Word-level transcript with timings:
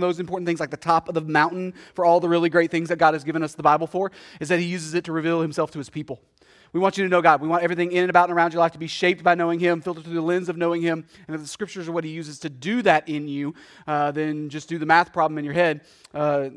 those 0.00 0.20
important 0.20 0.46
things, 0.46 0.60
like 0.60 0.70
the 0.70 0.76
top 0.76 1.08
of 1.08 1.14
the 1.14 1.20
mountain 1.20 1.74
for 1.94 2.04
all 2.04 2.20
the 2.20 2.28
really 2.28 2.48
great 2.48 2.70
things 2.70 2.88
that 2.88 2.96
God 2.96 3.14
has 3.14 3.24
given 3.24 3.42
us 3.42 3.54
the 3.54 3.62
Bible 3.62 3.86
for, 3.86 4.12
is 4.40 4.48
that 4.48 4.58
He 4.58 4.66
uses 4.66 4.94
it 4.94 5.04
to 5.04 5.12
reveal 5.12 5.40
Himself 5.40 5.70
to 5.72 5.78
His 5.78 5.90
people. 5.90 6.20
We 6.74 6.80
want 6.80 6.98
you 6.98 7.04
to 7.04 7.08
know 7.08 7.22
God. 7.22 7.40
We 7.40 7.46
want 7.46 7.62
everything 7.62 7.92
in 7.92 8.02
and 8.02 8.10
about 8.10 8.28
and 8.28 8.36
around 8.36 8.52
your 8.52 8.58
life 8.58 8.72
to 8.72 8.80
be 8.80 8.88
shaped 8.88 9.22
by 9.22 9.36
knowing 9.36 9.60
Him, 9.60 9.80
filtered 9.80 10.02
through 10.02 10.14
the 10.14 10.20
lens 10.20 10.48
of 10.48 10.56
knowing 10.56 10.82
Him. 10.82 11.06
And 11.28 11.36
if 11.36 11.40
the 11.40 11.46
scriptures 11.46 11.88
are 11.88 11.92
what 11.92 12.02
He 12.02 12.10
uses 12.10 12.40
to 12.40 12.50
do 12.50 12.82
that 12.82 13.08
in 13.08 13.28
you, 13.28 13.54
uh, 13.86 14.10
then 14.10 14.48
just 14.48 14.68
do 14.68 14.76
the 14.76 14.84
math 14.84 15.12
problem 15.12 15.38
in 15.38 15.44
your 15.44 15.54
head. 15.54 15.82
Uh, 16.12 16.48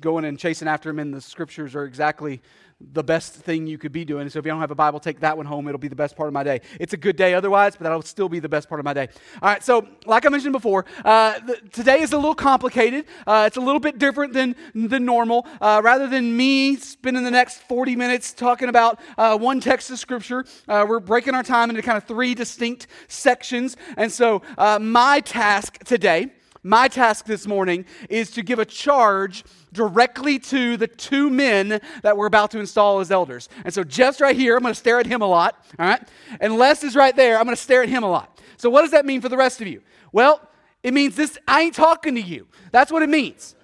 going 0.00 0.24
and 0.24 0.38
chasing 0.38 0.66
after 0.66 0.88
Him 0.88 0.98
in 0.98 1.10
the 1.10 1.20
scriptures 1.20 1.74
are 1.74 1.84
exactly 1.84 2.40
the 2.78 3.02
best 3.02 3.34
thing 3.34 3.66
you 3.66 3.78
could 3.78 3.92
be 3.92 4.04
doing. 4.04 4.28
So 4.28 4.38
if 4.38 4.44
you 4.44 4.50
don't 4.50 4.60
have 4.60 4.70
a 4.70 4.74
Bible, 4.74 5.00
take 5.00 5.20
that 5.20 5.36
one 5.36 5.46
home. 5.46 5.66
It'll 5.66 5.78
be 5.78 5.88
the 5.88 5.96
best 5.96 6.14
part 6.14 6.28
of 6.28 6.34
my 6.34 6.42
day. 6.42 6.60
It's 6.78 6.92
a 6.92 6.96
good 6.98 7.16
day 7.16 7.32
otherwise, 7.32 7.74
but 7.74 7.84
that'll 7.84 8.02
still 8.02 8.28
be 8.28 8.38
the 8.38 8.50
best 8.50 8.68
part 8.68 8.78
of 8.78 8.84
my 8.84 8.92
day. 8.92 9.08
All 9.40 9.48
right, 9.48 9.64
so 9.64 9.86
like 10.04 10.26
I 10.26 10.28
mentioned 10.28 10.52
before, 10.52 10.84
uh, 11.02 11.38
the, 11.40 11.56
today 11.72 12.00
is 12.00 12.12
a 12.12 12.16
little 12.16 12.34
complicated. 12.34 13.06
Uh, 13.26 13.44
it's 13.46 13.56
a 13.56 13.60
little 13.60 13.80
bit 13.80 13.98
different 13.98 14.34
than, 14.34 14.56
than 14.74 15.06
normal. 15.06 15.46
Uh, 15.58 15.80
rather 15.82 16.06
than 16.06 16.36
me 16.36 16.76
spending 16.76 17.24
the 17.24 17.30
next 17.30 17.62
40 17.62 17.96
minutes 17.96 18.34
talking 18.34 18.68
about 18.68 19.00
uh, 19.16 19.38
one 19.38 19.58
text 19.60 19.90
of 19.90 19.98
Scripture, 19.98 20.44
uh, 20.68 20.84
we're 20.86 21.00
breaking 21.00 21.34
our 21.34 21.42
time 21.42 21.70
into 21.70 21.80
kind 21.80 21.96
of 21.96 22.04
three 22.04 22.34
distinct 22.34 22.88
sections. 23.08 23.78
And 23.96 24.12
so 24.12 24.42
uh, 24.58 24.78
my 24.78 25.20
task 25.20 25.82
today, 25.84 26.30
my 26.66 26.88
task 26.88 27.26
this 27.26 27.46
morning 27.46 27.84
is 28.10 28.30
to 28.32 28.42
give 28.42 28.58
a 28.58 28.64
charge 28.64 29.44
directly 29.72 30.38
to 30.40 30.76
the 30.76 30.88
two 30.88 31.30
men 31.30 31.80
that 32.02 32.16
we're 32.16 32.26
about 32.26 32.50
to 32.50 32.58
install 32.58 32.98
as 32.98 33.10
elders. 33.10 33.48
And 33.64 33.72
so 33.72 33.84
Jeff's 33.84 34.20
right 34.20 34.34
here. 34.34 34.56
I'm 34.56 34.62
going 34.62 34.74
to 34.74 34.78
stare 34.78 34.98
at 34.98 35.06
him 35.06 35.22
a 35.22 35.26
lot. 35.26 35.64
All 35.78 35.86
right. 35.86 36.02
And 36.40 36.58
Les 36.58 36.82
is 36.82 36.96
right 36.96 37.14
there. 37.14 37.38
I'm 37.38 37.44
going 37.44 37.56
to 37.56 37.62
stare 37.62 37.82
at 37.82 37.88
him 37.88 38.02
a 38.02 38.10
lot. 38.10 38.40
So 38.56 38.68
what 38.68 38.82
does 38.82 38.90
that 38.90 39.06
mean 39.06 39.20
for 39.20 39.28
the 39.28 39.36
rest 39.36 39.60
of 39.60 39.68
you? 39.68 39.80
Well, 40.10 40.40
it 40.82 40.92
means 40.92 41.14
this 41.14 41.38
I 41.46 41.62
ain't 41.62 41.74
talking 41.74 42.16
to 42.16 42.20
you. 42.20 42.48
That's 42.72 42.90
what 42.90 43.02
it 43.02 43.08
means. 43.08 43.54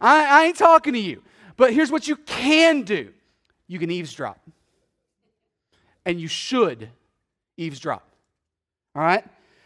I, 0.00 0.42
I 0.42 0.46
ain't 0.46 0.56
talking 0.56 0.92
to 0.92 0.98
you. 1.00 1.22
But 1.56 1.72
here's 1.72 1.90
what 1.90 2.06
you 2.06 2.16
can 2.16 2.82
do 2.82 3.12
you 3.66 3.78
can 3.78 3.90
eavesdrop. 3.90 4.38
And 6.06 6.20
you 6.20 6.28
should 6.28 6.90
eavesdrop. 7.56 8.06
All 8.94 9.02
right? 9.02 9.24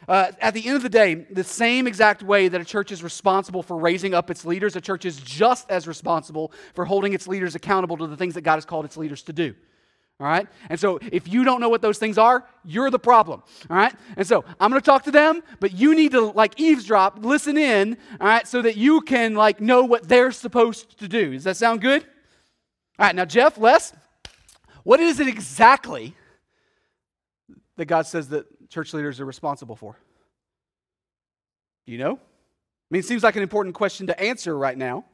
Uh, 0.08 0.32
at 0.40 0.54
the 0.54 0.66
end 0.66 0.74
of 0.74 0.82
the 0.82 0.88
day, 0.88 1.14
the 1.14 1.44
same 1.44 1.86
exact 1.86 2.22
way 2.22 2.48
that 2.48 2.60
a 2.60 2.64
church 2.64 2.90
is 2.90 3.02
responsible 3.02 3.62
for 3.62 3.76
raising 3.76 4.14
up 4.14 4.30
its 4.30 4.46
leaders, 4.46 4.74
a 4.74 4.80
church 4.80 5.04
is 5.04 5.18
just 5.18 5.70
as 5.70 5.86
responsible 5.86 6.50
for 6.74 6.86
holding 6.86 7.12
its 7.12 7.28
leaders 7.28 7.54
accountable 7.54 7.98
to 7.98 8.06
the 8.06 8.16
things 8.16 8.32
that 8.34 8.40
God 8.40 8.54
has 8.54 8.64
called 8.64 8.86
its 8.86 8.96
leaders 8.96 9.22
to 9.24 9.34
do. 9.34 9.54
All 10.18 10.26
right? 10.26 10.48
And 10.70 10.80
so 10.80 10.98
if 11.12 11.28
you 11.28 11.44
don't 11.44 11.60
know 11.60 11.68
what 11.68 11.82
those 11.82 11.98
things 11.98 12.16
are, 12.16 12.44
you're 12.64 12.90
the 12.90 12.98
problem. 12.98 13.42
All 13.68 13.76
right? 13.76 13.94
And 14.16 14.26
so 14.26 14.44
I'm 14.58 14.70
going 14.70 14.80
to 14.80 14.84
talk 14.84 15.04
to 15.04 15.10
them, 15.10 15.42
but 15.60 15.74
you 15.74 15.94
need 15.94 16.12
to 16.12 16.22
like 16.22 16.58
eavesdrop, 16.58 17.18
listen 17.24 17.58
in, 17.58 17.98
all 18.18 18.26
right, 18.26 18.48
so 18.48 18.62
that 18.62 18.78
you 18.78 19.02
can 19.02 19.34
like 19.34 19.60
know 19.60 19.84
what 19.84 20.08
they're 20.08 20.32
supposed 20.32 20.98
to 20.98 21.06
do. 21.06 21.32
Does 21.32 21.44
that 21.44 21.58
sound 21.58 21.82
good? 21.82 22.02
All 22.98 23.06
right, 23.06 23.14
now 23.14 23.26
Jeff, 23.26 23.58
Les, 23.58 23.92
what 24.82 25.00
is 25.00 25.20
it 25.20 25.28
exactly 25.28 26.14
that 27.76 27.84
God 27.84 28.06
says 28.06 28.30
that 28.30 28.46
church 28.68 28.94
leaders 28.94 29.20
are 29.20 29.24
responsible 29.24 29.76
for? 29.76 29.96
Do 31.86 31.92
you 31.92 31.98
know? 31.98 32.14
I 32.14 32.90
mean, 32.90 33.00
it 33.00 33.04
seems 33.04 33.22
like 33.22 33.36
an 33.36 33.42
important 33.42 33.74
question 33.74 34.06
to 34.06 34.20
answer 34.20 34.56
right 34.56 34.76
now. 34.76 35.04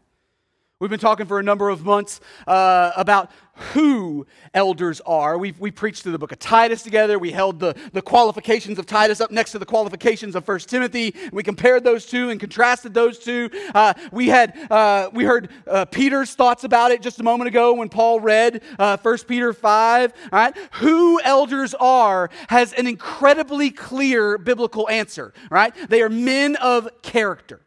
We've 0.85 0.91
been 0.91 1.01
talking 1.01 1.25
for 1.25 1.39
a 1.39 1.43
number 1.43 1.71
of 1.71 1.83
months 1.83 2.21
uh, 2.47 2.93
about 2.95 3.31
who 3.73 4.27
elders 4.53 5.01
are. 5.07 5.39
We've, 5.39 5.59
we 5.59 5.71
preached 5.71 6.03
through 6.03 6.13
the 6.13 6.19
book 6.19 6.31
of 6.31 6.39
Titus 6.39 6.83
together. 6.83 7.19
We 7.19 7.31
held 7.31 7.59
the, 7.59 7.75
the 7.95 8.03
qualifications 8.03 8.79
of 8.79 8.85
Titus 8.85 9.19
up 9.23 9.31
next 9.31 9.53
to 9.53 9.59
the 9.59 9.65
qualifications 9.65 10.37
of 10.37 10.47
1 10.47 10.59
Timothy. 10.59 11.15
We 11.33 11.43
compared 11.43 11.85
those 11.85 12.05
two 12.05 12.29
and 12.29 12.39
contrasted 12.39 12.93
those 12.93 13.19
two. 13.19 13.49
Uh, 13.75 13.95
we, 14.13 14.29
had, 14.29 14.59
uh, 14.71 15.09
we 15.15 15.25
heard 15.25 15.49
uh, 15.67 15.87
Peter's 15.87 16.35
thoughts 16.35 16.65
about 16.65 16.91
it 16.91 17.01
just 17.01 17.19
a 17.19 17.23
moment 17.23 17.49
ago 17.49 17.73
when 17.73 17.89
Paul 17.89 18.21
read 18.21 18.61
uh, 18.79 18.99
1 18.99 19.19
Peter 19.27 19.55
5. 19.55 20.13
All 20.13 20.39
right? 20.39 20.55
Who 20.73 21.19
elders 21.23 21.73
are 21.81 22.29
has 22.51 22.75
an 22.75 22.87
incredibly 22.87 23.71
clear 23.71 24.37
biblical 24.37 24.87
answer. 24.91 25.33
Right? 25.49 25.75
They 25.89 26.03
are 26.03 26.11
men 26.11 26.57
of 26.57 26.91
character. 27.01 27.63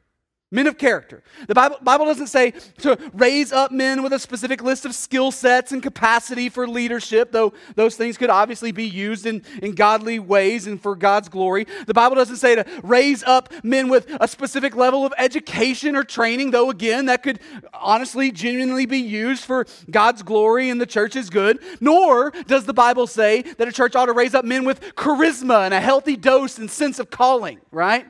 Men 0.50 0.66
of 0.68 0.78
character. 0.78 1.24
The 1.47 1.53
Bible, 1.53 1.75
Bible 1.81 2.06
doesn't 2.06 2.28
say 2.28 2.52
to 2.78 2.97
raise 3.13 3.52
up 3.52 3.69
men 3.69 4.02
with 4.02 4.13
a 4.13 4.19
specific 4.19 4.63
list 4.63 4.85
of 4.85 4.96
skill 4.96 5.30
sets 5.30 5.74
and 5.74 5.84
capacity 5.84 6.47
for 6.47 6.66
leadership, 6.66 7.34
though 7.34 7.52
those 7.75 7.97
things 7.97 8.18
could 8.18 8.30
obviously 8.30 8.72
be 8.72 8.86
used 8.86 9.25
in, 9.25 9.44
in 9.62 9.75
godly 9.75 10.19
ways 10.19 10.66
and 10.66 10.81
for 10.81 10.96
God's 10.96 11.28
glory. 11.28 11.68
The 11.86 11.94
Bible 11.94 12.16
doesn't 12.16 12.38
say 12.38 12.56
to 12.56 12.66
raise 12.81 13.24
up 13.24 13.52
men 13.62 13.90
with 13.90 14.07
a 14.22 14.28
specific 14.28 14.74
level 14.74 15.06
of 15.06 15.13
education 15.18 15.97
or 15.97 16.06
training, 16.06 16.52
though 16.52 16.69
again, 16.69 17.07
that 17.07 17.24
could 17.24 17.41
honestly, 17.74 18.31
genuinely 18.31 18.86
be 18.86 19.00
used 19.00 19.44
for 19.44 19.66
God's 19.91 20.24
glory 20.24 20.69
and 20.69 20.80
the 20.80 20.86
church's 20.86 21.30
good. 21.30 21.59
Nor 21.81 22.31
does 22.47 22.63
the 22.63 22.74
Bible 22.74 23.06
say 23.06 23.41
that 23.41 23.68
a 23.68 23.74
church 23.74 23.97
ought 23.97 24.06
to 24.06 24.13
raise 24.13 24.34
up 24.34 24.46
men 24.46 24.63
with 24.63 24.80
charisma 24.96 25.66
and 25.66 25.74
a 25.74 25.81
healthy 25.81 26.16
dose 26.16 26.57
and 26.57 26.72
sense 26.72 27.00
of 27.00 27.09
calling, 27.09 27.59
right? 27.69 28.06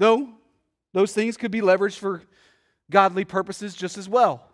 Though 0.00 0.37
those 0.92 1.12
things 1.12 1.36
could 1.36 1.50
be 1.50 1.60
leveraged 1.60 1.98
for 1.98 2.22
godly 2.90 3.24
purposes 3.24 3.74
just 3.74 3.98
as 3.98 4.08
well. 4.08 4.44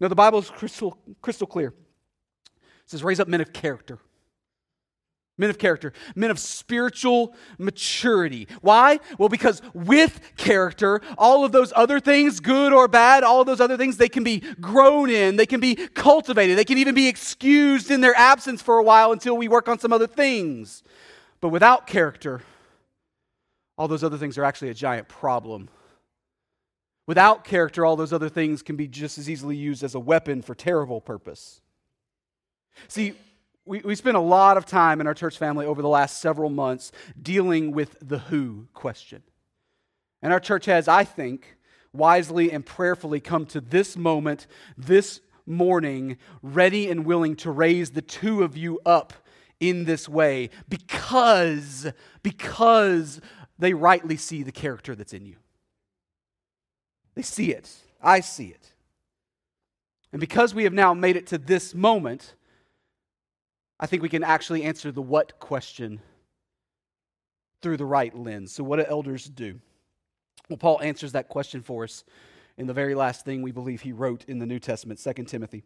Now, 0.00 0.08
the 0.08 0.14
Bible 0.14 0.38
is 0.38 0.50
crystal, 0.50 0.98
crystal 1.22 1.46
clear. 1.46 1.68
It 1.68 2.90
says, 2.90 3.04
raise 3.04 3.20
up 3.20 3.28
men 3.28 3.40
of 3.40 3.52
character. 3.52 3.98
Men 5.36 5.50
of 5.50 5.58
character, 5.58 5.92
men 6.14 6.30
of 6.30 6.38
spiritual 6.38 7.34
maturity. 7.58 8.46
Why? 8.60 9.00
Well, 9.18 9.28
because 9.28 9.62
with 9.72 10.20
character, 10.36 11.00
all 11.18 11.44
of 11.44 11.50
those 11.50 11.72
other 11.74 11.98
things, 11.98 12.38
good 12.38 12.72
or 12.72 12.86
bad, 12.86 13.24
all 13.24 13.44
those 13.44 13.60
other 13.60 13.76
things, 13.76 13.96
they 13.96 14.08
can 14.08 14.22
be 14.22 14.38
grown 14.60 15.10
in, 15.10 15.34
they 15.34 15.46
can 15.46 15.58
be 15.58 15.74
cultivated, 15.74 16.56
they 16.56 16.64
can 16.64 16.78
even 16.78 16.94
be 16.94 17.08
excused 17.08 17.90
in 17.90 18.00
their 18.00 18.14
absence 18.14 18.62
for 18.62 18.78
a 18.78 18.82
while 18.84 19.10
until 19.10 19.36
we 19.36 19.48
work 19.48 19.68
on 19.68 19.80
some 19.80 19.92
other 19.92 20.06
things. 20.06 20.84
But 21.40 21.48
without 21.48 21.88
character, 21.88 22.42
all 23.76 23.88
those 23.88 24.04
other 24.04 24.18
things 24.18 24.38
are 24.38 24.44
actually 24.44 24.70
a 24.70 24.74
giant 24.74 25.08
problem. 25.08 25.68
Without 27.06 27.44
character, 27.44 27.84
all 27.84 27.96
those 27.96 28.12
other 28.12 28.28
things 28.28 28.62
can 28.62 28.76
be 28.76 28.88
just 28.88 29.18
as 29.18 29.28
easily 29.28 29.56
used 29.56 29.82
as 29.82 29.94
a 29.94 30.00
weapon 30.00 30.42
for 30.42 30.54
terrible 30.54 31.00
purpose. 31.00 31.60
See, 32.88 33.14
we, 33.66 33.80
we 33.80 33.94
spent 33.94 34.16
a 34.16 34.20
lot 34.20 34.56
of 34.56 34.66
time 34.66 35.00
in 35.00 35.06
our 35.06 35.14
church 35.14 35.38
family 35.38 35.66
over 35.66 35.82
the 35.82 35.88
last 35.88 36.20
several 36.20 36.50
months 36.50 36.92
dealing 37.20 37.72
with 37.72 37.96
the 38.00 38.18
who 38.18 38.68
question. 38.74 39.22
And 40.22 40.32
our 40.32 40.40
church 40.40 40.66
has, 40.66 40.88
I 40.88 41.04
think, 41.04 41.56
wisely 41.92 42.50
and 42.50 42.64
prayerfully 42.64 43.20
come 43.20 43.46
to 43.46 43.60
this 43.60 43.96
moment, 43.96 44.46
this 44.76 45.20
morning, 45.46 46.16
ready 46.42 46.90
and 46.90 47.04
willing 47.04 47.36
to 47.36 47.50
raise 47.50 47.90
the 47.90 48.02
two 48.02 48.42
of 48.42 48.56
you 48.56 48.80
up 48.86 49.12
in 49.60 49.84
this 49.84 50.08
way 50.08 50.50
because, 50.68 51.86
because 52.22 53.20
they 53.58 53.74
rightly 53.74 54.16
see 54.16 54.42
the 54.42 54.52
character 54.52 54.94
that's 54.94 55.12
in 55.12 55.26
you. 55.26 55.36
They 57.14 57.22
see 57.22 57.52
it. 57.52 57.70
I 58.02 58.20
see 58.20 58.48
it. 58.48 58.72
And 60.12 60.20
because 60.20 60.54
we 60.54 60.64
have 60.64 60.72
now 60.72 60.94
made 60.94 61.16
it 61.16 61.26
to 61.28 61.38
this 61.38 61.74
moment, 61.74 62.34
I 63.80 63.86
think 63.86 64.02
we 64.02 64.08
can 64.08 64.22
actually 64.22 64.62
answer 64.62 64.92
the 64.92 65.02
what 65.02 65.38
question 65.40 66.00
through 67.62 67.76
the 67.78 67.86
right 67.86 68.16
lens. 68.16 68.52
So, 68.52 68.62
what 68.62 68.78
do 68.78 68.84
elders 68.86 69.24
do? 69.24 69.60
Well, 70.48 70.58
Paul 70.58 70.80
answers 70.82 71.12
that 71.12 71.28
question 71.28 71.62
for 71.62 71.84
us 71.84 72.04
in 72.56 72.66
the 72.66 72.74
very 72.74 72.94
last 72.94 73.24
thing 73.24 73.42
we 73.42 73.52
believe 73.52 73.80
he 73.80 73.92
wrote 73.92 74.24
in 74.26 74.38
the 74.38 74.46
New 74.46 74.58
Testament, 74.58 75.00
2 75.02 75.24
Timothy. 75.24 75.64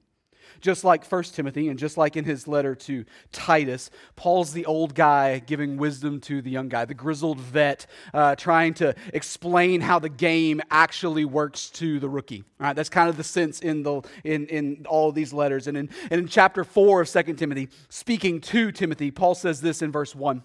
Just 0.61 0.85
like 0.85 1.05
1 1.05 1.23
Timothy 1.25 1.69
and 1.69 1.79
just 1.79 1.97
like 1.97 2.17
in 2.17 2.25
his 2.25 2.49
letter 2.49 2.75
to 2.75 3.05
Titus, 3.33 3.91
Paul's 4.17 4.53
the 4.53 4.67
old 4.67 4.95
guy 4.95 5.39
giving 5.41 5.77
wisdom 5.77 6.21
to 6.23 6.43
the 6.43 6.51
young 6.51 6.69
guy, 6.69 6.85
the 6.85 6.95
grizzled 6.95 7.41
vet 7.41 7.87
uh, 8.13 8.35
trying 8.37 8.75
to 8.75 8.95
explain 9.15 9.81
how 9.81 9.99
the 9.99 10.09
game 10.09 10.61
actually 10.71 11.25
works 11.25 11.71
to 11.71 12.01
the 12.01 12.09
rookie. 12.09 12.45
All 12.61 12.67
right, 12.67 12.77
that's 12.77 12.89
kind 12.89 13.09
of 13.09 13.17
the 13.17 13.25
sense 13.25 13.61
in, 13.61 13.83
the, 13.83 14.03
in, 14.25 14.47
in 14.47 14.87
all 14.89 15.13
these 15.13 15.33
letters. 15.33 15.67
And 15.67 15.77
in, 15.77 15.91
and 16.11 16.21
in 16.21 16.29
chapter 16.29 16.65
4 16.65 17.03
of 17.03 17.11
2 17.11 17.23
Timothy, 17.35 17.69
speaking 17.89 18.41
to 18.43 18.73
Timothy, 18.73 19.11
Paul 19.11 19.35
says 19.35 19.61
this 19.61 19.83
in 19.83 19.93
verse 19.93 20.15
1. 20.15 20.43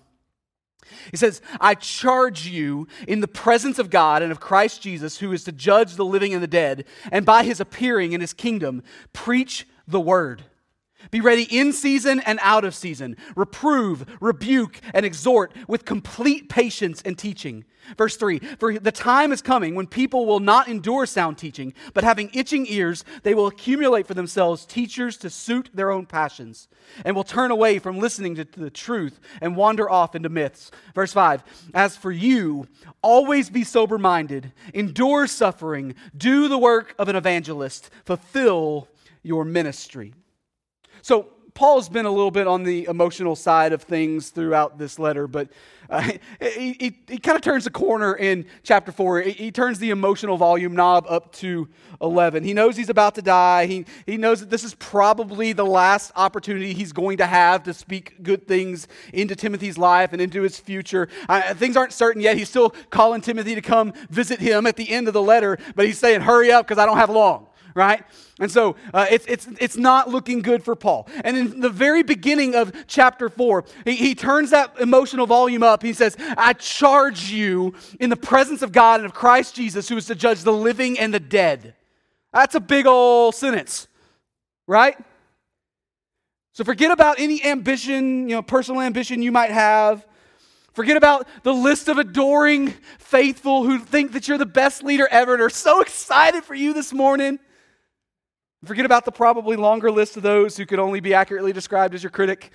He 1.11 1.17
says, 1.17 1.41
I 1.59 1.75
charge 1.75 2.47
you 2.47 2.87
in 3.07 3.21
the 3.21 3.27
presence 3.27 3.79
of 3.79 3.89
God 3.89 4.21
and 4.21 4.31
of 4.31 4.39
Christ 4.39 4.81
Jesus, 4.81 5.17
who 5.17 5.31
is 5.31 5.43
to 5.45 5.51
judge 5.51 5.95
the 5.95 6.05
living 6.05 6.33
and 6.33 6.43
the 6.43 6.47
dead, 6.47 6.85
and 7.11 7.25
by 7.25 7.43
his 7.43 7.59
appearing 7.59 8.13
in 8.13 8.21
his 8.21 8.33
kingdom, 8.33 8.83
preach 9.11 9.67
the 9.87 9.99
word. 9.99 10.43
Be 11.11 11.21
ready 11.21 11.43
in 11.43 11.73
season 11.73 12.21
and 12.21 12.39
out 12.41 12.63
of 12.63 12.75
season. 12.75 13.17
Reprove, 13.35 14.05
rebuke, 14.21 14.79
and 14.93 15.05
exhort 15.05 15.53
with 15.67 15.85
complete 15.85 16.49
patience 16.49 17.01
and 17.03 17.17
teaching. 17.17 17.65
Verse 17.97 18.15
3 18.15 18.39
For 18.59 18.79
the 18.79 18.91
time 18.91 19.31
is 19.31 19.41
coming 19.41 19.75
when 19.75 19.87
people 19.87 20.25
will 20.25 20.39
not 20.39 20.67
endure 20.67 21.05
sound 21.05 21.37
teaching, 21.37 21.73
but 21.93 22.03
having 22.03 22.29
itching 22.33 22.65
ears, 22.67 23.03
they 23.23 23.33
will 23.33 23.47
accumulate 23.47 24.07
for 24.07 24.13
themselves 24.13 24.65
teachers 24.65 25.17
to 25.17 25.29
suit 25.29 25.69
their 25.73 25.91
own 25.91 26.05
passions, 26.05 26.69
and 27.03 27.15
will 27.15 27.23
turn 27.25 27.51
away 27.51 27.79
from 27.79 27.99
listening 27.99 28.35
to 28.35 28.45
the 28.45 28.69
truth 28.69 29.19
and 29.41 29.57
wander 29.57 29.89
off 29.89 30.15
into 30.15 30.29
myths. 30.29 30.71
Verse 30.95 31.11
5 31.11 31.43
As 31.73 31.97
for 31.97 32.11
you, 32.11 32.67
always 33.01 33.49
be 33.49 33.63
sober 33.63 33.97
minded, 33.97 34.53
endure 34.73 35.27
suffering, 35.27 35.95
do 36.15 36.47
the 36.47 36.57
work 36.57 36.95
of 36.97 37.09
an 37.09 37.15
evangelist, 37.17 37.89
fulfill 38.05 38.87
your 39.23 39.45
ministry. 39.45 40.13
So, 41.01 41.29
Paul's 41.53 41.87
been 41.87 42.05
a 42.05 42.11
little 42.11 42.31
bit 42.31 42.47
on 42.47 42.63
the 42.63 42.85
emotional 42.85 43.35
side 43.35 43.73
of 43.73 43.83
things 43.83 44.29
throughout 44.29 44.79
this 44.79 44.97
letter, 44.97 45.27
but 45.27 45.49
uh, 45.87 46.01
he, 46.41 46.75
he, 46.79 46.99
he 47.07 47.17
kind 47.19 47.35
of 47.35 47.41
turns 47.41 47.65
the 47.65 47.69
corner 47.69 48.15
in 48.15 48.45
chapter 48.63 48.91
4. 48.91 49.21
He, 49.21 49.31
he, 49.31 49.51
turns 49.51 49.77
the 49.77 49.91
emotional 49.91 50.35
volume 50.37 50.73
knob 50.73 51.05
up 51.07 51.31
to 51.33 51.69
11. 52.01 52.43
He 52.43 52.53
knows 52.53 52.75
he's 52.75 52.89
about 52.89 53.13
to 53.15 53.21
die. 53.21 53.67
He, 53.67 53.85
he 54.07 54.17
knows 54.17 54.39
that 54.39 54.49
this 54.49 54.63
is 54.63 54.73
probably 54.75 55.53
the 55.53 55.65
last 55.65 56.11
opportunity 56.15 56.73
he's 56.73 56.91
going 56.91 57.17
to 57.17 57.27
have 57.27 57.63
to 57.63 57.73
speak 57.73 58.23
good 58.23 58.47
things 58.47 58.87
into 59.13 59.35
Timothy's 59.35 59.77
life 59.77 60.11
and 60.11 60.21
into 60.21 60.41
his 60.41 60.59
future. 60.59 61.07
Uh, 61.29 61.53
things 61.53 61.77
aren't 61.77 61.93
certain 61.93 62.21
yet. 62.21 62.35
He's 62.35 62.49
still 62.49 62.71
calling 62.89 63.21
Timothy 63.21 63.53
to 63.53 63.61
come 63.61 63.93
visit 64.09 64.39
him 64.39 64.65
at 64.65 64.75
the 64.75 64.89
end 64.89 65.07
of 65.07 65.13
the 65.13 65.21
letter, 65.21 65.59
but 65.75 65.85
he's 65.85 65.99
saying, 65.99 66.21
Hurry 66.21 66.51
up 66.51 66.65
because 66.65 66.79
I 66.79 66.87
don't 66.87 66.97
have 66.97 67.11
long 67.11 67.47
right? 67.75 68.03
And 68.39 68.51
so 68.51 68.75
uh, 68.93 69.05
it's, 69.09 69.25
it's, 69.25 69.47
it's 69.59 69.77
not 69.77 70.09
looking 70.09 70.41
good 70.41 70.63
for 70.63 70.75
Paul. 70.75 71.07
And 71.23 71.37
in 71.37 71.59
the 71.59 71.69
very 71.69 72.03
beginning 72.03 72.55
of 72.55 72.71
chapter 72.87 73.29
4, 73.29 73.65
he, 73.85 73.95
he 73.95 74.15
turns 74.15 74.49
that 74.51 74.79
emotional 74.79 75.27
volume 75.27 75.63
up. 75.63 75.83
He 75.83 75.93
says, 75.93 76.15
I 76.19 76.53
charge 76.53 77.31
you 77.31 77.73
in 77.99 78.09
the 78.09 78.17
presence 78.17 78.61
of 78.61 78.71
God 78.71 78.99
and 78.99 79.05
of 79.05 79.13
Christ 79.13 79.55
Jesus, 79.55 79.89
who 79.89 79.97
is 79.97 80.05
to 80.07 80.15
judge 80.15 80.41
the 80.41 80.53
living 80.53 80.99
and 80.99 81.13
the 81.13 81.19
dead. 81.19 81.75
That's 82.31 82.55
a 82.55 82.59
big 82.59 82.87
old 82.87 83.35
sentence, 83.35 83.87
right? 84.67 84.97
So 86.53 86.63
forget 86.63 86.91
about 86.91 87.19
any 87.19 87.43
ambition, 87.43 88.29
you 88.29 88.35
know, 88.35 88.41
personal 88.41 88.81
ambition 88.81 89.21
you 89.21 89.31
might 89.31 89.51
have. 89.51 90.05
Forget 90.73 90.97
about 90.97 91.27
the 91.43 91.53
list 91.53 91.87
of 91.87 91.99
adoring 91.99 92.73
faithful 92.97 93.63
who 93.63 93.77
think 93.77 94.13
that 94.13 94.27
you're 94.27 94.39
the 94.39 94.45
best 94.45 94.83
leader 94.83 95.07
ever 95.11 95.33
and 95.33 95.41
are 95.41 95.49
so 95.49 95.81
excited 95.81 96.43
for 96.43 96.55
you 96.55 96.73
this 96.73 96.91
morning. 96.91 97.39
Forget 98.65 98.85
about 98.85 99.03
the 99.03 99.11
probably 99.11 99.57
longer 99.57 99.91
list 99.91 100.15
of 100.15 100.23
those 100.23 100.55
who 100.55 100.65
could 100.65 100.79
only 100.79 101.01
be 101.01 101.13
accurately 101.13 101.51
described 101.51 101.93
as 101.93 102.03
your 102.03 102.09
critic. 102.09 102.51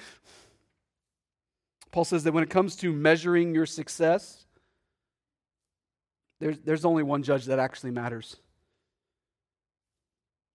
Paul 1.91 2.05
says 2.05 2.25
that 2.25 2.33
when 2.33 2.43
it 2.43 2.51
comes 2.51 2.77
to 2.77 2.93
measuring 2.93 3.55
your 3.55 3.67
success, 3.67 4.47
there's, 6.41 6.59
there's 6.61 6.85
only 6.85 7.03
one 7.03 7.23
judge 7.23 7.47
that 7.47 7.59
actually 7.59 7.91
matters. 7.91 8.37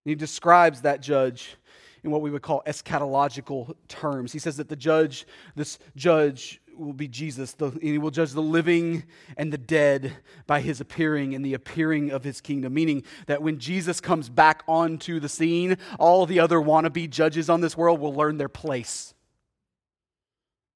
He 0.06 0.16
describes 0.16 0.82
that 0.82 1.02
judge 1.02 1.56
in 2.04 2.12
what 2.12 2.22
we 2.22 2.30
would 2.30 2.42
call 2.42 2.62
eschatological 2.66 3.76
terms. 3.88 4.34
He 4.34 4.40
says 4.40 4.58
that 4.58 4.70
the 4.70 4.76
judge, 4.76 5.26
this 5.56 5.80
judge, 5.96 6.62
will 6.78 6.94
be 6.94 7.08
Jesus. 7.08 7.54
The, 7.54 7.70
he 7.82 7.98
will 7.98 8.12
judge 8.12 8.32
the 8.32 8.42
living 8.42 9.04
and 9.38 9.54
the 9.54 9.58
dead 9.58 10.14
by 10.48 10.62
his 10.62 10.82
appearing 10.82 11.34
and 11.36 11.46
the 11.46 11.54
appearing 11.54 12.12
of 12.12 12.24
his 12.24 12.42
kingdom. 12.42 12.74
Meaning 12.74 13.04
that 13.28 13.42
when 13.42 13.60
Jesus 13.60 14.02
comes 14.02 14.30
back 14.30 14.64
onto 14.68 15.20
the 15.20 15.30
scene, 15.30 15.78
all 16.00 16.26
the 16.26 16.40
other 16.40 16.58
wannabe 16.58 17.10
judges 17.10 17.50
on 17.50 17.62
this 17.62 17.78
world 17.78 18.00
will 18.00 18.14
learn 18.14 18.38
their 18.38 18.50
place. 18.50 19.14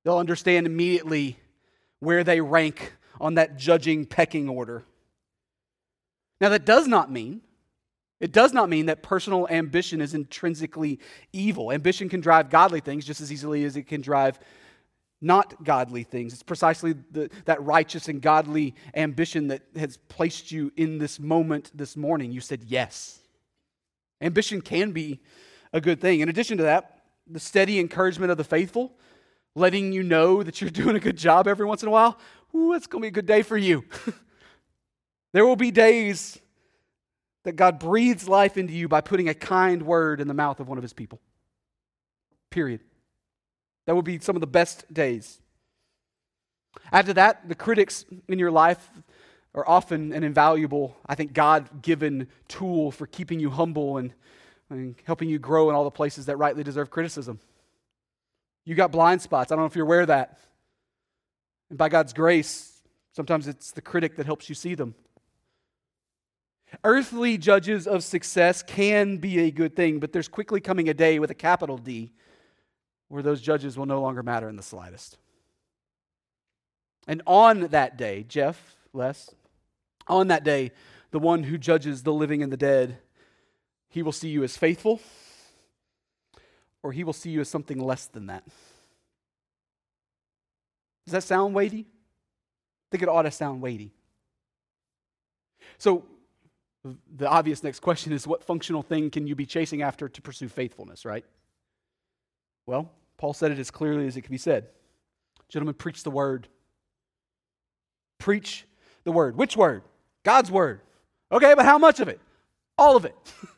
They'll 0.03 0.17
understand 0.17 0.65
immediately 0.65 1.39
where 1.99 2.23
they 2.23 2.39
rank 2.41 2.93
on 3.19 3.33
that 3.35 3.57
judging 3.57 4.05
pecking 4.05 4.47
order. 4.47 4.85
Now, 6.39 6.49
that 6.49 6.65
does 6.65 6.87
not 6.87 7.11
mean 7.11 7.41
it 8.19 8.31
does 8.31 8.53
not 8.53 8.69
mean 8.69 8.87
that 8.87 9.03
personal 9.03 9.47
ambition 9.49 10.01
is 10.01 10.13
intrinsically 10.13 10.99
evil. 11.33 11.71
Ambition 11.71 12.09
can 12.09 12.19
drive 12.19 12.49
godly 12.49 12.79
things 12.79 13.05
just 13.05 13.21
as 13.21 13.31
easily 13.31 13.63
as 13.63 13.77
it 13.77 13.83
can 13.83 14.01
drive 14.01 14.39
not 15.21 15.63
godly 15.63 16.03
things. 16.03 16.33
It's 16.33 16.43
precisely 16.43 16.93
the, 17.11 17.29
that 17.45 17.61
righteous 17.63 18.07
and 18.07 18.21
godly 18.21 18.75
ambition 18.95 19.47
that 19.47 19.63
has 19.75 19.97
placed 19.97 20.51
you 20.51 20.71
in 20.77 20.99
this 20.99 21.19
moment 21.19 21.71
this 21.73 21.97
morning. 21.97 22.31
You 22.31 22.41
said 22.41 22.63
yes. 22.65 23.19
Ambition 24.21 24.61
can 24.61 24.91
be 24.91 25.19
a 25.73 25.81
good 25.81 26.01
thing. 26.01 26.19
In 26.19 26.29
addition 26.29 26.57
to 26.57 26.63
that, 26.63 27.01
the 27.27 27.39
steady 27.39 27.79
encouragement 27.79 28.31
of 28.31 28.37
the 28.37 28.43
faithful, 28.43 28.93
letting 29.55 29.91
you 29.91 30.03
know 30.03 30.43
that 30.43 30.61
you're 30.61 30.69
doing 30.71 30.95
a 30.95 30.99
good 30.99 31.17
job 31.17 31.47
every 31.47 31.65
once 31.65 31.81
in 31.81 31.87
a 31.87 31.91
while, 31.91 32.17
ooh, 32.55 32.73
it's 32.73 32.87
going 32.87 33.01
to 33.01 33.05
be 33.05 33.09
a 33.09 33.11
good 33.11 33.25
day 33.25 33.41
for 33.41 33.57
you. 33.57 33.83
there 35.33 35.45
will 35.45 35.55
be 35.55 35.71
days 35.71 36.39
that 37.47 37.55
God 37.55 37.79
breathes 37.79 38.27
life 38.27 38.57
into 38.57 38.73
you 38.73 38.89
by 38.89 38.99
putting 38.99 39.29
a 39.29 39.33
kind 39.33 39.83
word 39.83 40.19
in 40.19 40.27
the 40.27 40.33
mouth 40.33 40.59
of 40.59 40.67
one 40.67 40.77
of 40.77 40.81
his 40.81 40.91
people. 40.91 41.21
Period. 42.49 42.81
That 43.85 43.95
would 43.95 44.03
be 44.03 44.19
some 44.19 44.35
of 44.35 44.41
the 44.41 44.47
best 44.47 44.93
days. 44.93 45.39
After 46.91 47.13
that, 47.13 47.47
the 47.47 47.55
critics 47.55 48.03
in 48.27 48.37
your 48.37 48.51
life 48.51 48.85
are 49.55 49.65
often 49.65 50.11
an 50.11 50.25
invaluable, 50.25 50.97
I 51.05 51.15
think, 51.15 51.31
God 51.31 51.81
given 51.81 52.27
tool 52.49 52.91
for 52.91 53.07
keeping 53.07 53.39
you 53.39 53.49
humble 53.49 53.95
and, 53.95 54.13
and, 54.69 54.95
helping 55.05 55.29
you 55.29 55.39
grow 55.39 55.69
in 55.69 55.75
all 55.75 55.85
the 55.85 55.89
places 55.89 56.25
that 56.25 56.35
rightly 56.35 56.65
deserve 56.65 56.89
criticism. 56.89 57.39
You 58.65 58.75
got 58.75 58.91
blind 58.91 59.21
spots. 59.21 59.53
I 59.53 59.55
don't 59.55 59.61
know 59.61 59.67
if 59.67 59.75
you're 59.77 59.85
aware 59.85 60.01
of 60.01 60.07
that. 60.07 60.37
And 61.69 61.77
by 61.77 61.87
God's 61.87 62.11
grace, 62.11 62.81
sometimes 63.13 63.47
it's 63.47 63.71
the 63.71 63.81
critic 63.81 64.17
that 64.17 64.25
helps 64.25 64.49
you 64.49 64.55
see 64.55 64.75
them. 64.75 64.95
Earthly 66.83 67.37
judges 67.37 67.87
of 67.87 68.03
success 68.03 68.61
can 68.61 69.17
be 69.17 69.39
a 69.39 69.51
good 69.51 69.75
thing, 69.75 69.99
but 69.99 70.11
there's 70.11 70.27
quickly 70.27 70.59
coming 70.59 70.89
a 70.89 70.93
day 70.93 71.19
with 71.19 71.31
a 71.31 71.35
capital 71.35 71.77
D 71.77 72.11
where 73.07 73.23
those 73.23 73.41
judges 73.41 73.77
will 73.77 73.85
no 73.85 74.01
longer 74.01 74.21
matter 74.21 74.49
in 74.49 74.57
the 74.57 74.63
slightest. 74.63 75.17
And 77.07 77.21
on 77.25 77.67
that 77.67 77.97
day, 77.97 78.25
Jeff, 78.27 78.75
Les, 78.91 79.33
on 80.07 80.27
that 80.27 80.43
day, 80.43 80.71
the 81.11 81.19
one 81.19 81.43
who 81.43 81.57
judges 81.57 82.03
the 82.03 82.11
living 82.11 82.43
and 82.43 82.51
the 82.51 82.57
dead, 82.57 82.97
he 83.87 84.03
will 84.03 84.11
see 84.11 84.27
you 84.27 84.43
as 84.43 84.57
faithful, 84.57 84.99
or 86.83 86.91
he 86.91 87.05
will 87.05 87.13
see 87.13 87.29
you 87.29 87.39
as 87.39 87.49
something 87.49 87.79
less 87.79 88.07
than 88.07 88.27
that. 88.27 88.43
Does 91.05 91.13
that 91.13 91.23
sound 91.23 91.55
weighty? 91.55 91.85
I 91.87 92.87
think 92.91 93.03
it 93.03 93.09
ought 93.09 93.21
to 93.21 93.31
sound 93.31 93.61
weighty. 93.61 93.93
So, 95.77 96.03
the 97.15 97.29
obvious 97.29 97.63
next 97.63 97.79
question 97.79 98.13
is 98.13 98.27
what 98.27 98.43
functional 98.43 98.81
thing 98.81 99.09
can 99.09 99.27
you 99.27 99.35
be 99.35 99.45
chasing 99.45 99.81
after 99.81 100.07
to 100.09 100.21
pursue 100.21 100.47
faithfulness, 100.47 101.05
right? 101.05 101.25
Well, 102.65 102.91
Paul 103.17 103.33
said 103.33 103.51
it 103.51 103.59
as 103.59 103.71
clearly 103.71 104.07
as 104.07 104.17
it 104.17 104.21
can 104.21 104.31
be 104.31 104.37
said. 104.37 104.67
Gentlemen, 105.49 105.75
preach 105.75 106.03
the 106.03 106.11
word. 106.11 106.47
Preach 108.19 108.65
the 109.03 109.11
word. 109.11 109.37
Which 109.37 109.55
word? 109.55 109.83
God's 110.23 110.51
word. 110.51 110.81
Okay, 111.31 111.53
but 111.55 111.65
how 111.65 111.77
much 111.77 111.99
of 111.99 112.07
it? 112.07 112.19
All 112.77 112.95
of 112.95 113.05
it. 113.05 113.15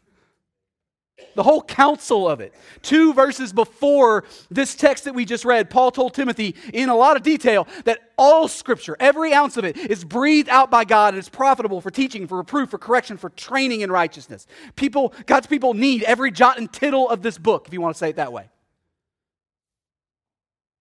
the 1.36 1.44
whole 1.44 1.62
counsel 1.62 2.28
of 2.28 2.42
it. 2.42 2.54
Two 2.82 3.14
verses 3.14 3.54
before 3.54 4.26
this 4.50 4.76
text 4.76 5.06
that 5.06 5.16
we 5.16 5.26
just 5.26 5.46
read, 5.46 5.70
Paul 5.70 5.92
told 5.92 6.14
Timothy 6.14 6.56
in 6.74 6.90
a 6.90 6.96
lot 6.96 7.16
of 7.16 7.24
detail 7.24 7.68
that 7.86 8.00
all 8.18 8.48
scripture, 8.48 8.98
every 9.00 9.34
ounce 9.34 9.58
of 9.58 9.66
it, 9.66 9.78
is 9.78 10.04
breathed 10.04 10.50
out 10.50 10.70
by 10.70 10.84
God 10.84 11.14
and 11.14 11.20
is 11.20 11.30
profitable 11.30 11.82
for 11.82 11.92
teaching, 11.92 12.28
for 12.28 12.38
reproof, 12.38 12.70
for 12.70 12.78
correction, 12.78 13.18
for 13.18 13.30
training 13.30 13.82
in 13.82 13.92
righteousness. 13.92 14.48
People, 14.76 15.14
God's 15.26 15.48
people 15.48 15.74
need 15.74 16.04
every 16.04 16.32
jot 16.32 16.58
and 16.58 16.72
tittle 16.72 17.10
of 17.10 17.22
this 17.22 17.38
book, 17.38 17.68
if 17.68 17.74
you 17.74 17.82
want 17.82 17.96
to 17.96 18.00
say 18.00 18.10
it 18.10 18.18
that 18.18 18.34
way. 18.34 18.50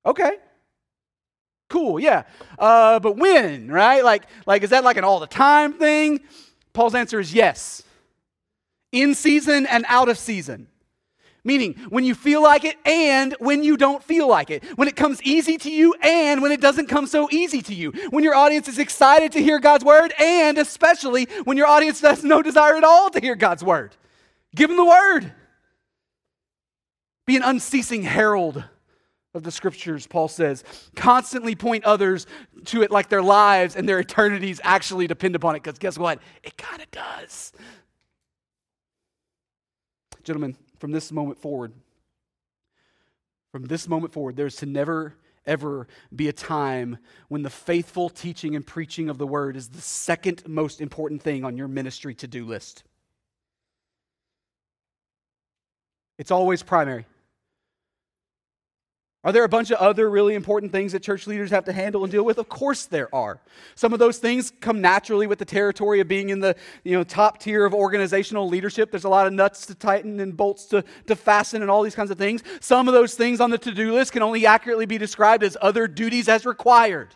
Okay. 0.05 0.33
Cool, 1.69 2.01
yeah. 2.01 2.23
Uh, 2.59 2.99
but 2.99 3.17
when, 3.17 3.71
right? 3.71 4.03
Like, 4.03 4.25
like, 4.47 4.63
is 4.63 4.71
that 4.71 4.85
like 4.85 4.97
an 4.97 5.05
all 5.05 5.21
the 5.21 5.27
time 5.27 5.75
thing? 5.75 6.21
Paul's 6.73 6.95
answer 6.95 7.21
is 7.21 7.35
yes. 7.35 7.83
In 8.93 9.15
season 9.15 9.67
and 9.67 9.85
out 9.89 10.09
of 10.09 10.19
season. 10.19 10.69
Meaning, 11.45 11.75
when 11.89 12.05
you 12.05 12.15
feel 12.15 12.43
like 12.43 12.65
it 12.65 12.77
and 12.85 13.35
when 13.39 13.63
you 13.63 13.77
don't 13.77 14.03
feel 14.03 14.29
like 14.29 14.51
it. 14.51 14.65
When 14.77 14.89
it 14.89 14.97
comes 14.97 15.23
easy 15.23 15.57
to 15.59 15.71
you 15.71 15.95
and 16.03 16.43
when 16.43 16.53
it 16.53 16.61
doesn't 16.61 16.89
come 16.89 17.07
so 17.07 17.29
easy 17.31 17.63
to 17.63 17.75
you. 17.75 17.93
When 18.11 18.25
your 18.25 18.35
audience 18.35 18.69
is 18.69 18.79
excited 18.79 19.33
to 19.33 19.43
hear 19.43 19.59
God's 19.59 19.85
word 19.85 20.13
and 20.19 20.59
especially 20.59 21.27
when 21.45 21.57
your 21.57 21.67
audience 21.67 22.01
has 22.03 22.25
no 22.25 22.43
desire 22.43 22.77
at 22.77 22.85
all 22.85 23.09
to 23.11 23.21
hear 23.21 23.35
God's 23.35 23.65
word. 23.65 23.97
Give 24.55 24.69
them 24.69 24.77
the 24.77 24.85
word. 24.85 25.33
Be 27.27 27.37
an 27.37 27.43
unceasing 27.43 28.03
herald 28.03 28.65
of 29.35 29.43
the 29.43 29.51
scriptures, 29.51 30.07
Paul 30.07 30.29
says. 30.29 30.65
Constantly 30.97 31.55
point 31.55 31.85
others 31.85 32.27
to 32.67 32.83
it 32.83 32.91
like 32.91 33.09
their 33.09 33.23
lives 33.23 33.77
and 33.77 33.89
their 33.89 34.01
eternities 34.01 34.61
actually 34.65 35.07
depend 35.07 35.37
upon 35.37 35.55
it, 35.55 35.63
because 35.63 35.79
guess 35.79 35.99
what? 35.99 36.21
It 36.43 36.57
kind 36.57 36.83
of 36.83 36.91
does. 36.91 37.53
Gentlemen, 40.29 40.59
from 40.79 40.93
this 40.93 41.11
moment 41.11 41.39
forward, 41.39 41.73
From 43.51 43.65
this 43.65 43.89
moment 43.89 44.13
forward, 44.13 44.37
there's 44.37 44.57
to 44.57 44.67
never, 44.67 45.15
ever 45.47 45.89
be 46.15 46.29
a 46.29 46.35
time 46.35 46.99
when 47.29 47.41
the 47.41 47.49
faithful 47.49 48.11
teaching 48.11 48.55
and 48.55 48.67
preaching 48.67 49.09
of 49.09 49.17
the 49.17 49.27
word 49.27 49.57
is 49.57 49.71
the 49.71 49.81
second 49.81 50.47
most 50.47 50.83
important 50.83 51.23
thing 51.23 51.45
on 51.45 51.57
your 51.57 51.67
ministry 51.67 52.15
to 52.17 52.29
do 52.29 52.45
list. 52.45 52.85
It's 56.19 56.31
always 56.31 56.63
primary. 56.63 57.07
Are 59.29 59.33
there 59.33 59.45
a 59.45 59.49
bunch 59.49 59.71
of 59.71 59.77
other 59.77 60.09
really 60.09 60.35
important 60.35 60.73
things 60.73 60.93
that 60.93 61.03
church 61.03 61.27
leaders 61.27 61.51
have 61.51 61.67
to 61.67 61.73
handle 61.75 62.03
and 62.03 62.11
deal 62.11 62.23
with? 62.23 62.39
Of 62.39 62.49
course 62.49 62.87
there 62.87 63.15
are. 63.15 63.39
Some 63.75 63.93
of 63.93 63.99
those 63.99 64.17
things 64.17 64.55
come 64.59 64.81
naturally 64.81 65.27
with 65.27 65.39
the 65.39 65.45
territory 65.45 66.01
of 66.01 66.09
being 66.09 66.31
in 66.31 66.41
the 66.41 66.57
you 66.83 66.97
know, 66.97 67.05
top 67.05 67.37
tier 67.37 67.67
of 67.67 67.75
organizational 67.75 68.49
leadership. 68.49 68.91
There's 68.91 69.05
a 69.05 69.11
lot 69.11 69.27
of 69.27 69.35
nuts 69.35 69.67
to 69.67 69.75
tighten 69.75 70.19
and 70.19 70.35
bolts 70.35 70.65
to, 70.69 70.83
to 71.09 71.15
fasten 71.15 71.61
and 71.61 71.71
all 71.71 71.83
these 71.83 71.95
kinds 71.95 72.11
of 72.11 72.17
things. 72.17 72.43
Some 72.61 72.89
of 72.89 72.95
those 72.95 73.17
things 73.17 73.39
on 73.39 73.51
the 73.51 73.59
to 73.59 73.71
do 73.71 73.93
list 73.93 74.13
can 74.13 74.23
only 74.23 74.47
accurately 74.47 74.87
be 74.87 74.97
described 74.97 75.45
as 75.45 75.59
other 75.61 75.87
duties 75.87 76.27
as 76.31 76.47
required. 76.47 77.15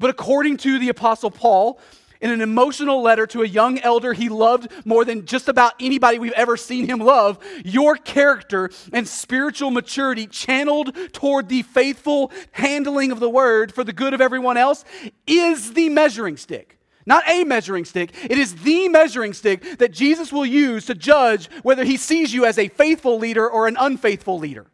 But 0.00 0.10
according 0.10 0.56
to 0.56 0.80
the 0.80 0.88
Apostle 0.88 1.30
Paul, 1.30 1.78
in 2.20 2.30
an 2.30 2.40
emotional 2.40 3.02
letter 3.02 3.26
to 3.28 3.42
a 3.42 3.46
young 3.46 3.78
elder 3.80 4.12
he 4.12 4.28
loved 4.28 4.70
more 4.84 5.04
than 5.04 5.26
just 5.26 5.48
about 5.48 5.74
anybody 5.80 6.18
we've 6.18 6.32
ever 6.32 6.56
seen 6.56 6.86
him 6.86 6.98
love, 6.98 7.38
your 7.64 7.96
character 7.96 8.70
and 8.92 9.06
spiritual 9.06 9.70
maturity 9.70 10.26
channeled 10.26 10.96
toward 11.12 11.48
the 11.48 11.62
faithful 11.62 12.32
handling 12.52 13.12
of 13.12 13.20
the 13.20 13.30
word 13.30 13.72
for 13.72 13.84
the 13.84 13.92
good 13.92 14.14
of 14.14 14.20
everyone 14.20 14.56
else 14.56 14.84
is 15.26 15.72
the 15.74 15.88
measuring 15.88 16.36
stick. 16.36 16.78
Not 17.06 17.26
a 17.26 17.44
measuring 17.44 17.86
stick, 17.86 18.12
it 18.24 18.36
is 18.36 18.54
the 18.56 18.88
measuring 18.88 19.32
stick 19.32 19.78
that 19.78 19.92
Jesus 19.92 20.30
will 20.30 20.44
use 20.44 20.86
to 20.86 20.94
judge 20.94 21.48
whether 21.62 21.84
he 21.84 21.96
sees 21.96 22.34
you 22.34 22.44
as 22.44 22.58
a 22.58 22.68
faithful 22.68 23.18
leader 23.18 23.48
or 23.48 23.66
an 23.66 23.78
unfaithful 23.80 24.38
leader. 24.38 24.66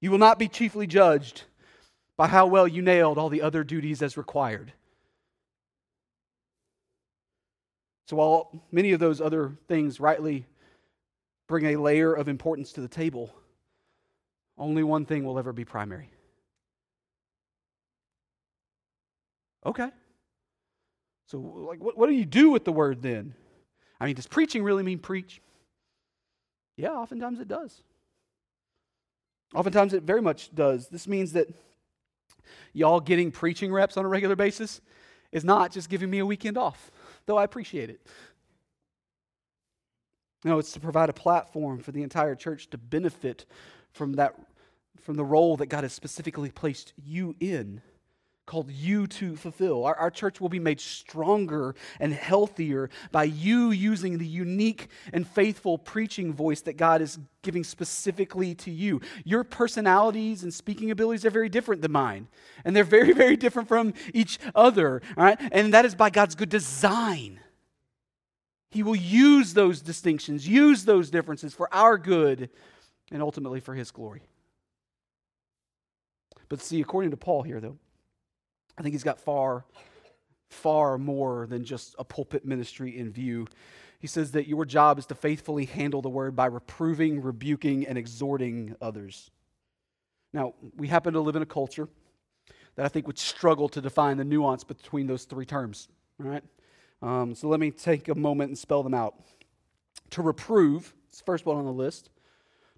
You 0.00 0.10
will 0.10 0.18
not 0.18 0.38
be 0.38 0.48
chiefly 0.48 0.86
judged 0.86 1.44
by 2.16 2.28
how 2.28 2.46
well 2.46 2.68
you 2.68 2.82
nailed 2.82 3.18
all 3.18 3.28
the 3.28 3.42
other 3.42 3.64
duties 3.64 4.02
as 4.02 4.16
required. 4.16 4.72
So, 8.06 8.16
while 8.16 8.64
many 8.70 8.92
of 8.92 9.00
those 9.00 9.20
other 9.20 9.56
things 9.66 9.98
rightly 9.98 10.46
bring 11.48 11.66
a 11.66 11.76
layer 11.76 12.12
of 12.12 12.28
importance 12.28 12.72
to 12.72 12.80
the 12.80 12.88
table, 12.88 13.34
only 14.58 14.82
one 14.82 15.06
thing 15.06 15.24
will 15.24 15.38
ever 15.38 15.52
be 15.52 15.64
primary. 15.64 16.10
Okay. 19.66 19.90
So, 21.26 21.38
like, 21.38 21.82
what, 21.82 21.96
what 21.96 22.08
do 22.08 22.12
you 22.12 22.26
do 22.26 22.50
with 22.50 22.64
the 22.64 22.72
word 22.72 23.02
then? 23.02 23.34
I 23.98 24.06
mean, 24.06 24.14
does 24.14 24.26
preaching 24.26 24.62
really 24.62 24.82
mean 24.82 24.98
preach? 24.98 25.40
Yeah, 26.76 26.90
oftentimes 26.90 27.40
it 27.40 27.48
does. 27.48 27.82
Oftentimes 29.54 29.94
it 29.94 30.02
very 30.02 30.20
much 30.20 30.54
does. 30.54 30.88
This 30.88 31.08
means 31.08 31.32
that 31.32 31.48
y'all 32.72 33.00
getting 33.00 33.30
preaching 33.30 33.72
reps 33.72 33.96
on 33.96 34.04
a 34.04 34.08
regular 34.08 34.36
basis 34.36 34.80
is 35.32 35.44
not 35.44 35.72
just 35.72 35.88
giving 35.88 36.10
me 36.10 36.18
a 36.18 36.26
weekend 36.26 36.56
off, 36.56 36.90
though 37.26 37.36
I 37.36 37.44
appreciate 37.44 37.90
it. 37.90 38.00
No, 40.44 40.58
it's 40.58 40.72
to 40.72 40.80
provide 40.80 41.08
a 41.08 41.14
platform 41.14 41.78
for 41.80 41.90
the 41.90 42.02
entire 42.02 42.34
church 42.34 42.68
to 42.70 42.78
benefit 42.78 43.46
from 43.92 44.14
that 44.14 44.34
from 45.00 45.16
the 45.16 45.24
role 45.24 45.56
that 45.56 45.66
God 45.66 45.84
has 45.84 45.92
specifically 45.92 46.50
placed 46.50 46.94
you 46.96 47.34
in 47.38 47.82
called 48.46 48.70
you 48.70 49.06
to 49.06 49.36
fulfill. 49.36 49.84
Our, 49.84 49.94
our 49.94 50.10
church 50.10 50.40
will 50.40 50.48
be 50.48 50.58
made 50.58 50.80
stronger 50.80 51.74
and 51.98 52.12
healthier 52.12 52.90
by 53.10 53.24
you 53.24 53.70
using 53.70 54.18
the 54.18 54.26
unique 54.26 54.88
and 55.12 55.26
faithful 55.26 55.78
preaching 55.78 56.32
voice 56.32 56.60
that 56.62 56.76
God 56.76 57.00
is 57.00 57.18
giving 57.42 57.64
specifically 57.64 58.54
to 58.56 58.70
you. 58.70 59.00
Your 59.24 59.44
personalities 59.44 60.42
and 60.42 60.52
speaking 60.52 60.90
abilities 60.90 61.24
are 61.24 61.30
very 61.30 61.48
different 61.48 61.82
than 61.82 61.92
mine, 61.92 62.28
and 62.64 62.76
they're 62.76 62.84
very, 62.84 63.12
very 63.12 63.36
different 63.36 63.68
from 63.68 63.94
each 64.12 64.38
other. 64.54 65.00
All 65.16 65.24
right? 65.24 65.38
And 65.52 65.72
that 65.72 65.84
is 65.84 65.94
by 65.94 66.10
God's 66.10 66.34
good 66.34 66.50
design. 66.50 67.40
He 68.70 68.82
will 68.82 68.96
use 68.96 69.54
those 69.54 69.80
distinctions, 69.80 70.48
use 70.48 70.84
those 70.84 71.08
differences 71.08 71.54
for 71.54 71.72
our 71.72 71.96
good 71.96 72.50
and 73.12 73.22
ultimately 73.22 73.60
for 73.60 73.74
His 73.74 73.90
glory. 73.90 74.22
But 76.48 76.60
see, 76.60 76.80
according 76.80 77.12
to 77.12 77.16
Paul 77.16 77.42
here, 77.42 77.60
though, 77.60 77.78
I 78.76 78.82
think 78.82 78.94
he's 78.94 79.04
got 79.04 79.20
far, 79.20 79.64
far 80.48 80.98
more 80.98 81.46
than 81.46 81.64
just 81.64 81.94
a 81.98 82.04
pulpit 82.04 82.44
ministry 82.44 82.98
in 82.98 83.10
view. 83.10 83.46
He 83.98 84.06
says 84.06 84.32
that 84.32 84.46
your 84.46 84.64
job 84.64 84.98
is 84.98 85.06
to 85.06 85.14
faithfully 85.14 85.64
handle 85.64 86.02
the 86.02 86.10
word 86.10 86.36
by 86.36 86.46
reproving, 86.46 87.22
rebuking, 87.22 87.86
and 87.86 87.96
exhorting 87.96 88.76
others. 88.82 89.30
Now, 90.32 90.54
we 90.76 90.88
happen 90.88 91.14
to 91.14 91.20
live 91.20 91.36
in 91.36 91.42
a 91.42 91.46
culture 91.46 91.88
that 92.74 92.84
I 92.84 92.88
think 92.88 93.06
would 93.06 93.18
struggle 93.18 93.68
to 93.70 93.80
define 93.80 94.16
the 94.16 94.24
nuance 94.24 94.64
between 94.64 95.06
those 95.06 95.24
three 95.24 95.46
terms. 95.46 95.88
All 96.22 96.28
right? 96.28 96.42
Um, 97.00 97.34
so 97.34 97.48
let 97.48 97.60
me 97.60 97.70
take 97.70 98.08
a 98.08 98.14
moment 98.14 98.48
and 98.48 98.58
spell 98.58 98.82
them 98.82 98.94
out. 98.94 99.14
To 100.10 100.22
reprove, 100.22 100.92
it's 101.08 101.18
the 101.18 101.24
first 101.24 101.46
one 101.46 101.56
on 101.56 101.64
the 101.64 101.72
list. 101.72 102.10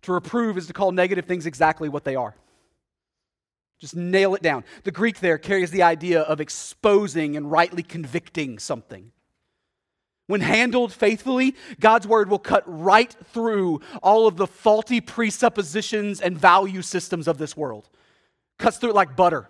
To 0.03 0.13
reprove 0.13 0.59
is 0.59 0.67
to 0.67 0.73
call 0.73 0.93
negative 0.93 1.25
things 1.25 1.47
exactly 1.47 1.89
what 1.89 2.05
they 2.05 2.15
are. 2.15 2.35
Just 3.79 3.95
nail 3.95 4.35
it 4.35 4.43
down. 4.43 4.65
The 4.85 4.91
Greek 4.91 5.21
there 5.21 5.39
carries 5.39 5.71
the 5.71 5.83
idea 5.83 6.23
of 6.23 6.41
exposing 6.41 7.37
and 7.37 7.51
rightly 7.51 7.83
convicting 7.83 8.59
something. 8.59 9.13
When 10.29 10.41
handled 10.41 10.93
faithfully, 10.93 11.55
God's 11.79 12.07
word 12.07 12.29
will 12.29 12.39
cut 12.39 12.65
right 12.67 13.15
through 13.33 13.81
all 14.03 14.27
of 14.27 14.37
the 14.37 14.47
faulty 14.47 15.01
presuppositions 15.01 16.21
and 16.21 16.37
value 16.37 16.83
systems 16.83 17.29
of 17.29 17.39
this 17.39 17.57
world. 17.57 17.89
Cuts 18.59 18.79
through 18.79 18.91
it 18.91 18.97
like 18.97 19.15
butter. 19.15 19.49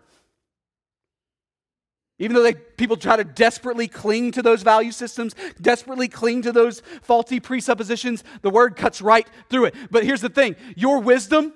Even 2.19 2.35
though 2.35 2.43
they, 2.43 2.55
people 2.55 2.97
try 2.97 3.17
to 3.17 3.25
desperately 3.25 3.89
cling 3.89 4.33
to 4.33 4.43
those 4.43 4.63
value 4.63 4.93
systems, 4.93 5.35
desperately 5.61 6.09
cling 6.09 6.43
to 6.43 6.53
those 6.53 6.81
faulty 7.03 7.41
presuppositions, 7.41 8.25
the 8.43 8.51
word 8.51 8.75
cuts 8.75 9.03
right 9.03 9.29
through 9.51 9.67
it. 9.67 9.75
But 9.91 10.05
here's 10.05 10.23
the 10.23 10.31
thing 10.31 10.57
your 10.77 10.99
wisdom, 10.99 11.53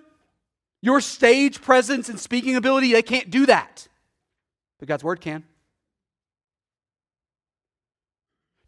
your 0.82 1.00
stage 1.00 1.60
presence 1.60 2.08
and 2.08 2.18
speaking 2.18 2.56
ability, 2.56 2.92
they 2.92 3.02
can't 3.02 3.30
do 3.30 3.46
that. 3.46 3.86
But 4.78 4.88
God's 4.88 5.04
word 5.04 5.20
can. 5.20 5.44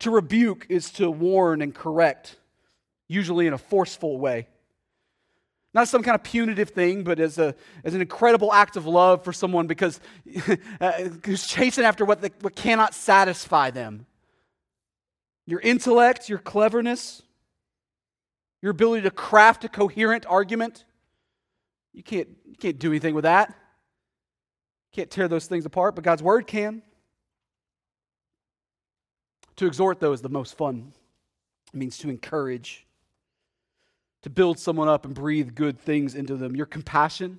To 0.00 0.10
rebuke 0.10 0.66
is 0.68 0.90
to 0.92 1.10
warn 1.10 1.62
and 1.62 1.74
correct, 1.74 2.36
usually 3.08 3.46
in 3.46 3.52
a 3.52 3.58
forceful 3.58 4.18
way. 4.18 4.48
Not 5.74 5.88
some 5.88 6.02
kind 6.02 6.14
of 6.14 6.22
punitive 6.22 6.70
thing, 6.70 7.02
but 7.02 7.18
as, 7.18 7.38
a, 7.38 7.54
as 7.82 7.94
an 7.94 8.02
incredible 8.02 8.52
act 8.52 8.76
of 8.76 8.84
love 8.84 9.24
for 9.24 9.32
someone 9.32 9.66
because 9.66 10.00
uh, 10.80 10.92
who's 11.24 11.46
chasing 11.46 11.84
after 11.84 12.04
what, 12.04 12.20
what 12.42 12.54
cannot 12.54 12.94
satisfy 12.94 13.70
them. 13.70 14.06
Your 15.46 15.60
intellect, 15.60 16.28
your 16.28 16.38
cleverness, 16.38 17.22
your 18.60 18.72
ability 18.72 19.02
to 19.02 19.10
craft 19.10 19.64
a 19.64 19.68
coherent 19.68 20.26
argument, 20.26 20.84
you 21.92 22.02
can't, 22.02 22.28
you 22.46 22.56
can't 22.56 22.78
do 22.78 22.90
anything 22.90 23.14
with 23.14 23.24
that. 23.24 23.48
You 23.48 24.96
can't 24.96 25.10
tear 25.10 25.28
those 25.28 25.46
things 25.46 25.66
apart, 25.66 25.94
but 25.94 26.04
God's 26.04 26.22
word 26.22 26.46
can. 26.46 26.82
To 29.56 29.66
exhort, 29.66 30.00
though, 30.00 30.12
is 30.12 30.22
the 30.22 30.28
most 30.28 30.56
fun. 30.56 30.92
It 31.72 31.76
means 31.76 31.98
to 31.98 32.10
encourage, 32.10 32.86
to 34.22 34.30
build 34.30 34.58
someone 34.58 34.88
up 34.88 35.04
and 35.04 35.14
breathe 35.14 35.54
good 35.54 35.78
things 35.78 36.14
into 36.14 36.36
them. 36.36 36.56
Your 36.56 36.66
compassion, 36.66 37.38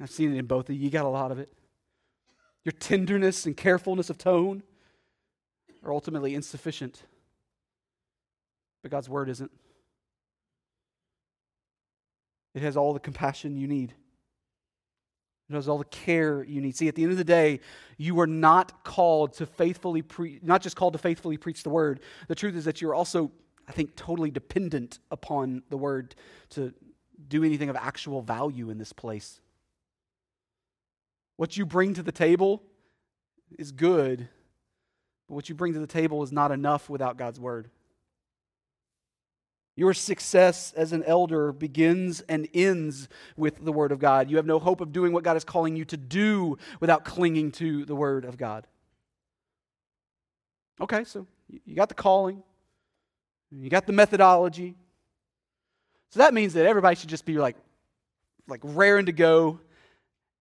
I've 0.00 0.10
seen 0.10 0.34
it 0.34 0.38
in 0.38 0.46
both 0.46 0.68
of 0.68 0.76
you, 0.76 0.82
you 0.82 0.90
got 0.90 1.04
a 1.04 1.08
lot 1.08 1.30
of 1.30 1.38
it. 1.38 1.52
Your 2.64 2.72
tenderness 2.72 3.46
and 3.46 3.56
carefulness 3.56 4.10
of 4.10 4.18
tone 4.18 4.62
are 5.84 5.92
ultimately 5.92 6.34
insufficient. 6.34 7.02
But 8.82 8.90
God's 8.90 9.08
word 9.08 9.28
isn't. 9.28 9.50
It 12.54 12.62
has 12.62 12.76
all 12.76 12.92
the 12.92 13.00
compassion 13.00 13.56
you 13.56 13.66
need. 13.66 13.94
It 15.48 15.54
has 15.54 15.68
all 15.68 15.78
the 15.78 15.84
care 15.84 16.44
you 16.44 16.60
need. 16.60 16.76
See, 16.76 16.88
at 16.88 16.94
the 16.94 17.02
end 17.02 17.12
of 17.12 17.18
the 17.18 17.24
day, 17.24 17.60
you 17.96 18.20
are 18.20 18.26
not 18.26 18.84
called 18.84 19.32
to 19.34 19.46
faithfully 19.46 20.02
preach, 20.02 20.40
not 20.42 20.62
just 20.62 20.76
called 20.76 20.92
to 20.92 20.98
faithfully 20.98 21.36
preach 21.36 21.62
the 21.62 21.70
word. 21.70 22.00
The 22.28 22.34
truth 22.34 22.54
is 22.54 22.64
that 22.66 22.80
you're 22.80 22.94
also, 22.94 23.32
I 23.68 23.72
think, 23.72 23.96
totally 23.96 24.30
dependent 24.30 25.00
upon 25.10 25.62
the 25.68 25.76
word 25.76 26.14
to 26.50 26.72
do 27.28 27.44
anything 27.44 27.68
of 27.68 27.76
actual 27.76 28.22
value 28.22 28.70
in 28.70 28.78
this 28.78 28.92
place. 28.92 29.40
What 31.36 31.56
you 31.56 31.66
bring 31.66 31.94
to 31.94 32.02
the 32.02 32.12
table 32.12 32.62
is 33.58 33.72
good, 33.72 34.28
but 35.26 35.34
what 35.34 35.48
you 35.48 35.54
bring 35.54 35.72
to 35.72 35.80
the 35.80 35.86
table 35.86 36.22
is 36.22 36.32
not 36.32 36.52
enough 36.52 36.88
without 36.88 37.16
God's 37.16 37.40
word. 37.40 37.70
Your 39.80 39.94
success 39.94 40.74
as 40.76 40.92
an 40.92 41.02
elder 41.04 41.52
begins 41.52 42.20
and 42.28 42.46
ends 42.52 43.08
with 43.34 43.64
the 43.64 43.72
Word 43.72 43.92
of 43.92 43.98
God. 43.98 44.30
You 44.30 44.36
have 44.36 44.44
no 44.44 44.58
hope 44.58 44.82
of 44.82 44.92
doing 44.92 45.10
what 45.14 45.24
God 45.24 45.38
is 45.38 45.42
calling 45.42 45.74
you 45.74 45.86
to 45.86 45.96
do 45.96 46.58
without 46.80 47.06
clinging 47.06 47.50
to 47.52 47.86
the 47.86 47.94
Word 47.94 48.26
of 48.26 48.36
God. 48.36 48.66
Okay, 50.82 51.04
so 51.04 51.26
you 51.48 51.74
got 51.74 51.88
the 51.88 51.94
calling, 51.94 52.42
you 53.50 53.70
got 53.70 53.86
the 53.86 53.94
methodology. 53.94 54.76
So 56.10 56.18
that 56.18 56.34
means 56.34 56.52
that 56.52 56.66
everybody 56.66 56.96
should 56.96 57.08
just 57.08 57.24
be 57.24 57.38
like, 57.38 57.56
like 58.48 58.60
raring 58.62 59.06
to 59.06 59.12
go 59.12 59.60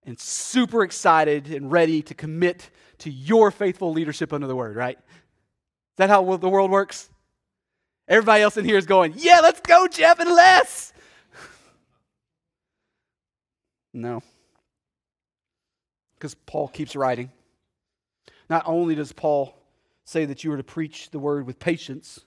and 0.03 0.19
super 0.19 0.83
excited 0.83 1.47
and 1.47 1.71
ready 1.71 2.01
to 2.01 2.13
commit 2.13 2.69
to 2.97 3.09
your 3.09 3.51
faithful 3.51 3.93
leadership 3.93 4.33
under 4.33 4.47
the 4.47 4.55
word, 4.57 4.75
right? 4.75 4.97
Is 4.97 5.95
that 5.95 6.09
how 6.09 6.35
the 6.35 6.49
world 6.49 6.71
works? 6.71 7.09
Everybody 8.09 8.41
else 8.41 8.57
in 8.57 8.65
here 8.65 8.77
is 8.77 8.87
going, 8.87 9.13
yeah, 9.17 9.39
let's 9.39 9.61
go, 9.61 9.87
Jeff 9.87 10.19
and 10.19 10.31
Les. 10.31 10.93
no. 13.93 14.23
Because 16.15 16.33
Paul 16.33 16.69
keeps 16.69 16.95
writing. 16.95 17.29
Not 18.49 18.63
only 18.65 18.95
does 18.95 19.13
Paul 19.13 19.55
say 20.05 20.25
that 20.25 20.43
you 20.43 20.51
are 20.51 20.57
to 20.57 20.63
preach 20.63 21.11
the 21.11 21.19
word 21.19 21.45
with 21.45 21.59
patience, 21.59 22.19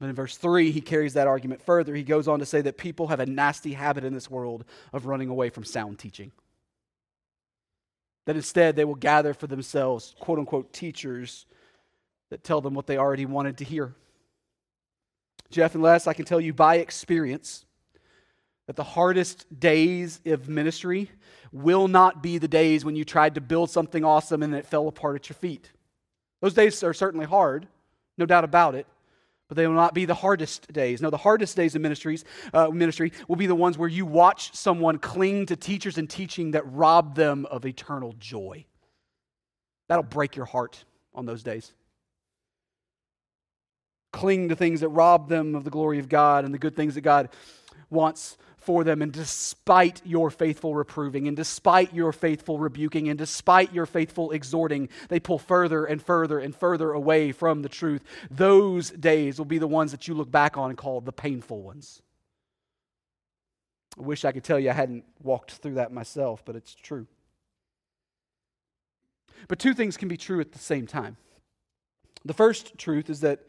but 0.00 0.08
in 0.08 0.14
verse 0.16 0.36
3, 0.36 0.72
he 0.72 0.80
carries 0.80 1.14
that 1.14 1.28
argument 1.28 1.62
further. 1.62 1.94
He 1.94 2.02
goes 2.02 2.26
on 2.26 2.40
to 2.40 2.46
say 2.46 2.60
that 2.62 2.76
people 2.76 3.06
have 3.06 3.20
a 3.20 3.26
nasty 3.26 3.74
habit 3.74 4.02
in 4.02 4.12
this 4.12 4.28
world 4.28 4.64
of 4.92 5.06
running 5.06 5.28
away 5.28 5.50
from 5.50 5.62
sound 5.62 6.00
teaching. 6.00 6.32
That 8.26 8.34
instead 8.34 8.74
they 8.74 8.84
will 8.84 8.96
gather 8.96 9.34
for 9.34 9.46
themselves, 9.46 10.16
quote 10.18 10.40
unquote, 10.40 10.72
teachers 10.72 11.46
that 12.30 12.42
tell 12.42 12.60
them 12.60 12.74
what 12.74 12.88
they 12.88 12.98
already 12.98 13.24
wanted 13.24 13.58
to 13.58 13.64
hear. 13.64 13.94
Jeff 15.54 15.74
and 15.74 15.82
Les, 15.82 16.06
I 16.08 16.12
can 16.12 16.24
tell 16.24 16.40
you 16.40 16.52
by 16.52 16.76
experience 16.76 17.64
that 18.66 18.74
the 18.74 18.82
hardest 18.82 19.46
days 19.60 20.20
of 20.26 20.48
ministry 20.48 21.10
will 21.52 21.86
not 21.86 22.22
be 22.22 22.38
the 22.38 22.48
days 22.48 22.84
when 22.84 22.96
you 22.96 23.04
tried 23.04 23.36
to 23.36 23.40
build 23.40 23.70
something 23.70 24.04
awesome 24.04 24.42
and 24.42 24.54
it 24.54 24.66
fell 24.66 24.88
apart 24.88 25.14
at 25.14 25.28
your 25.28 25.36
feet. 25.36 25.70
Those 26.40 26.54
days 26.54 26.82
are 26.82 26.92
certainly 26.92 27.26
hard, 27.26 27.68
no 28.18 28.26
doubt 28.26 28.42
about 28.42 28.74
it, 28.74 28.88
but 29.48 29.56
they 29.56 29.66
will 29.66 29.74
not 29.74 29.94
be 29.94 30.06
the 30.06 30.14
hardest 30.14 30.72
days. 30.72 31.00
No, 31.00 31.10
the 31.10 31.16
hardest 31.16 31.56
days 31.56 31.76
of 31.76 31.82
ministries, 31.82 32.24
uh, 32.52 32.68
ministry 32.70 33.12
will 33.28 33.36
be 33.36 33.46
the 33.46 33.54
ones 33.54 33.78
where 33.78 33.88
you 33.88 34.06
watch 34.06 34.52
someone 34.54 34.98
cling 34.98 35.46
to 35.46 35.56
teachers 35.56 35.98
and 35.98 36.10
teaching 36.10 36.50
that 36.50 36.64
rob 36.66 37.14
them 37.14 37.46
of 37.46 37.64
eternal 37.64 38.12
joy. 38.18 38.64
That'll 39.88 40.02
break 40.02 40.34
your 40.34 40.46
heart 40.46 40.84
on 41.14 41.26
those 41.26 41.44
days. 41.44 41.72
Cling 44.14 44.48
to 44.50 44.54
things 44.54 44.80
that 44.80 44.90
rob 44.90 45.28
them 45.28 45.56
of 45.56 45.64
the 45.64 45.70
glory 45.70 45.98
of 45.98 46.08
God 46.08 46.44
and 46.44 46.54
the 46.54 46.58
good 46.58 46.76
things 46.76 46.94
that 46.94 47.00
God 47.00 47.30
wants 47.90 48.36
for 48.56 48.84
them. 48.84 49.02
And 49.02 49.10
despite 49.10 50.02
your 50.04 50.30
faithful 50.30 50.76
reproving, 50.76 51.26
and 51.26 51.36
despite 51.36 51.92
your 51.92 52.12
faithful 52.12 52.60
rebuking, 52.60 53.08
and 53.08 53.18
despite 53.18 53.74
your 53.74 53.86
faithful 53.86 54.30
exhorting, 54.30 54.88
they 55.08 55.18
pull 55.18 55.40
further 55.40 55.84
and 55.84 56.00
further 56.00 56.38
and 56.38 56.54
further 56.54 56.92
away 56.92 57.32
from 57.32 57.62
the 57.62 57.68
truth. 57.68 58.04
Those 58.30 58.90
days 58.90 59.36
will 59.36 59.46
be 59.46 59.58
the 59.58 59.66
ones 59.66 59.90
that 59.90 60.06
you 60.06 60.14
look 60.14 60.30
back 60.30 60.56
on 60.56 60.70
and 60.70 60.78
call 60.78 61.00
the 61.00 61.10
painful 61.10 61.60
ones. 61.60 62.00
I 63.98 64.02
wish 64.02 64.24
I 64.24 64.30
could 64.30 64.44
tell 64.44 64.60
you 64.60 64.70
I 64.70 64.74
hadn't 64.74 65.04
walked 65.24 65.54
through 65.54 65.74
that 65.74 65.92
myself, 65.92 66.44
but 66.44 66.54
it's 66.54 66.72
true. 66.72 67.08
But 69.48 69.58
two 69.58 69.74
things 69.74 69.96
can 69.96 70.06
be 70.06 70.16
true 70.16 70.38
at 70.38 70.52
the 70.52 70.60
same 70.60 70.86
time. 70.86 71.16
The 72.24 72.32
first 72.32 72.78
truth 72.78 73.10
is 73.10 73.18
that 73.20 73.40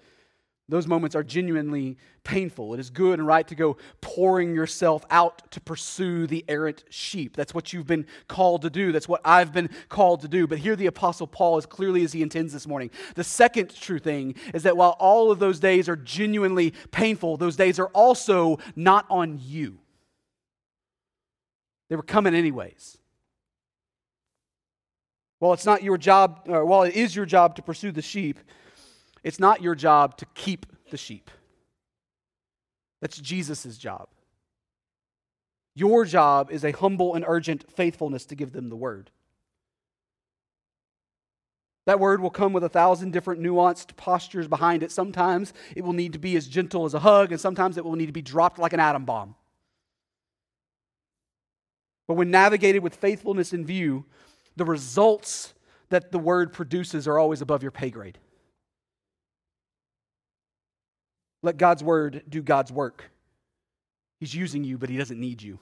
those 0.67 0.87
moments 0.87 1.15
are 1.15 1.23
genuinely 1.23 1.95
painful. 2.23 2.73
It 2.73 2.79
is 2.79 2.89
good 2.89 3.19
and 3.19 3.27
right 3.27 3.47
to 3.47 3.53
go 3.53 3.77
pouring 4.01 4.55
yourself 4.55 5.05
out 5.11 5.51
to 5.51 5.61
pursue 5.61 6.25
the 6.25 6.43
errant 6.47 6.83
sheep. 6.89 7.35
That's 7.35 7.53
what 7.53 7.71
you've 7.71 7.85
been 7.85 8.07
called 8.27 8.63
to 8.63 8.71
do. 8.71 8.91
That's 8.91 9.07
what 9.07 9.21
I've 9.23 9.53
been 9.53 9.69
called 9.89 10.21
to 10.21 10.27
do. 10.27 10.47
But 10.47 10.57
here, 10.57 10.75
the 10.75 10.87
Apostle 10.87 11.27
Paul, 11.27 11.57
as 11.57 11.67
clearly 11.67 12.03
as 12.03 12.13
he 12.13 12.23
intends 12.23 12.51
this 12.51 12.65
morning, 12.65 12.89
the 13.13 13.23
second 13.23 13.75
true 13.75 13.99
thing 13.99 14.33
is 14.55 14.63
that 14.63 14.75
while 14.75 14.95
all 14.99 15.29
of 15.29 15.37
those 15.37 15.59
days 15.59 15.87
are 15.87 15.95
genuinely 15.95 16.73
painful, 16.89 17.37
those 17.37 17.55
days 17.55 17.77
are 17.77 17.89
also 17.89 18.57
not 18.75 19.05
on 19.11 19.39
you. 19.43 19.77
They 21.89 21.95
were 21.95 22.01
coming 22.01 22.33
anyways. 22.33 22.97
While 25.37 25.53
it's 25.53 25.65
not 25.65 25.83
your 25.83 25.99
job, 25.99 26.41
or 26.47 26.65
while 26.65 26.83
it 26.83 26.95
is 26.95 27.15
your 27.15 27.27
job 27.27 27.55
to 27.57 27.61
pursue 27.61 27.91
the 27.91 28.01
sheep, 28.01 28.39
it's 29.25 29.39
not 29.39 29.63
your 29.63 29.73
job 29.73 30.17
to 30.17 30.25
keep 30.35 30.67
the 30.91 30.97
sheep. 30.97 31.31
That's 33.01 33.17
Jesus' 33.17 33.75
job. 33.75 34.07
Your 35.73 36.05
job 36.05 36.51
is 36.51 36.63
a 36.63 36.71
humble 36.71 37.15
and 37.15 37.25
urgent 37.27 37.65
faithfulness 37.71 38.25
to 38.27 38.35
give 38.35 38.53
them 38.53 38.69
the 38.69 38.75
word. 38.75 39.09
That 41.87 41.99
word 41.99 42.21
will 42.21 42.29
come 42.29 42.53
with 42.53 42.63
a 42.63 42.69
thousand 42.69 43.13
different 43.13 43.41
nuanced 43.41 43.95
postures 43.97 44.47
behind 44.47 44.83
it. 44.83 44.91
Sometimes 44.91 45.53
it 45.75 45.83
will 45.83 45.93
need 45.93 46.13
to 46.13 46.19
be 46.19 46.35
as 46.35 46.47
gentle 46.47 46.85
as 46.85 46.93
a 46.93 46.99
hug, 46.99 47.31
and 47.31 47.41
sometimes 47.41 47.77
it 47.77 47.83
will 47.83 47.95
need 47.95 48.07
to 48.07 48.11
be 48.11 48.21
dropped 48.21 48.59
like 48.59 48.73
an 48.73 48.79
atom 48.79 49.05
bomb. 49.05 49.35
But 52.07 52.13
when 52.13 52.29
navigated 52.29 52.83
with 52.83 52.95
faithfulness 52.95 53.53
in 53.53 53.65
view, 53.65 54.05
the 54.55 54.65
results 54.65 55.55
that 55.89 56.11
the 56.11 56.19
word 56.19 56.53
produces 56.53 57.07
are 57.07 57.17
always 57.17 57.41
above 57.41 57.63
your 57.63 57.71
pay 57.71 57.89
grade. 57.89 58.19
Let 61.41 61.57
God's 61.57 61.83
word 61.83 62.23
do 62.27 62.41
God's 62.41 62.71
work. 62.71 63.11
He's 64.19 64.33
using 64.33 64.63
you, 64.63 64.77
but 64.77 64.89
he 64.89 64.97
doesn't 64.97 65.19
need 65.19 65.41
you. 65.41 65.59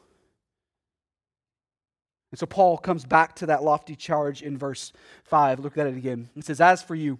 And 2.31 2.39
so 2.39 2.45
Paul 2.45 2.77
comes 2.77 3.05
back 3.05 3.35
to 3.35 3.45
that 3.47 3.63
lofty 3.63 3.95
charge 3.95 4.41
in 4.41 4.57
verse 4.57 4.91
5. 5.25 5.59
Look 5.59 5.77
at 5.77 5.85
it 5.85 5.95
again. 5.95 6.29
It 6.35 6.45
says, 6.45 6.59
As 6.59 6.81
for 6.81 6.95
you, 6.95 7.19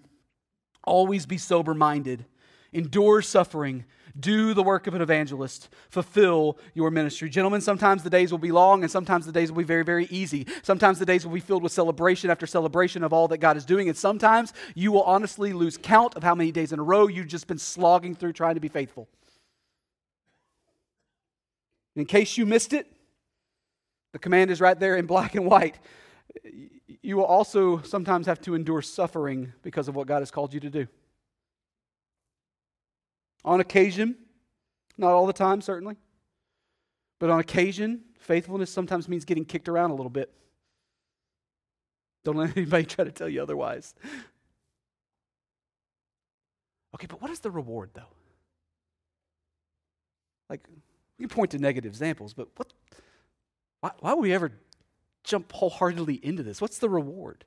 always 0.84 1.26
be 1.26 1.38
sober 1.38 1.74
minded, 1.76 2.26
endure 2.72 3.22
suffering 3.22 3.86
do 4.20 4.54
the 4.54 4.64
work 4.64 4.88
of 4.88 4.94
an 4.94 5.02
evangelist. 5.02 5.70
Fulfill 5.90 6.58
your 6.74 6.92
ministry. 6.92 7.30
Gentlemen, 7.30 7.62
sometimes 7.62 8.04
the 8.04 8.10
days 8.10 8.32
will 8.32 8.38
be 8.38 8.52
long 8.52 8.84
and 8.84 8.92
sometimes 8.92 9.26
the 9.26 9.32
days 9.32 9.52
will 9.52 9.60
be 9.60 9.64
very, 9.64 9.84
very 9.84 10.06
easy. 10.06 10.46
Sometimes 10.62 11.00
the 11.00 11.06
days 11.06 11.26
will 11.26 11.34
be 11.34 11.40
filled 11.40 11.64
with 11.64 11.72
celebration 11.72 12.30
after 12.30 12.46
celebration 12.46 13.04
of 13.04 13.12
all 13.12 13.28
that 13.30 13.40
God 13.40 13.58
is 13.58 13.66
doing. 13.66 13.88
And 13.90 13.98
sometimes 13.98 14.54
you 14.76 14.92
will 14.92 15.04
honestly 15.04 15.54
lose 15.54 15.78
count 15.78 16.16
of 16.16 16.24
how 16.24 16.36
many 16.36 16.52
days 16.52 16.72
in 16.72 16.80
a 16.80 16.84
row 16.84 17.08
you've 17.08 17.28
just 17.28 17.48
been 17.48 17.58
slogging 17.58 18.16
through 18.16 18.34
trying 18.34 18.56
to 18.56 18.62
be 18.62 18.68
faithful. 18.68 19.08
In 21.96 22.06
case 22.06 22.38
you 22.38 22.46
missed 22.46 22.74
it, 22.74 22.88
the 24.12 24.20
command 24.20 24.52
is 24.52 24.62
right 24.62 24.80
there 24.80 24.96
in 24.96 25.06
black 25.08 25.36
and 25.36 25.46
white. 25.46 25.80
You 27.02 27.18
will 27.18 27.26
also 27.26 27.82
sometimes 27.82 28.28
have 28.28 28.42
to 28.42 28.56
endure 28.56 28.82
suffering 28.82 29.54
because 29.64 29.88
of 29.88 29.96
what 29.96 30.08
God 30.08 30.20
has 30.20 30.32
called 30.32 30.54
you 30.54 30.60
to 30.60 30.70
do. 30.70 30.88
On 33.46 33.60
occasion, 33.60 34.16
not 34.98 35.12
all 35.12 35.28
the 35.28 35.34
time, 35.34 35.62
certainly, 35.62 35.98
but 37.20 37.30
on 37.30 37.40
occasion, 37.40 38.02
faithfulness 38.20 38.72
sometimes 38.72 39.08
means 39.08 39.26
getting 39.26 39.46
kicked 39.46 39.68
around 39.68 39.92
a 39.92 39.96
little 39.96 40.10
bit. 40.10 40.34
Don't 42.24 42.38
let 42.38 42.56
anybody 42.58 42.86
try 42.86 43.06
to 43.06 43.12
tell 43.12 43.30
you 43.30 43.42
otherwise. 43.42 43.96
Okay, 46.96 47.08
but 47.08 47.22
what 47.22 47.32
is 47.32 47.40
the 47.40 47.52
reward, 47.52 47.90
though? 47.94 48.02
Like, 50.50 50.68
can 51.20 51.30
point 51.30 51.52
to 51.52 51.58
negative 51.58 51.90
examples, 51.90 52.34
but 52.34 52.50
what, 52.58 52.74
why, 53.80 53.92
why 54.00 54.14
would 54.14 54.22
we 54.22 54.34
ever 54.34 54.52
jump 55.24 55.52
wholeheartedly 55.52 56.16
into 56.16 56.44
this? 56.44 56.62
What's 56.62 56.80
the 56.80 56.90
reward? 56.90 57.46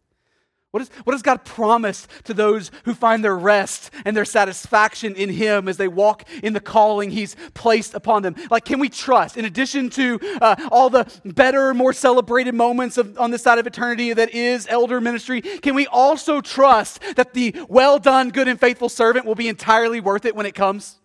What, 0.77 0.83
is, 0.83 0.91
what 1.05 1.13
does 1.13 1.23
God 1.23 1.43
promise 1.47 2.07
to 2.25 2.35
those 2.35 2.71
who 2.85 2.93
find 2.93 3.25
their 3.25 3.35
rest 3.35 3.91
and 4.05 4.15
their 4.15 4.27
satisfaction 4.27 5.15
in 5.15 5.31
Him 5.31 5.69
as 5.69 5.79
they 5.79 5.89
walk 5.89 6.25
in 6.43 6.53
the 6.53 6.61
calling 6.61 7.11
He's 7.11 7.35
placed 7.55 7.95
upon 7.95 8.23
them? 8.23 8.37
Like, 8.51 8.67
can 8.67 8.79
we 8.79 8.91
trust, 8.91 9.39
in 9.39 9.47
addition 9.47 9.89
to 9.89 10.21
uh, 10.43 10.69
all 10.71 10.91
the 10.91 11.11
better, 11.25 11.73
more 11.73 11.95
celebrated 11.95 12.55
moments 12.55 12.99
of, 12.99 13.19
on 13.19 13.31
this 13.31 13.43
side 13.43 13.59
of 13.59 13.67
eternity 13.67 14.13
that 14.13 14.35
is 14.35 14.67
elder 14.69 15.01
ministry, 15.01 15.41
can 15.41 15.75
we 15.75 15.87
also 15.87 16.43
trust 16.43 17.01
that 17.17 17.33
the 17.33 17.57
well 17.71 17.99
done, 17.99 18.29
good, 18.29 18.47
and 18.47 18.61
faithful 18.61 18.91
servant 18.91 19.25
will 19.25 19.35
be 19.35 19.49
entirely 19.49 20.01
worth 20.01 20.27
it 20.27 20.37
when 20.37 20.45
it 20.45 20.55
comes? 20.55 20.99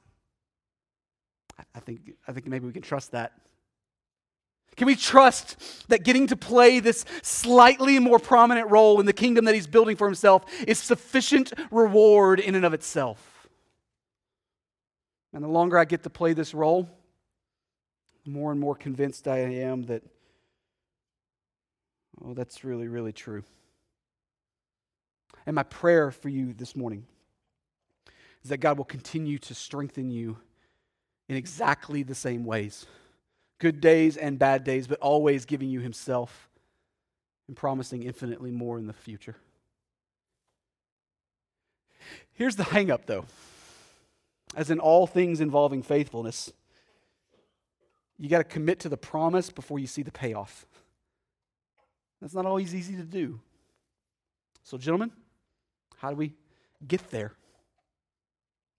I 1.73 1.79
think, 1.79 2.11
I 2.27 2.33
think 2.33 2.45
maybe 2.45 2.65
we 2.65 2.73
can 2.73 2.81
trust 2.81 3.13
that. 3.13 3.31
Can 4.77 4.87
we 4.87 4.95
trust 4.95 5.89
that 5.89 6.03
getting 6.03 6.27
to 6.27 6.37
play 6.37 6.79
this 6.79 7.05
slightly 7.21 7.99
more 7.99 8.19
prominent 8.19 8.71
role 8.71 8.99
in 8.99 9.05
the 9.05 9.13
kingdom 9.13 9.45
that 9.45 9.55
he's 9.55 9.67
building 9.67 9.95
for 9.95 10.07
himself 10.07 10.45
is 10.65 10.79
sufficient 10.79 11.53
reward 11.69 12.39
in 12.39 12.55
and 12.55 12.65
of 12.65 12.73
itself? 12.73 13.47
And 15.33 15.43
the 15.43 15.49
longer 15.49 15.77
I 15.77 15.85
get 15.85 16.03
to 16.03 16.09
play 16.09 16.33
this 16.33 16.53
role, 16.53 16.89
the 18.25 18.31
more 18.31 18.51
and 18.51 18.59
more 18.59 18.75
convinced 18.75 19.27
I 19.27 19.39
am 19.39 19.83
that, 19.83 20.03
oh, 22.23 22.33
that's 22.33 22.63
really, 22.63 22.87
really 22.87 23.13
true. 23.13 23.43
And 25.45 25.55
my 25.55 25.63
prayer 25.63 26.11
for 26.11 26.29
you 26.29 26.53
this 26.53 26.75
morning 26.75 27.05
is 28.43 28.49
that 28.49 28.57
God 28.57 28.77
will 28.77 28.85
continue 28.85 29.37
to 29.39 29.53
strengthen 29.53 30.11
you 30.11 30.37
in 31.29 31.35
exactly 31.35 32.03
the 32.03 32.15
same 32.15 32.45
ways 32.45 32.85
good 33.61 33.79
days 33.79 34.17
and 34.17 34.39
bad 34.39 34.63
days, 34.63 34.87
but 34.87 34.99
always 34.99 35.45
giving 35.45 35.69
you 35.69 35.79
Himself 35.79 36.49
and 37.47 37.55
promising 37.55 38.01
infinitely 38.01 38.49
more 38.49 38.79
in 38.79 38.87
the 38.87 38.93
future. 38.93 39.35
Here's 42.33 42.55
the 42.55 42.63
hangup, 42.63 43.05
though. 43.05 43.25
As 44.55 44.71
in 44.71 44.79
all 44.79 45.05
things 45.05 45.39
involving 45.39 45.83
faithfulness, 45.83 46.51
you 48.17 48.29
got 48.29 48.39
to 48.39 48.43
commit 48.43 48.79
to 48.79 48.89
the 48.89 48.97
promise 48.97 49.51
before 49.51 49.77
you 49.77 49.87
see 49.87 50.01
the 50.01 50.11
payoff. 50.11 50.65
That's 52.19 52.33
not 52.33 52.47
always 52.47 52.73
easy 52.73 52.95
to 52.95 53.03
do. 53.03 53.39
So, 54.63 54.77
gentlemen, 54.77 55.11
how 55.97 56.09
do 56.09 56.15
we 56.15 56.33
get 56.87 57.11
there? 57.11 57.33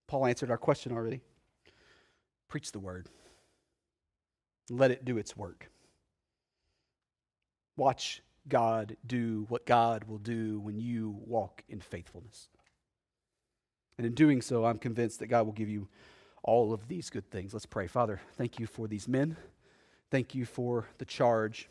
Paul 0.09 0.27
answered 0.27 0.51
our 0.51 0.59
question 0.59 0.91
already. 0.91 1.21
Preach 2.49 2.73
the 2.73 2.81
word, 2.81 3.09
let 4.79 4.91
it 4.91 5.05
do 5.05 5.19
its 5.19 5.37
work. 5.37 5.71
Watch 7.77 8.23
God 8.49 8.97
do 9.07 9.47
what 9.49 9.67
God 9.67 10.05
will 10.05 10.19
do 10.19 10.61
when 10.61 10.79
you 10.79 11.17
walk 11.27 11.63
in 11.69 11.81
faithfulness. 11.81 12.49
And 13.99 14.07
in 14.07 14.15
doing 14.15 14.43
so, 14.43 14.65
I'm 14.65 14.79
convinced 14.79 15.21
that 15.21 15.29
God 15.29 15.47
will 15.47 15.53
give 15.53 15.69
you 15.69 15.89
all 16.43 16.73
of 16.73 16.89
these 16.89 17.09
good 17.09 17.31
things. 17.31 17.53
Let's 17.53 17.67
pray. 17.67 17.87
Father, 17.87 18.21
thank 18.37 18.59
you 18.59 18.67
for 18.67 18.89
these 18.89 19.07
men. 19.07 19.37
Thank 20.11 20.35
you 20.35 20.45
for 20.45 20.89
the 20.99 21.05
charge. 21.05 21.69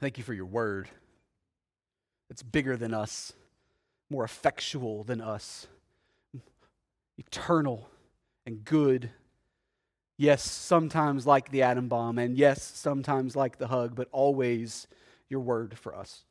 Thank 0.00 0.18
you 0.18 0.24
for 0.24 0.34
your 0.34 0.46
word. 0.46 0.88
It's 2.30 2.42
bigger 2.42 2.76
than 2.76 2.92
us, 2.92 3.32
more 4.10 4.24
effectual 4.24 5.04
than 5.04 5.20
us, 5.20 5.66
eternal 7.18 7.88
and 8.46 8.64
good. 8.64 9.10
Yes, 10.18 10.42
sometimes 10.50 11.26
like 11.26 11.50
the 11.50 11.62
atom 11.62 11.88
bomb, 11.88 12.18
and 12.18 12.36
yes, 12.36 12.62
sometimes 12.62 13.36
like 13.36 13.58
the 13.58 13.66
hug, 13.66 13.94
but 13.94 14.08
always 14.12 14.86
your 15.28 15.40
word 15.40 15.78
for 15.78 15.94
us. 15.94 16.24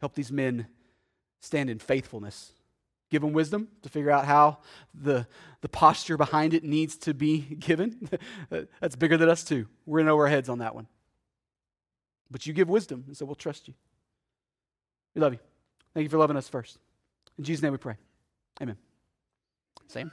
Help 0.00 0.14
these 0.14 0.32
men 0.32 0.66
stand 1.40 1.68
in 1.68 1.78
faithfulness. 1.78 2.52
Give 3.10 3.20
them 3.20 3.32
wisdom 3.32 3.68
to 3.82 3.88
figure 3.88 4.10
out 4.10 4.24
how 4.24 4.58
the, 4.94 5.26
the 5.60 5.68
posture 5.68 6.16
behind 6.16 6.54
it 6.54 6.64
needs 6.64 6.96
to 6.98 7.12
be 7.12 7.40
given. 7.58 8.08
That's 8.80 8.96
bigger 8.96 9.16
than 9.16 9.28
us, 9.28 9.44
too. 9.44 9.66
We're 9.84 10.00
in 10.00 10.08
over 10.08 10.22
our 10.22 10.28
heads 10.28 10.48
on 10.48 10.58
that 10.58 10.74
one. 10.74 10.86
But 12.30 12.46
you 12.46 12.52
give 12.52 12.68
wisdom, 12.68 13.04
and 13.08 13.16
so 13.16 13.26
we'll 13.26 13.34
trust 13.34 13.68
you. 13.68 13.74
We 15.14 15.20
love 15.20 15.32
you. 15.32 15.40
Thank 15.92 16.04
you 16.04 16.08
for 16.08 16.18
loving 16.18 16.36
us 16.36 16.48
first. 16.48 16.78
In 17.36 17.44
Jesus' 17.44 17.62
name 17.62 17.72
we 17.72 17.78
pray. 17.78 17.96
Amen. 18.62 18.76
Sam? 19.88 20.12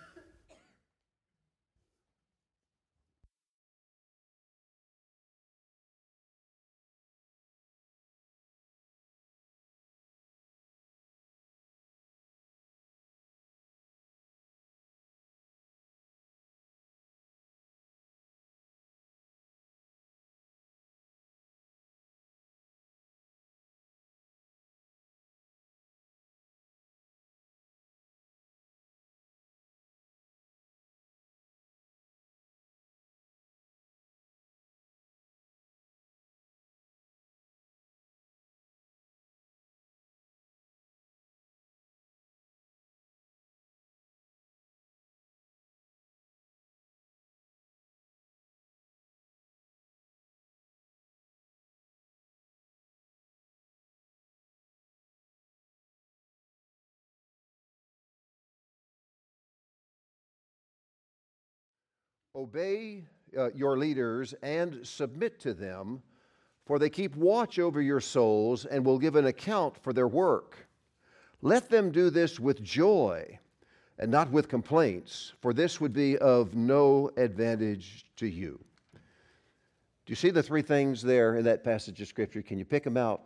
Obey 62.38 63.04
uh, 63.36 63.50
your 63.54 63.80
leaders 63.80 64.36
and 64.44 64.86
submit 64.86 65.40
to 65.40 65.56
them, 65.56 66.04
for 66.68 66.78
they 66.78 66.90
keep 66.90 67.16
watch 67.16 67.58
over 67.58 67.82
your 67.82 68.00
souls 68.00 68.66
and 68.66 68.86
will 68.86 69.00
give 69.00 69.16
an 69.16 69.26
account 69.26 69.76
for 69.82 69.92
their 69.92 70.08
work. 70.08 70.56
Let 71.42 71.68
them 71.68 71.92
do 71.92 72.12
this 72.12 72.40
with 72.40 72.64
joy 72.64 73.40
and 73.98 74.12
not 74.12 74.30
with 74.30 74.50
complaints, 74.50 75.34
for 75.42 75.52
this 75.52 75.82
would 75.82 75.94
be 75.94 76.16
of 76.20 76.54
no 76.54 77.10
advantage 77.18 78.06
to 78.18 78.28
you. 78.28 78.60
Do 78.94 80.12
you 80.12 80.16
see 80.16 80.30
the 80.30 80.44
three 80.44 80.62
things 80.62 81.02
there 81.02 81.38
in 81.38 81.46
that 81.46 81.64
passage 81.64 82.00
of 82.02 82.08
Scripture? 82.08 82.44
Can 82.44 82.60
you 82.60 82.66
pick 82.66 82.84
them 82.84 82.98
out? 82.98 83.24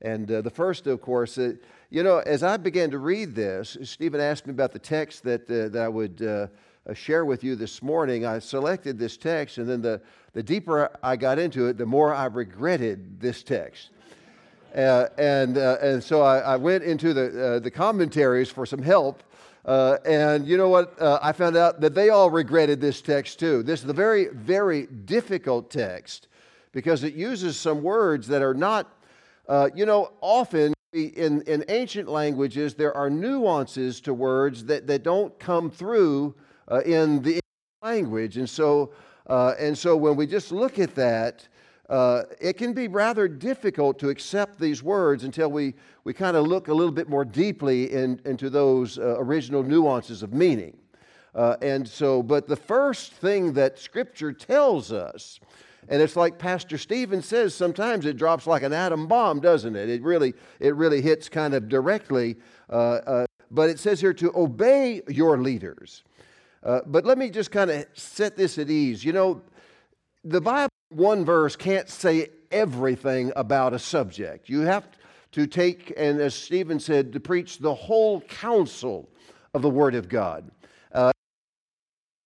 And 0.00 0.30
uh, 0.30 0.42
the 0.42 0.50
first, 0.50 0.86
of 0.86 1.00
course, 1.00 1.38
uh, 1.38 1.54
you 1.90 2.04
know, 2.04 2.18
as 2.18 2.44
I 2.44 2.56
began 2.56 2.92
to 2.92 2.98
read 2.98 3.34
this, 3.34 3.76
Stephen 3.82 4.20
asked 4.20 4.46
me 4.46 4.52
about 4.52 4.70
the 4.70 4.78
text 4.78 5.24
that, 5.24 5.50
uh, 5.50 5.70
that 5.70 5.82
I 5.82 5.88
would 5.88 6.22
uh, 6.22 6.46
share 6.94 7.24
with 7.24 7.44
you 7.44 7.56
this 7.56 7.82
morning, 7.82 8.24
I 8.24 8.38
selected 8.38 8.98
this 8.98 9.16
text, 9.16 9.58
and 9.58 9.68
then 9.68 9.82
the, 9.82 10.00
the 10.32 10.42
deeper 10.42 10.90
I 11.02 11.16
got 11.16 11.38
into 11.38 11.66
it, 11.66 11.78
the 11.78 11.86
more 11.86 12.14
I 12.14 12.26
regretted 12.26 13.20
this 13.20 13.42
text. 13.42 13.90
Uh, 14.74 15.06
and, 15.16 15.58
uh, 15.58 15.78
and 15.80 16.02
so 16.02 16.22
I, 16.22 16.38
I, 16.38 16.56
went 16.56 16.84
into 16.84 17.14
the, 17.14 17.56
uh, 17.56 17.58
the 17.58 17.70
commentaries 17.70 18.50
for 18.50 18.66
some 18.66 18.82
help. 18.82 19.22
Uh, 19.64 19.96
and 20.04 20.46
you 20.46 20.56
know 20.56 20.68
what? 20.68 21.00
Uh, 21.00 21.18
I 21.22 21.32
found 21.32 21.56
out 21.56 21.80
that 21.80 21.94
they 21.94 22.10
all 22.10 22.30
regretted 22.30 22.80
this 22.80 23.00
text 23.00 23.40
too. 23.40 23.62
This 23.62 23.82
is 23.82 23.88
a 23.88 23.94
very, 23.94 24.28
very 24.28 24.86
difficult 24.86 25.70
text 25.70 26.28
because 26.72 27.02
it 27.02 27.14
uses 27.14 27.56
some 27.56 27.82
words 27.82 28.26
that 28.28 28.42
are 28.42 28.54
not, 28.54 28.92
you 29.74 29.86
know, 29.86 30.12
often 30.20 30.74
in, 30.92 31.42
in 31.42 31.64
ancient 31.68 32.08
languages, 32.08 32.74
there 32.74 32.96
are 32.96 33.10
nuances 33.10 34.00
to 34.02 34.14
words 34.14 34.64
that, 34.66 34.86
that 34.86 35.02
don't 35.02 35.38
come 35.38 35.70
through 35.70 36.34
uh, 36.70 36.80
in 36.80 37.22
the 37.22 37.40
language. 37.82 38.36
And 38.36 38.48
so, 38.48 38.92
uh, 39.26 39.54
and 39.58 39.76
so 39.76 39.96
when 39.96 40.16
we 40.16 40.26
just 40.26 40.52
look 40.52 40.78
at 40.78 40.94
that, 40.94 41.46
uh, 41.88 42.24
it 42.40 42.58
can 42.58 42.74
be 42.74 42.86
rather 42.86 43.28
difficult 43.28 43.98
to 43.98 44.10
accept 44.10 44.58
these 44.58 44.82
words 44.82 45.24
until 45.24 45.50
we, 45.50 45.74
we 46.04 46.12
kind 46.12 46.36
of 46.36 46.46
look 46.46 46.68
a 46.68 46.74
little 46.74 46.92
bit 46.92 47.08
more 47.08 47.24
deeply 47.24 47.92
in, 47.92 48.20
into 48.26 48.50
those 48.50 48.98
uh, 48.98 49.16
original 49.18 49.62
nuances 49.62 50.22
of 50.22 50.34
meaning. 50.34 50.76
Uh, 51.34 51.56
and 51.62 51.88
so, 51.88 52.22
but 52.22 52.46
the 52.46 52.56
first 52.56 53.12
thing 53.12 53.52
that 53.54 53.78
Scripture 53.78 54.32
tells 54.32 54.92
us, 54.92 55.40
and 55.88 56.02
it's 56.02 56.16
like 56.16 56.38
Pastor 56.38 56.76
Stephen 56.76 57.22
says, 57.22 57.54
sometimes 57.54 58.04
it 58.04 58.18
drops 58.18 58.46
like 58.46 58.62
an 58.62 58.74
atom 58.74 59.06
bomb, 59.06 59.40
doesn't 59.40 59.74
it? 59.74 59.88
It 59.88 60.02
really, 60.02 60.34
it 60.60 60.74
really 60.74 61.00
hits 61.00 61.30
kind 61.30 61.54
of 61.54 61.68
directly. 61.68 62.36
Uh, 62.68 63.24
but 63.50 63.70
it 63.70 63.78
says 63.78 64.00
here 64.00 64.12
to 64.14 64.30
obey 64.36 65.00
your 65.08 65.38
leaders. 65.38 66.02
Uh, 66.62 66.80
but 66.86 67.04
let 67.04 67.18
me 67.18 67.30
just 67.30 67.50
kind 67.50 67.70
of 67.70 67.86
set 67.94 68.36
this 68.36 68.58
at 68.58 68.70
ease. 68.70 69.04
You 69.04 69.12
know, 69.12 69.42
the 70.24 70.40
Bible, 70.40 70.70
one 70.90 71.24
verse, 71.24 71.56
can't 71.56 71.88
say 71.88 72.30
everything 72.50 73.32
about 73.36 73.74
a 73.74 73.78
subject. 73.78 74.48
You 74.48 74.60
have 74.60 74.86
to 75.32 75.46
take, 75.46 75.92
and 75.96 76.20
as 76.20 76.34
Stephen 76.34 76.80
said, 76.80 77.12
to 77.12 77.20
preach 77.20 77.58
the 77.58 77.74
whole 77.74 78.20
counsel 78.22 79.08
of 79.54 79.62
the 79.62 79.70
Word 79.70 79.94
of 79.94 80.08
God. 80.08 80.50
Uh, 80.92 81.12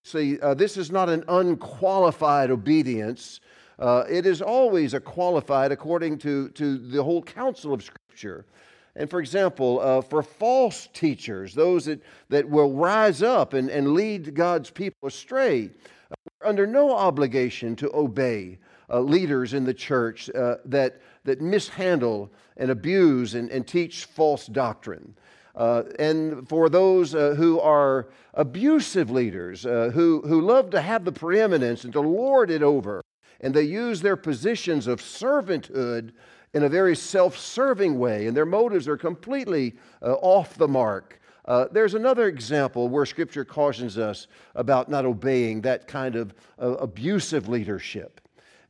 see, 0.05 0.39
uh, 0.41 0.55
this 0.55 0.77
is 0.77 0.91
not 0.91 1.09
an 1.09 1.25
unqualified 1.29 2.51
obedience. 2.51 3.41
Uh, 3.79 4.05
it 4.09 4.27
is 4.27 4.41
always 4.41 4.95
a 4.95 5.01
qualified 5.01 5.73
according 5.73 6.19
to, 6.19 6.49
to 6.51 6.79
the 6.79 7.03
whole 7.03 7.23
counsel 7.23 7.75
of 7.75 7.83
Scripture. 7.83 8.47
And 8.95 9.09
for 9.09 9.21
example, 9.21 9.81
uh, 9.81 10.03
for 10.03 10.23
false 10.23 10.89
teachers, 10.93 11.55
those 11.55 11.87
that, 11.87 12.03
that 12.29 12.49
will 12.49 12.73
rise 12.73 13.23
up 13.23 13.55
and, 13.55 13.71
and 13.71 13.95
lead 13.95 14.35
God's 14.35 14.71
people 14.71 15.09
astray, 15.09 15.71
uh, 16.11 16.15
we're 16.41 16.49
under 16.49 16.67
no 16.67 16.95
obligation 16.95 17.75
to 17.77 17.91
obey 17.95 18.59
uh, 18.91 19.01
leaders 19.01 19.55
in 19.55 19.65
the 19.65 19.73
church 19.73 20.29
uh, 20.31 20.57
that, 20.67 21.01
that 21.25 21.41
mishandle 21.41 22.31
and 22.59 22.71
abuse 22.71 23.35
and, 23.35 23.51
and 23.51 23.67
teach 23.67 24.05
false 24.05 24.47
doctrine. 24.47 25.15
Uh, 25.55 25.85
and 25.99 26.47
for 26.49 26.69
those 26.69 27.15
uh, 27.15 27.35
who 27.35 27.61
are 27.61 28.09
abusive 28.35 29.11
leaders, 29.11 29.63
who, 29.63 30.23
who 30.27 30.41
love 30.41 30.71
to 30.71 30.81
have 30.81 31.05
the 31.05 31.13
preeminence 31.13 31.85
and 31.85 31.93
to 31.93 32.01
lord 32.01 32.51
it 32.51 32.63
over, 32.63 33.03
and 33.41 33.53
they 33.53 33.63
use 33.63 34.01
their 34.01 34.17
positions 34.17 34.87
of 34.87 35.01
servanthood 35.01 36.13
in 36.55 36.65
a 36.65 36.69
very 36.69 36.97
self 36.97 37.39
serving 37.39 37.99
way, 37.99 38.27
and 38.27 38.37
their 38.37 38.47
motives 38.47 38.89
are 38.89 38.97
completely 38.97 39.75
uh, 40.03 40.15
off 40.15 40.55
the 40.57 40.69
mark. 40.69 41.21
Uh, 41.45 41.67
there's 41.73 41.95
another 41.95 42.29
example 42.29 42.89
where 42.89 43.05
Scripture 43.05 43.45
cautions 43.45 43.99
us 43.99 44.29
about 44.55 44.89
not 44.89 45.05
obeying 45.05 45.61
that 45.63 45.89
kind 45.89 46.15
of 46.15 46.35
uh, 46.61 46.77
abusive 46.77 47.49
leadership. 47.49 48.21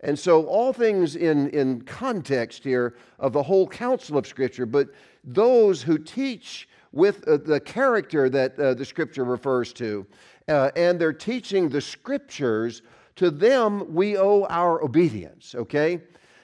And 0.00 0.18
so, 0.18 0.46
all 0.46 0.72
things 0.72 1.16
in, 1.16 1.50
in 1.50 1.82
context 1.82 2.64
here 2.64 2.96
of 3.18 3.32
the 3.32 3.42
whole 3.42 3.68
counsel 3.68 4.16
of 4.16 4.26
Scripture, 4.26 4.66
but 4.66 4.88
those 5.22 5.82
who 5.82 5.98
teach 5.98 6.68
with 6.92 7.26
uh, 7.28 7.36
the 7.36 7.60
character 7.60 8.28
that 8.28 8.58
uh, 8.58 8.74
the 8.74 8.84
Scripture 8.84 9.24
refers 9.24 9.72
to, 9.74 10.06
uh, 10.48 10.70
and 10.76 11.00
they're 11.00 11.12
teaching 11.12 11.68
the 11.68 11.80
scriptures, 11.80 12.82
to 13.16 13.30
them 13.30 13.94
we 13.94 14.16
owe 14.16 14.44
our 14.48 14.82
obedience, 14.82 15.54
okay? 15.54 16.00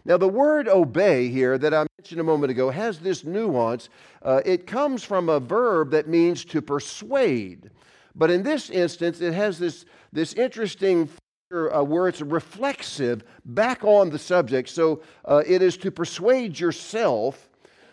Now, 0.09 0.17
the 0.17 0.27
word 0.27 0.69
obey 0.69 1.29
here 1.29 1.59
that 1.59 1.75
I 1.75 1.85
mentioned 1.99 2.19
a 2.19 2.25
moment 2.25 2.51
ago 2.51 2.71
has 2.71 2.99
this 2.99 3.25
nuance. 3.25 3.91
Uh, 4.23 4.41
it 4.47 4.67
comes 4.67 5.05
from 5.05 5.29
a 5.29 5.39
verb 5.39 5.91
that 5.91 6.09
means 6.09 6.47
to 6.47 6.63
persuade. 6.63 7.71
But 8.15 8.31
in 8.31 8.43
this 8.43 8.71
instance, 8.71 9.21
it 9.21 9.35
has 9.35 9.59
this, 9.59 9.85
this 10.11 10.33
interesting 10.33 11.11
uh, 11.53 11.85
where 11.85 12.09
it's 12.09 12.23
reflexive 12.23 13.23
back 13.45 13.85
on 13.85 14.09
the 14.09 14.19
subject. 14.19 14.71
So 14.71 15.03
uh, 15.27 15.43
it 15.47 15.61
is 15.61 15.77
to 15.77 15.91
persuade 15.91 16.59
yourself 16.59 17.51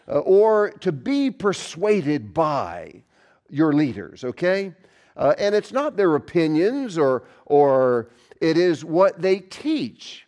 uh, 0.07 0.19
or 0.19 0.69
to 0.69 0.93
be 0.93 1.29
persuaded 1.29 2.33
by 2.33 3.03
your 3.49 3.73
leaders, 3.73 4.23
okay? 4.23 4.73
Uh, 5.17 5.33
and 5.37 5.53
it's 5.53 5.73
not 5.73 5.97
their 5.97 6.15
opinions 6.15 6.97
or, 6.97 7.23
or 7.45 8.09
it 8.39 8.57
is 8.57 8.85
what 8.85 9.21
they 9.21 9.39
teach. 9.39 10.24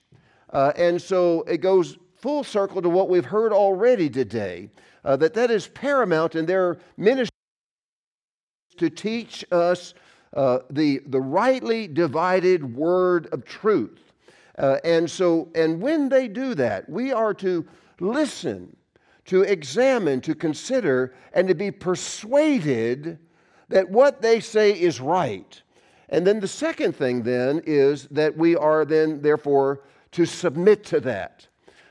Uh, 0.51 0.71
and 0.75 1.01
so 1.01 1.41
it 1.43 1.57
goes 1.57 1.97
full 2.15 2.43
circle 2.43 2.81
to 2.81 2.89
what 2.89 3.09
we've 3.09 3.25
heard 3.25 3.53
already 3.53 4.09
today 4.09 4.69
uh, 5.05 5.15
that 5.15 5.33
that 5.33 5.51
is 5.51 5.67
paramount 5.67 6.35
in 6.35 6.45
their 6.45 6.77
ministry 6.97 7.31
to 8.77 8.89
teach 8.89 9.45
us 9.51 9.93
uh, 10.33 10.59
the, 10.69 11.01
the 11.07 11.19
rightly 11.19 11.87
divided 11.87 12.75
word 12.75 13.27
of 13.31 13.43
truth. 13.45 14.13
Uh, 14.57 14.77
and 14.83 15.09
so, 15.09 15.49
and 15.55 15.81
when 15.81 16.09
they 16.09 16.27
do 16.27 16.55
that, 16.55 16.89
we 16.89 17.11
are 17.11 17.33
to 17.33 17.65
listen, 17.99 18.75
to 19.25 19.43
examine, 19.43 20.19
to 20.21 20.35
consider, 20.35 21.13
and 21.33 21.47
to 21.47 21.55
be 21.55 21.71
persuaded 21.71 23.19
that 23.69 23.89
what 23.89 24.21
they 24.21 24.39
say 24.39 24.71
is 24.71 24.99
right. 24.99 25.61
And 26.09 26.25
then 26.25 26.39
the 26.39 26.47
second 26.47 26.95
thing 26.95 27.23
then 27.23 27.61
is 27.65 28.07
that 28.11 28.35
we 28.35 28.55
are 28.55 28.85
then, 28.85 29.21
therefore, 29.21 29.81
to 30.17 30.25
submit 30.25 30.83
to 30.83 30.99
that. 30.99 31.47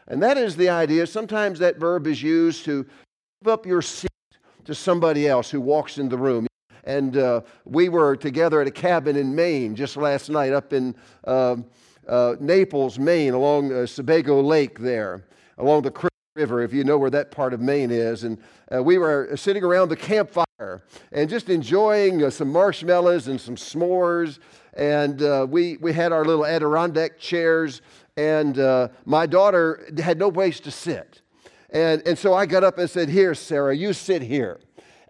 And 0.09 0.21
that 0.21 0.37
is 0.37 0.57
the 0.57 0.69
idea. 0.69 1.07
Sometimes 1.07 1.61
that 1.61 1.79
verb 1.79 2.09
is 2.09 2.21
used 2.21 2.65
to 2.65 2.85
give 3.41 3.53
up 3.53 3.65
your 3.65 3.81
seat 3.81 4.11
to 4.65 4.75
somebody 4.75 5.29
else 5.29 5.49
who 5.49 5.61
walks 5.61 5.99
in 5.99 6.09
the 6.09 6.19
room. 6.19 6.49
And 6.83 7.17
uh, 7.17 7.43
we 7.65 7.89
were 7.89 8.17
together 8.17 8.61
at 8.61 8.67
a 8.67 8.73
cabin 8.73 9.15
in 9.15 9.33
Maine 9.33 9.77
just 9.77 9.97
last 9.97 10.29
night 10.29 10.53
up 10.53 10.73
in 10.73 10.97
uh, 11.25 11.59
uh, 12.09 12.35
Naples, 12.41 12.99
Maine, 12.99 13.33
along 13.33 13.73
uh, 13.73 13.87
Sebago 13.87 14.41
Lake 14.41 14.81
there, 14.81 15.25
along 15.59 15.83
the 15.83 15.93
Creek 15.93 16.11
River, 16.35 16.63
if 16.63 16.73
you 16.73 16.83
know 16.83 16.99
where 16.99 17.11
that 17.11 17.31
part 17.31 17.55
of 17.55 17.61
Maine 17.61 17.93
is. 17.93 18.25
And 18.25 18.39
uh, 18.75 18.83
we 18.83 18.99
were 18.99 19.37
sitting 19.37 19.63
around 19.63 19.89
the 19.89 19.97
campfire 19.97 20.46
and 20.59 21.29
just 21.29 21.51
enjoying 21.51 22.25
uh, 22.25 22.31
some 22.31 22.51
marshmallows 22.51 23.29
and 23.29 23.41
some 23.41 23.57
s'mores. 23.57 24.39
And 24.75 25.51
we, 25.51 25.77
we 25.79 25.93
had 25.93 26.13
our 26.13 26.25
little 26.25 26.45
Adirondack 26.45 27.19
chairs, 27.19 27.83
and 28.17 28.57
my 29.05 29.27
daughter 29.27 29.87
had 29.99 30.19
no 30.19 30.31
place 30.31 30.61
to 30.61 30.71
sit. 30.71 31.23
And, 31.71 32.03
and 32.07 32.19
so 32.19 32.35
I 32.35 32.47
got 32.47 32.65
up 32.65 32.79
and 32.79 32.89
said, 32.89 33.09
Here, 33.09 33.35
Sarah, 33.35 33.75
you 33.75 33.93
sit 33.93 34.23
here. 34.23 34.61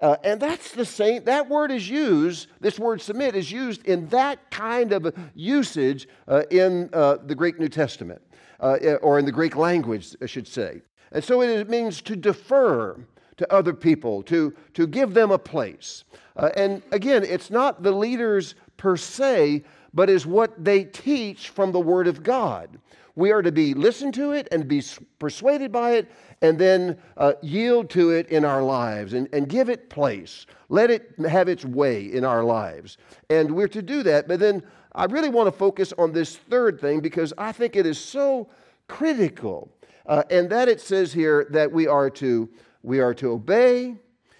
Uh, 0.01 0.17
and 0.25 0.41
that's 0.41 0.73
the 0.73 0.85
same, 0.85 1.25
that 1.25 1.49
word 1.49 1.71
is 1.71 1.89
used, 1.89 2.49
this 2.61 2.79
word 2.79 3.01
submit 3.01 3.35
is 3.35 3.51
used 3.51 3.85
in 3.87 4.07
that 4.09 4.51
kind 4.51 4.93
of 4.93 5.17
usage 5.35 6.07
uh, 6.29 6.43
in 6.51 6.91
uh, 6.93 7.17
the 7.25 7.35
Greek 7.35 7.59
New 7.59 7.69
Testament, 7.69 8.21
uh, 8.61 8.77
or 9.01 9.19
in 9.19 9.25
the 9.25 9.33
Greek 9.33 9.57
language, 9.57 10.15
I 10.21 10.27
should 10.27 10.47
say. 10.47 10.83
And 11.13 11.25
so 11.25 11.41
it 11.41 11.71
means 11.71 12.03
to 12.03 12.17
defer 12.17 12.99
to 13.37 13.53
other 13.53 13.75
people, 13.75 14.23
to, 14.25 14.55
to 14.75 14.87
give 14.87 15.15
them 15.15 15.31
a 15.31 15.39
place. 15.39 16.05
Uh, 16.37 16.51
and 16.57 16.83
again, 16.93 17.25
it's 17.25 17.51
not 17.51 17.83
the 17.83 17.93
leaders 17.93 18.55
per 18.77 18.97
se, 18.97 19.65
but 19.95 20.11
is 20.11 20.27
what 20.27 20.63
they 20.63 20.85
teach 20.85 21.49
from 21.51 21.73
the 21.73 21.81
Word 21.81 22.07
of 22.07 22.23
God. 22.23 22.79
We 23.15 23.33
are 23.33 23.41
to 23.41 23.51
be 23.51 23.73
listened 23.73 24.13
to 24.15 24.33
it 24.33 24.47
and 24.53 24.69
be 24.69 24.83
persuaded 25.19 25.73
by 25.73 25.93
it 25.93 26.11
and 26.43 26.59
then 26.59 26.99
uh, 27.17 27.33
yield 27.41 27.89
to 27.91 28.11
it 28.11 28.29
in 28.29 28.45
our 28.45 28.63
lives 28.63 29.15
and, 29.15 29.27
and 29.33 29.49
give 29.49 29.71
it 29.71 29.89
place. 29.89 30.47
Let 30.69 30.91
it 30.91 31.15
have 31.27 31.49
its 31.49 31.65
way 31.65 32.05
in 32.05 32.25
our 32.25 32.45
lives. 32.45 32.99
And 33.31 33.51
we're 33.53 33.69
to 33.69 33.81
do 33.81 34.03
that. 34.03 34.29
But 34.29 34.41
then 34.41 34.63
I 34.95 35.07
really 35.07 35.31
want 35.31 35.47
to 35.47 35.53
focus 35.53 35.95
on 35.97 36.13
this 36.13 36.37
third 36.37 36.79
thing 36.79 37.01
because 37.01 37.33
I 37.39 37.53
think 37.53 37.75
it 37.75 37.87
is 37.87 37.99
so 37.99 38.49
critical. 38.87 39.71
Uh, 40.05 40.23
and 40.31 40.51
that 40.51 40.69
it 40.69 40.81
says 40.81 41.13
here 41.13 41.47
that 41.51 41.73
we 41.73 41.87
are 41.87 42.11
to, 42.11 42.49
we 42.87 43.01
are 43.01 43.13
to 43.15 43.33
obey. 43.33 43.97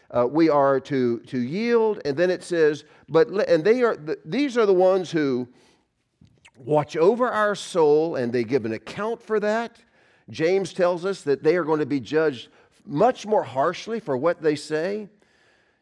Uh, 0.09 0.25
we 0.31 0.49
are 0.49 0.79
to, 0.79 1.19
to 1.21 1.39
yield, 1.39 2.01
and 2.05 2.17
then 2.17 2.31
it 2.31 2.45
says, 2.45 2.85
but 3.09 3.29
and 3.49 3.65
they 3.65 3.83
are 3.83 3.97
these 4.25 4.57
are 4.57 4.65
the 4.65 4.73
ones 4.73 5.11
who 5.11 5.49
watch 6.57 6.97
over 6.97 7.29
our 7.29 7.57
soul, 7.57 8.15
and 8.15 8.33
they 8.33 8.45
give 8.45 8.65
an 8.65 8.73
account 8.73 9.21
for 9.21 9.41
that. 9.41 9.79
James 10.31 10.73
tells 10.73 11.05
us 11.05 11.23
that 11.23 11.43
they 11.43 11.57
are 11.57 11.65
going 11.65 11.81
to 11.81 11.87
be 11.87 11.99
judged 11.99 12.49
much 12.87 13.27
more 13.27 13.43
harshly 13.43 13.99
for 13.99 14.17
what 14.17 14.41
they 14.41 14.55
say. 14.55 15.09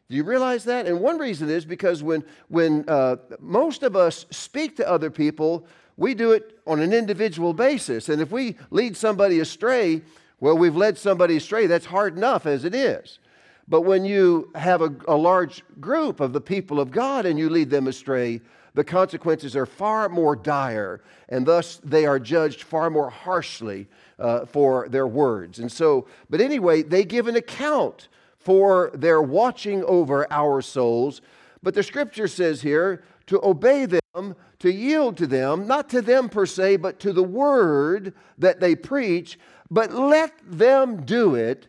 Do 0.09 0.15
you 0.15 0.23
realize 0.23 0.63
that? 0.65 0.87
And 0.87 0.99
one 0.99 1.19
reason 1.19 1.49
is 1.49 1.65
because 1.65 2.01
when, 2.01 2.23
when 2.47 2.83
uh, 2.87 3.17
most 3.39 3.83
of 3.83 3.95
us 3.95 4.25
speak 4.31 4.75
to 4.77 4.89
other 4.89 5.11
people, 5.11 5.67
we 5.97 6.15
do 6.15 6.31
it 6.31 6.59
on 6.67 6.79
an 6.79 6.93
individual 6.93 7.53
basis. 7.53 8.09
And 8.09 8.21
if 8.21 8.31
we 8.31 8.57
lead 8.69 8.97
somebody 8.97 9.39
astray, 9.39 10.01
well, 10.39 10.57
we've 10.57 10.75
led 10.75 10.97
somebody 10.97 11.37
astray. 11.37 11.67
That's 11.67 11.85
hard 11.85 12.17
enough 12.17 12.45
as 12.45 12.65
it 12.65 12.75
is. 12.75 13.19
But 13.67 13.81
when 13.81 14.05
you 14.05 14.51
have 14.55 14.81
a, 14.81 14.95
a 15.07 15.15
large 15.15 15.63
group 15.79 16.19
of 16.19 16.33
the 16.33 16.41
people 16.41 16.79
of 16.79 16.91
God 16.91 17.25
and 17.25 17.39
you 17.39 17.49
lead 17.49 17.69
them 17.69 17.87
astray, 17.87 18.41
the 18.75 18.83
consequences 18.83 19.55
are 19.55 19.65
far 19.65 20.09
more 20.09 20.35
dire, 20.35 21.01
and 21.29 21.45
thus 21.45 21.79
they 21.83 22.05
are 22.05 22.19
judged 22.19 22.63
far 22.63 22.89
more 22.89 23.09
harshly 23.09 23.87
uh, 24.19 24.45
for 24.45 24.87
their 24.89 25.07
words. 25.07 25.59
And 25.59 25.71
so, 25.71 26.07
but 26.29 26.41
anyway, 26.41 26.83
they 26.83 27.05
give 27.05 27.27
an 27.27 27.37
account 27.37 28.09
for 28.37 28.91
their 28.93 29.21
watching 29.21 29.83
over 29.85 30.31
our 30.31 30.61
souls. 30.61 31.21
But 31.63 31.73
the 31.73 31.83
scripture 31.83 32.27
says 32.27 32.61
here 32.61 33.03
to 33.27 33.43
obey 33.43 33.85
them, 33.85 34.35
to 34.59 34.71
yield 34.71 35.17
to 35.17 35.25
them, 35.25 35.65
not 35.65 35.89
to 35.89 36.01
them 36.01 36.29
per 36.29 36.45
se, 36.45 36.77
but 36.77 36.99
to 36.99 37.11
the 37.11 37.23
word 37.23 38.13
that 38.37 38.59
they 38.59 38.75
preach, 38.75 39.39
but 39.69 39.93
let 39.93 40.33
them 40.45 41.05
do 41.05 41.35
it, 41.35 41.67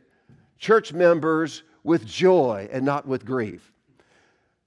church 0.58 0.92
members, 0.92 1.62
with 1.82 2.04
joy 2.04 2.68
and 2.72 2.84
not 2.84 3.06
with 3.06 3.24
grief. 3.24 3.72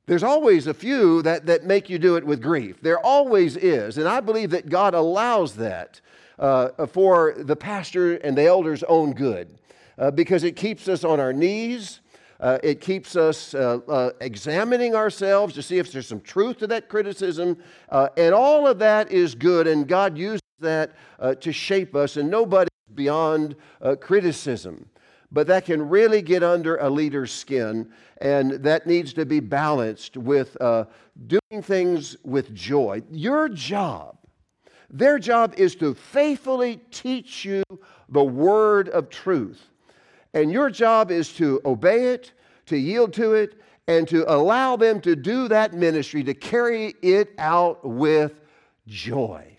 There's 0.06 0.24
always 0.24 0.66
a 0.66 0.74
few 0.74 1.22
that, 1.22 1.46
that 1.46 1.66
make 1.66 1.88
you 1.88 2.00
do 2.00 2.16
it 2.16 2.26
with 2.26 2.42
grief. 2.42 2.82
There 2.82 3.00
always 3.00 3.56
is. 3.58 4.00
And 4.00 4.08
I 4.08 4.22
believe 4.22 4.50
that 4.52 4.70
God 4.70 4.96
allows 4.96 5.56
that 5.58 6.02
uh, 6.40 6.88
for 6.88 7.36
the 7.38 7.56
pastor 7.56 8.16
and 8.16 8.36
the 8.36 8.46
elders' 8.46 8.84
own 8.84 9.14
good 9.14 9.60
uh, 10.00 10.10
because 10.10 10.44
it 10.44 10.56
keeps 10.56 10.88
us 10.88 11.04
on 11.04 11.20
our 11.20 11.34
knees. 11.34 12.00
Uh, 12.40 12.58
it 12.64 12.80
keeps 12.80 13.18
us 13.18 13.54
uh, 13.54 13.80
uh, 13.88 14.12
examining 14.22 14.96
ourselves 14.96 15.54
to 15.54 15.62
see 15.62 15.78
if 15.78 15.92
there's 15.92 16.08
some 16.08 16.22
truth 16.22 16.58
to 16.58 16.68
that 16.68 16.88
criticism. 16.88 17.58
Uh, 17.90 18.08
and 18.18 18.34
all 18.34 18.66
of 18.66 18.80
that 18.80 19.12
is 19.12 19.36
good, 19.36 19.68
and 19.68 19.88
God 19.88 20.18
uses 20.18 20.42
that 20.60 20.94
to 21.42 21.52
shape 21.52 21.96
us, 21.96 22.18
and 22.18 22.30
nobody 22.30 22.69
beyond 22.96 23.56
uh, 23.82 23.96
criticism. 23.96 24.90
But 25.32 25.48
that 25.48 25.66
can 25.66 25.88
really 25.90 26.22
get 26.22 26.42
under 26.42 26.78
a 26.78 26.90
leader's 26.90 27.32
skin, 27.32 27.92
and 28.20 28.52
that 28.64 28.88
needs 28.88 29.14
to 29.14 29.26
be 29.26 29.40
balanced 29.40 30.18
with 30.18 30.60
uh, 30.60 30.86
doing 31.28 31.62
things 31.62 32.18
with 32.24 32.54
joy. 32.56 33.04
Your 33.12 33.48
job 33.48 34.20
their 34.90 35.20
job 35.20 35.54
is 35.58 35.76
to 35.76 35.94
faithfully 35.94 36.82
teach 36.92 37.46
you 37.46 37.64
the 38.10 38.24
word 38.24 38.90
of 38.90 39.10
truth. 39.10 39.62
And 40.34 40.52
your 40.52 40.70
job 40.70 41.12
is 41.12 41.34
to 41.34 41.62
obey 41.66 42.10
it, 42.14 42.32
to 42.68 42.78
yield 42.78 43.14
to 43.14 43.34
it, 43.34 43.62
and 43.88 44.08
to 44.08 44.32
allow 44.32 44.76
them 44.76 45.02
to 45.02 45.16
do 45.16 45.48
that 45.48 45.74
ministry, 45.74 46.24
to 46.24 46.34
carry 46.34 46.96
it 47.02 47.34
out 47.38 47.84
with 47.84 48.42
joy. 48.88 49.58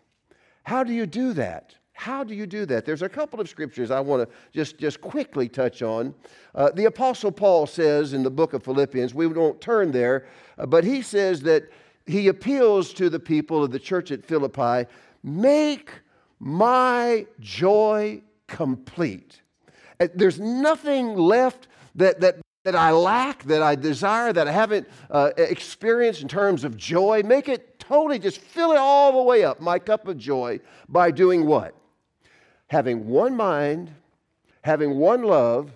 How 0.64 0.84
do 0.84 0.92
you 0.92 1.06
do 1.06 1.32
that? 1.34 1.74
How 2.00 2.24
do 2.24 2.34
you 2.34 2.46
do 2.46 2.64
that? 2.64 2.86
There's 2.86 3.02
a 3.02 3.10
couple 3.10 3.42
of 3.42 3.48
scriptures 3.50 3.90
I 3.90 4.00
want 4.00 4.26
to 4.26 4.34
just, 4.54 4.78
just 4.78 5.02
quickly 5.02 5.50
touch 5.50 5.82
on. 5.82 6.14
Uh, 6.54 6.70
the 6.70 6.86
Apostle 6.86 7.30
Paul 7.30 7.66
says 7.66 8.14
in 8.14 8.22
the 8.22 8.30
book 8.30 8.54
of 8.54 8.64
Philippians, 8.64 9.12
we 9.12 9.26
won't 9.26 9.60
turn 9.60 9.92
there, 9.92 10.26
uh, 10.56 10.64
but 10.64 10.82
he 10.82 11.02
says 11.02 11.42
that 11.42 11.70
he 12.06 12.28
appeals 12.28 12.94
to 12.94 13.10
the 13.10 13.20
people 13.20 13.62
of 13.62 13.70
the 13.70 13.78
church 13.78 14.10
at 14.12 14.24
Philippi 14.24 14.86
Make 15.22 15.90
my 16.38 17.26
joy 17.38 18.22
complete. 18.46 19.42
Uh, 20.00 20.08
there's 20.14 20.40
nothing 20.40 21.14
left 21.16 21.68
that, 21.96 22.18
that, 22.22 22.38
that 22.64 22.74
I 22.74 22.92
lack, 22.92 23.42
that 23.42 23.62
I 23.62 23.74
desire, 23.74 24.32
that 24.32 24.48
I 24.48 24.52
haven't 24.52 24.88
uh, 25.10 25.32
experienced 25.36 26.22
in 26.22 26.28
terms 26.28 26.64
of 26.64 26.78
joy. 26.78 27.22
Make 27.26 27.50
it 27.50 27.78
totally, 27.78 28.18
just 28.18 28.38
fill 28.38 28.72
it 28.72 28.78
all 28.78 29.12
the 29.12 29.22
way 29.22 29.44
up, 29.44 29.60
my 29.60 29.78
cup 29.78 30.08
of 30.08 30.16
joy, 30.16 30.60
by 30.88 31.10
doing 31.10 31.44
what? 31.44 31.74
Having 32.70 33.06
one 33.06 33.36
mind, 33.36 33.90
having 34.62 34.96
one 34.96 35.22
love, 35.22 35.72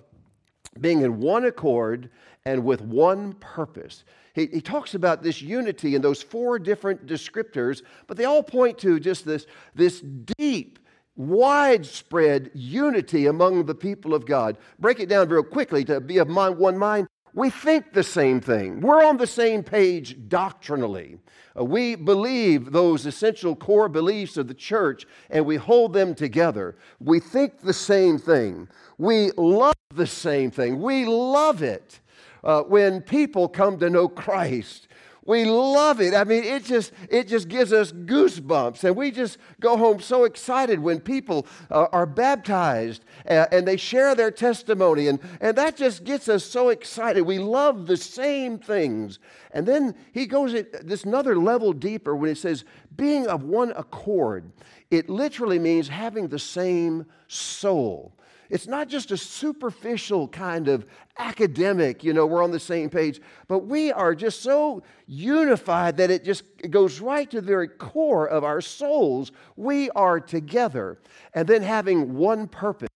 being 0.81 1.03
in 1.03 1.21
one 1.21 1.45
accord 1.45 2.09
and 2.45 2.65
with 2.65 2.81
one 2.81 3.33
purpose. 3.35 4.05
He, 4.35 4.47
he, 4.47 4.61
talks 4.61 4.95
about 4.95 5.23
this 5.23 5.41
unity 5.41 5.95
in 5.95 6.03
those 6.03 6.21
four 6.21 6.59
different 6.59 7.07
descriptors, 7.07 7.83
but 8.07 8.17
they 8.17 8.25
all 8.25 8.43
point 8.43 8.79
to 8.79 8.99
just 8.99 9.25
this, 9.25 9.47
this 9.75 10.01
deep, 10.39 10.79
widespread 11.17 12.51
unity 12.55 13.27
among 13.27 13.67
the 13.67 13.75
people 13.75 14.15
of 14.15 14.27
God. 14.27 14.59
Break 14.81 14.99
it 14.99 15.09
down 15.09 15.29
real 15.29 15.45
quickly 15.45 15.85
to 15.85 16.01
be 16.01 16.19
of 16.19 16.29
mind, 16.29 16.59
one 16.59 16.77
mind. 16.77 17.07
We 17.35 17.51
think 17.51 17.93
the 17.93 18.05
same 18.05 18.41
thing. 18.41 18.81
We're 18.81 19.05
on 19.05 19.17
the 19.17 19.27
same 19.27 19.65
page 19.65 20.17
doctrinally. 20.29 21.19
Uh, 21.59 21.65
we 21.65 21.97
believe 21.97 22.71
those 22.71 23.07
essential 23.07 23.57
core 23.57 23.89
beliefs 23.89 24.37
of 24.37 24.47
the 24.47 24.55
church 24.55 25.05
and 25.31 25.45
we 25.45 25.57
hold 25.57 25.93
them 25.93 26.15
together. 26.15 26.77
We 27.01 27.19
think 27.19 27.61
the 27.61 27.73
same 27.73 28.19
thing. 28.19 28.69
We 28.99 29.33
love 29.33 29.75
the 29.93 30.07
same 30.07 30.53
thing. 30.53 30.81
We 30.81 31.07
love 31.07 31.61
it 31.63 31.99
uh, 32.45 32.63
when 32.63 33.01
people 33.01 33.49
come 33.49 33.79
to 33.79 33.91
know 33.91 34.09
Christ. 34.09 34.87
We 35.27 35.47
love 35.47 36.03
it. 36.03 36.13
I 36.15 36.25
mean, 36.25 36.45
it 36.45 36.65
just 36.65 36.93
it 37.09 37.29
just 37.29 37.49
gives 37.49 37.73
us 37.73 37.93
goosebumps, 37.93 38.85
and 38.85 38.95
we 38.95 39.11
just 39.11 39.39
go 39.59 39.77
home 39.77 40.01
so 40.01 40.25
excited 40.25 40.79
when 40.79 41.01
people 41.01 41.47
uh, 41.71 41.87
are 41.93 42.05
baptized 42.05 43.05
and, 43.25 43.49
and 43.51 43.67
they 43.67 43.79
share 43.79 44.15
their 44.15 44.31
testimony, 44.31 45.09
and 45.09 45.19
and 45.41 45.57
that 45.57 45.77
just 45.77 46.05
gets 46.05 46.29
us 46.29 46.45
so 46.45 46.69
excited. 46.69 47.23
We 47.23 47.39
love 47.39 47.87
the 47.87 47.97
same 47.97 48.59
things, 48.59 49.19
and 49.53 49.67
then 49.67 49.95
he 50.13 50.27
goes 50.27 50.53
at 50.53 50.87
this 50.87 51.05
another 51.05 51.37
level 51.37 51.73
deeper 51.73 52.15
when 52.15 52.29
he 52.29 52.35
says 52.35 52.65
being 52.95 53.27
of 53.27 53.45
one 53.45 53.73
accord. 53.77 54.53
It 54.91 55.09
literally 55.09 55.59
means 55.59 55.89
having 55.89 56.29
the 56.29 56.39
same 56.39 57.07
soul. 57.29 58.13
It's 58.55 58.69
not 58.69 58.89
just 58.89 59.11
a 59.11 59.17
superficial 59.17 60.29
kind 60.29 60.69
of 60.69 60.87
academic, 61.19 62.05
you 62.05 62.13
know, 62.13 62.25
we're 62.25 62.45
on 62.45 62.53
the 62.53 62.61
same 62.61 62.89
page, 62.89 63.21
but 63.49 63.67
we 63.67 63.91
are 63.91 64.15
just 64.15 64.43
so 64.43 64.85
unified 65.09 65.97
that 65.97 66.09
it 66.13 66.23
just 66.23 66.45
goes 66.71 67.01
right 67.01 67.29
to 67.33 67.41
the 67.41 67.47
very 67.49 67.67
core 67.67 68.29
of 68.29 68.45
our 68.45 68.61
souls. 68.61 69.33
We 69.57 69.91
are 69.91 70.21
together 70.21 71.01
and 71.35 71.49
then 71.49 71.63
having 71.63 72.15
one 72.15 72.47
purpose. 72.47 72.89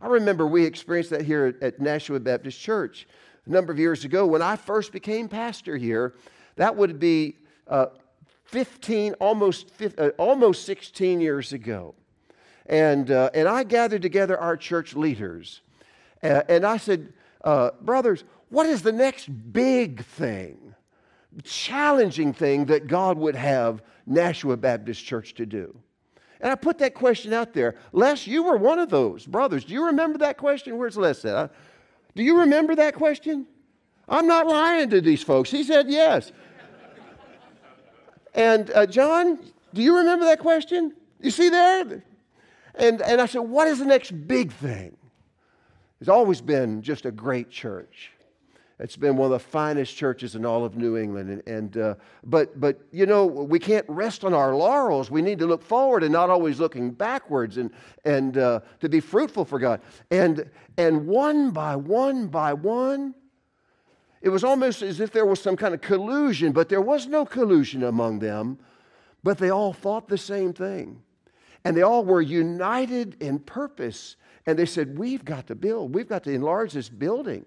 I 0.00 0.06
remember 0.06 0.46
we 0.46 0.64
experienced 0.64 1.10
that 1.10 1.20
here 1.20 1.58
at 1.60 1.80
Nashua 1.80 2.20
Baptist 2.20 2.58
Church 2.58 3.06
a 3.44 3.50
number 3.50 3.74
of 3.74 3.78
years 3.78 4.06
ago 4.06 4.26
when 4.26 4.40
I 4.40 4.56
first 4.56 4.92
became 4.92 5.28
pastor 5.28 5.76
here. 5.76 6.14
That 6.56 6.74
would 6.74 6.98
be 6.98 7.36
uh, 7.66 7.88
15, 8.44 9.12
almost, 9.20 9.70
uh, 9.98 10.08
almost 10.16 10.64
16 10.64 11.20
years 11.20 11.52
ago. 11.52 11.94
And, 12.68 13.10
uh, 13.10 13.30
and 13.32 13.48
I 13.48 13.64
gathered 13.64 14.02
together 14.02 14.38
our 14.38 14.56
church 14.56 14.94
leaders. 14.94 15.62
Uh, 16.22 16.42
and 16.48 16.66
I 16.66 16.76
said, 16.76 17.12
uh, 17.42 17.70
Brothers, 17.80 18.24
what 18.50 18.66
is 18.66 18.82
the 18.82 18.92
next 18.92 19.28
big 19.52 20.04
thing, 20.04 20.74
challenging 21.42 22.32
thing 22.32 22.66
that 22.66 22.86
God 22.86 23.16
would 23.16 23.36
have 23.36 23.82
Nashua 24.06 24.56
Baptist 24.56 25.04
Church 25.04 25.34
to 25.34 25.46
do? 25.46 25.78
And 26.40 26.52
I 26.52 26.54
put 26.54 26.78
that 26.78 26.94
question 26.94 27.32
out 27.32 27.52
there. 27.52 27.74
Les, 27.92 28.26
you 28.26 28.42
were 28.42 28.56
one 28.56 28.78
of 28.78 28.90
those 28.90 29.26
brothers. 29.26 29.64
Do 29.64 29.74
you 29.74 29.86
remember 29.86 30.18
that 30.18 30.36
question? 30.36 30.76
Where's 30.76 30.96
Les 30.96 31.24
at? 31.24 31.52
Do 32.14 32.22
you 32.22 32.40
remember 32.40 32.74
that 32.76 32.94
question? 32.94 33.46
I'm 34.08 34.26
not 34.26 34.46
lying 34.46 34.90
to 34.90 35.00
these 35.00 35.22
folks. 35.22 35.50
He 35.50 35.64
said 35.64 35.88
yes. 35.88 36.32
and 38.34 38.70
uh, 38.70 38.86
John, 38.86 39.38
do 39.74 39.82
you 39.82 39.96
remember 39.98 40.26
that 40.26 40.38
question? 40.38 40.94
You 41.20 41.30
see 41.30 41.48
there? 41.48 42.02
And, 42.74 43.02
and 43.02 43.20
I 43.20 43.26
said, 43.26 43.40
What 43.40 43.68
is 43.68 43.78
the 43.78 43.84
next 43.84 44.10
big 44.26 44.52
thing? 44.52 44.96
It's 46.00 46.08
always 46.08 46.40
been 46.40 46.82
just 46.82 47.06
a 47.06 47.10
great 47.10 47.50
church. 47.50 48.12
It's 48.80 48.96
been 48.96 49.16
one 49.16 49.26
of 49.26 49.32
the 49.32 49.40
finest 49.40 49.96
churches 49.96 50.36
in 50.36 50.46
all 50.46 50.64
of 50.64 50.76
New 50.76 50.96
England. 50.96 51.30
And, 51.30 51.48
and 51.48 51.76
uh, 51.76 51.94
but, 52.22 52.60
but, 52.60 52.80
you 52.92 53.06
know, 53.06 53.26
we 53.26 53.58
can't 53.58 53.84
rest 53.88 54.24
on 54.24 54.32
our 54.32 54.54
laurels. 54.54 55.10
We 55.10 55.20
need 55.20 55.40
to 55.40 55.46
look 55.46 55.62
forward 55.62 56.04
and 56.04 56.12
not 56.12 56.30
always 56.30 56.60
looking 56.60 56.92
backwards 56.92 57.56
and, 57.56 57.72
and 58.04 58.38
uh, 58.38 58.60
to 58.78 58.88
be 58.88 59.00
fruitful 59.00 59.44
for 59.44 59.58
God. 59.58 59.80
And, 60.12 60.48
and 60.76 61.08
one 61.08 61.50
by 61.50 61.74
one 61.74 62.28
by 62.28 62.52
one, 62.52 63.14
it 64.22 64.28
was 64.28 64.44
almost 64.44 64.82
as 64.82 65.00
if 65.00 65.10
there 65.10 65.26
was 65.26 65.40
some 65.40 65.56
kind 65.56 65.74
of 65.74 65.80
collusion, 65.80 66.52
but 66.52 66.68
there 66.68 66.80
was 66.80 67.08
no 67.08 67.24
collusion 67.24 67.82
among 67.82 68.20
them. 68.20 68.58
But 69.24 69.38
they 69.38 69.50
all 69.50 69.72
thought 69.72 70.08
the 70.08 70.18
same 70.18 70.52
thing. 70.52 71.02
And 71.64 71.76
they 71.76 71.82
all 71.82 72.04
were 72.04 72.22
united 72.22 73.20
in 73.22 73.38
purpose. 73.38 74.16
And 74.46 74.58
they 74.58 74.66
said, 74.66 74.98
We've 74.98 75.24
got 75.24 75.46
to 75.48 75.54
build, 75.54 75.94
we've 75.94 76.08
got 76.08 76.24
to 76.24 76.32
enlarge 76.32 76.72
this 76.72 76.88
building. 76.88 77.44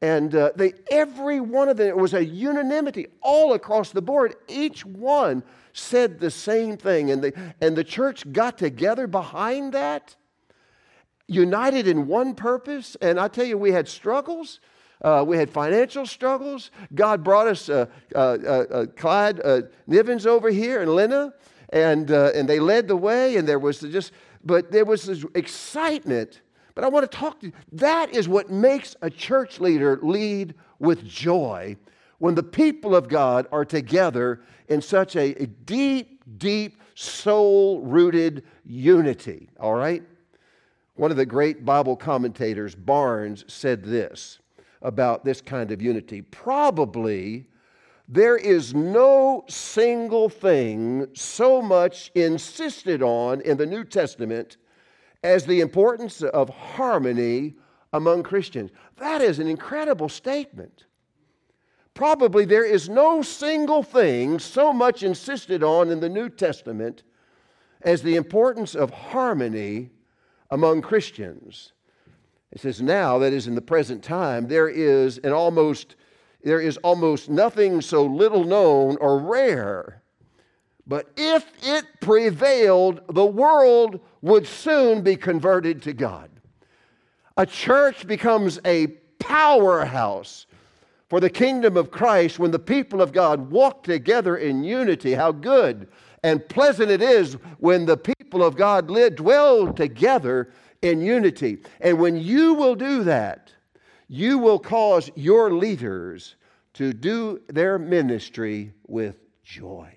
And 0.00 0.34
uh, 0.34 0.50
they, 0.56 0.72
every 0.90 1.38
one 1.38 1.68
of 1.68 1.76
them, 1.76 1.86
it 1.86 1.96
was 1.96 2.12
a 2.12 2.24
unanimity 2.24 3.06
all 3.20 3.52
across 3.52 3.90
the 3.90 4.02
board. 4.02 4.34
Each 4.48 4.84
one 4.84 5.44
said 5.72 6.18
the 6.18 6.30
same 6.30 6.76
thing. 6.76 7.12
And, 7.12 7.22
they, 7.22 7.32
and 7.60 7.76
the 7.76 7.84
church 7.84 8.30
got 8.32 8.58
together 8.58 9.06
behind 9.06 9.74
that, 9.74 10.16
united 11.28 11.86
in 11.86 12.08
one 12.08 12.34
purpose. 12.34 12.96
And 13.00 13.20
I 13.20 13.28
tell 13.28 13.44
you, 13.44 13.56
we 13.56 13.70
had 13.70 13.86
struggles. 13.86 14.58
Uh, 15.02 15.24
we 15.26 15.36
had 15.36 15.50
financial 15.50 16.04
struggles. 16.04 16.72
God 16.94 17.22
brought 17.22 17.46
us 17.46 17.68
uh, 17.68 17.86
uh, 18.14 18.18
uh, 18.18 18.64
uh 18.70 18.86
Clyde 18.96 19.36
Nivens 19.88 20.26
over 20.26 20.50
here 20.50 20.82
and 20.82 20.94
Lena 20.94 21.32
and, 21.72 22.10
uh, 22.10 22.30
and 22.34 22.48
they 22.48 22.60
led 22.60 22.86
the 22.86 22.96
way, 22.96 23.36
and 23.36 23.48
there 23.48 23.58
was 23.58 23.80
just, 23.80 24.12
but 24.44 24.70
there 24.70 24.84
was 24.84 25.04
this 25.04 25.24
excitement. 25.34 26.42
But 26.74 26.84
I 26.84 26.88
want 26.88 27.10
to 27.10 27.16
talk 27.16 27.40
to 27.40 27.46
you. 27.46 27.52
That 27.72 28.14
is 28.14 28.28
what 28.28 28.50
makes 28.50 28.94
a 29.02 29.10
church 29.10 29.58
leader 29.58 29.98
lead 30.02 30.54
with 30.78 31.04
joy 31.04 31.76
when 32.18 32.34
the 32.34 32.42
people 32.42 32.94
of 32.94 33.08
God 33.08 33.46
are 33.50 33.64
together 33.64 34.42
in 34.68 34.80
such 34.80 35.16
a, 35.16 35.42
a 35.42 35.46
deep, 35.46 36.22
deep, 36.38 36.78
soul 36.94 37.80
rooted 37.80 38.44
unity. 38.64 39.48
All 39.58 39.74
right? 39.74 40.02
One 40.94 41.10
of 41.10 41.16
the 41.16 41.26
great 41.26 41.64
Bible 41.64 41.96
commentators, 41.96 42.74
Barnes, 42.74 43.44
said 43.48 43.82
this 43.82 44.38
about 44.82 45.24
this 45.24 45.40
kind 45.40 45.72
of 45.72 45.80
unity. 45.80 46.22
Probably 46.22 47.46
there 48.12 48.36
is 48.36 48.74
no 48.74 49.42
single 49.48 50.28
thing 50.28 51.06
so 51.14 51.62
much 51.62 52.10
insisted 52.14 53.02
on 53.02 53.40
in 53.40 53.56
the 53.56 53.64
New 53.64 53.84
Testament 53.84 54.58
as 55.24 55.46
the 55.46 55.60
importance 55.60 56.20
of 56.20 56.50
harmony 56.50 57.54
among 57.94 58.22
Christians. 58.22 58.70
That 58.98 59.22
is 59.22 59.38
an 59.38 59.46
incredible 59.46 60.10
statement. 60.10 60.84
Probably 61.94 62.44
there 62.44 62.66
is 62.66 62.90
no 62.90 63.22
single 63.22 63.82
thing 63.82 64.38
so 64.38 64.74
much 64.74 65.02
insisted 65.02 65.62
on 65.62 65.88
in 65.88 66.00
the 66.00 66.10
New 66.10 66.28
Testament 66.28 67.04
as 67.80 68.02
the 68.02 68.16
importance 68.16 68.74
of 68.74 68.90
harmony 68.90 69.88
among 70.50 70.82
Christians. 70.82 71.72
It 72.50 72.60
says, 72.60 72.82
now, 72.82 73.16
that 73.20 73.32
is 73.32 73.46
in 73.46 73.54
the 73.54 73.62
present 73.62 74.04
time, 74.04 74.48
there 74.48 74.68
is 74.68 75.16
an 75.18 75.32
almost 75.32 75.96
there 76.42 76.60
is 76.60 76.76
almost 76.78 77.28
nothing 77.28 77.80
so 77.80 78.04
little 78.04 78.44
known 78.44 78.96
or 79.00 79.18
rare. 79.18 80.02
But 80.86 81.10
if 81.16 81.46
it 81.62 81.84
prevailed, 82.00 83.00
the 83.08 83.24
world 83.24 84.00
would 84.20 84.46
soon 84.46 85.02
be 85.02 85.16
converted 85.16 85.82
to 85.82 85.92
God. 85.92 86.30
A 87.36 87.46
church 87.46 88.06
becomes 88.06 88.60
a 88.64 88.88
powerhouse 89.18 90.46
for 91.08 91.20
the 91.20 91.30
kingdom 91.30 91.76
of 91.76 91.90
Christ 91.90 92.38
when 92.38 92.50
the 92.50 92.58
people 92.58 93.00
of 93.00 93.12
God 93.12 93.50
walk 93.50 93.84
together 93.84 94.36
in 94.36 94.64
unity. 94.64 95.12
How 95.12 95.30
good 95.30 95.88
and 96.24 96.46
pleasant 96.48 96.90
it 96.90 97.02
is 97.02 97.34
when 97.58 97.86
the 97.86 97.96
people 97.96 98.42
of 98.42 98.56
God 98.56 98.90
live, 98.90 99.16
dwell 99.16 99.72
together 99.72 100.52
in 100.82 101.00
unity. 101.00 101.58
And 101.80 101.98
when 101.98 102.16
you 102.16 102.54
will 102.54 102.74
do 102.74 103.04
that, 103.04 103.51
you 104.12 104.36
will 104.36 104.58
cause 104.58 105.10
your 105.14 105.54
leaders 105.54 106.36
to 106.74 106.92
do 106.92 107.40
their 107.48 107.78
ministry 107.78 108.74
with 108.86 109.16
joy. 109.42 109.90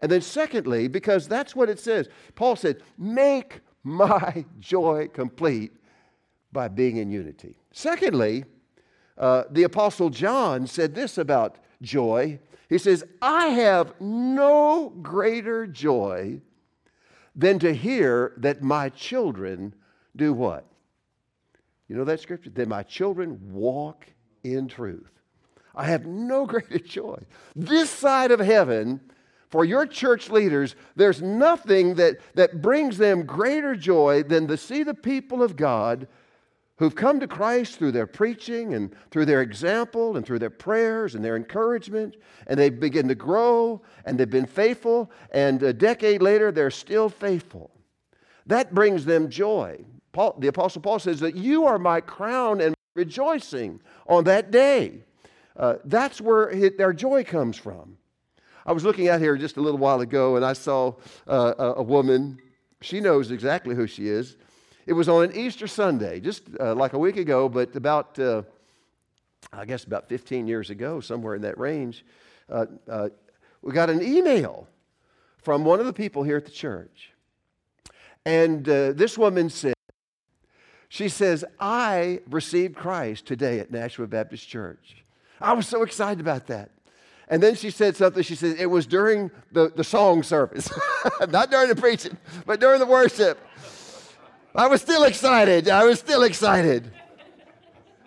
And 0.00 0.10
then, 0.10 0.22
secondly, 0.22 0.88
because 0.88 1.28
that's 1.28 1.54
what 1.54 1.68
it 1.68 1.78
says, 1.78 2.08
Paul 2.36 2.56
said, 2.56 2.80
Make 2.96 3.60
my 3.82 4.46
joy 4.60 5.08
complete 5.12 5.72
by 6.52 6.68
being 6.68 6.96
in 6.96 7.10
unity. 7.10 7.58
Secondly, 7.70 8.46
uh, 9.18 9.44
the 9.50 9.64
Apostle 9.64 10.08
John 10.08 10.66
said 10.66 10.94
this 10.94 11.18
about 11.18 11.58
joy. 11.82 12.38
He 12.70 12.78
says, 12.78 13.04
I 13.20 13.48
have 13.48 13.92
no 14.00 14.88
greater 15.02 15.66
joy 15.66 16.40
than 17.36 17.58
to 17.58 17.74
hear 17.74 18.32
that 18.38 18.62
my 18.62 18.88
children 18.88 19.74
do 20.16 20.32
what? 20.32 20.64
You 21.88 21.96
know 21.96 22.04
that 22.04 22.20
scripture? 22.20 22.50
That 22.50 22.68
my 22.68 22.82
children 22.82 23.38
walk 23.52 24.06
in 24.42 24.68
truth. 24.68 25.10
I 25.74 25.84
have 25.86 26.06
no 26.06 26.46
greater 26.46 26.78
joy. 26.78 27.18
This 27.54 27.90
side 27.90 28.30
of 28.30 28.40
heaven, 28.40 29.00
for 29.48 29.64
your 29.64 29.86
church 29.86 30.30
leaders, 30.30 30.76
there's 30.96 31.22
nothing 31.22 31.94
that, 31.96 32.18
that 32.34 32.62
brings 32.62 32.98
them 32.98 33.24
greater 33.24 33.74
joy 33.74 34.22
than 34.22 34.46
to 34.48 34.56
see 34.56 34.82
the 34.82 34.94
people 34.94 35.42
of 35.42 35.56
God 35.56 36.08
who've 36.76 36.94
come 36.94 37.20
to 37.20 37.28
Christ 37.28 37.78
through 37.78 37.92
their 37.92 38.06
preaching 38.06 38.74
and 38.74 38.94
through 39.10 39.26
their 39.26 39.42
example 39.42 40.16
and 40.16 40.26
through 40.26 40.40
their 40.40 40.50
prayers 40.50 41.14
and 41.14 41.24
their 41.24 41.36
encouragement, 41.36 42.16
and 42.48 42.58
they 42.58 42.68
begin 42.68 43.06
to 43.08 43.14
grow 43.14 43.80
and 44.04 44.18
they've 44.18 44.28
been 44.28 44.46
faithful, 44.46 45.10
and 45.30 45.62
a 45.62 45.72
decade 45.72 46.20
later 46.20 46.50
they're 46.50 46.70
still 46.70 47.08
faithful. 47.08 47.70
That 48.46 48.74
brings 48.74 49.04
them 49.04 49.30
joy. 49.30 49.84
Paul, 50.14 50.36
the 50.38 50.46
Apostle 50.46 50.80
Paul 50.80 51.00
says 51.00 51.20
that 51.20 51.34
you 51.36 51.66
are 51.66 51.78
my 51.78 52.00
crown 52.00 52.60
and 52.60 52.74
rejoicing 52.94 53.80
on 54.06 54.24
that 54.24 54.52
day. 54.52 55.00
Uh, 55.56 55.74
that's 55.84 56.20
where 56.20 56.48
it, 56.50 56.78
their 56.78 56.92
joy 56.92 57.24
comes 57.24 57.56
from. 57.56 57.98
I 58.64 58.72
was 58.72 58.84
looking 58.84 59.08
out 59.08 59.20
here 59.20 59.36
just 59.36 59.56
a 59.56 59.60
little 59.60 59.78
while 59.78 60.00
ago 60.00 60.36
and 60.36 60.44
I 60.44 60.52
saw 60.52 60.94
uh, 61.28 61.54
a, 61.58 61.64
a, 61.74 61.82
woman. 61.82 62.38
She 62.80 63.00
knows 63.00 63.32
exactly 63.32 63.74
who 63.74 63.88
she 63.88 64.08
is. 64.08 64.36
It 64.86 64.92
was 64.92 65.08
on 65.08 65.24
an 65.24 65.36
Easter 65.36 65.66
Sunday, 65.66 66.20
just 66.20 66.44
uh, 66.60 66.74
like 66.74 66.92
a 66.92 66.98
week 66.98 67.16
ago, 67.16 67.48
but 67.48 67.74
about, 67.74 68.16
uh, 68.18 68.42
I 69.52 69.64
guess, 69.64 69.82
about 69.82 70.08
15 70.08 70.46
years 70.46 70.70
ago, 70.70 71.00
somewhere 71.00 71.34
in 71.34 71.42
that 71.42 71.58
range. 71.58 72.04
Uh, 72.48 72.66
uh, 72.88 73.08
we 73.62 73.72
got 73.72 73.90
an 73.90 74.00
email 74.00 74.68
from 75.38 75.64
one 75.64 75.80
of 75.80 75.86
the 75.86 75.92
people 75.92 76.22
here 76.22 76.36
at 76.36 76.44
the 76.44 76.52
church. 76.52 77.10
And 78.24 78.64
this 78.64 79.18
woman 79.18 79.50
said, 79.50 79.74
she 80.88 81.08
says, 81.08 81.44
I 81.58 82.20
received 82.30 82.76
Christ 82.76 83.26
today 83.26 83.58
at 83.58 83.70
Nashua 83.70 84.06
Baptist 84.06 84.48
Church. 84.48 85.04
I 85.40 85.52
was 85.52 85.66
so 85.66 85.82
excited 85.82 86.20
about 86.20 86.46
that. 86.46 86.70
And 87.28 87.42
then 87.42 87.54
she 87.54 87.70
said 87.70 87.96
something. 87.96 88.22
She 88.22 88.34
said, 88.34 88.56
It 88.58 88.66
was 88.66 88.86
during 88.86 89.30
the, 89.52 89.72
the 89.74 89.84
song 89.84 90.22
service, 90.22 90.70
not 91.28 91.50
during 91.50 91.68
the 91.68 91.76
preaching, 91.76 92.16
but 92.46 92.60
during 92.60 92.80
the 92.80 92.86
worship. 92.86 93.38
I 94.54 94.68
was 94.68 94.82
still 94.82 95.04
excited. 95.04 95.68
I 95.68 95.84
was 95.84 95.98
still 95.98 96.22
excited. 96.22 96.92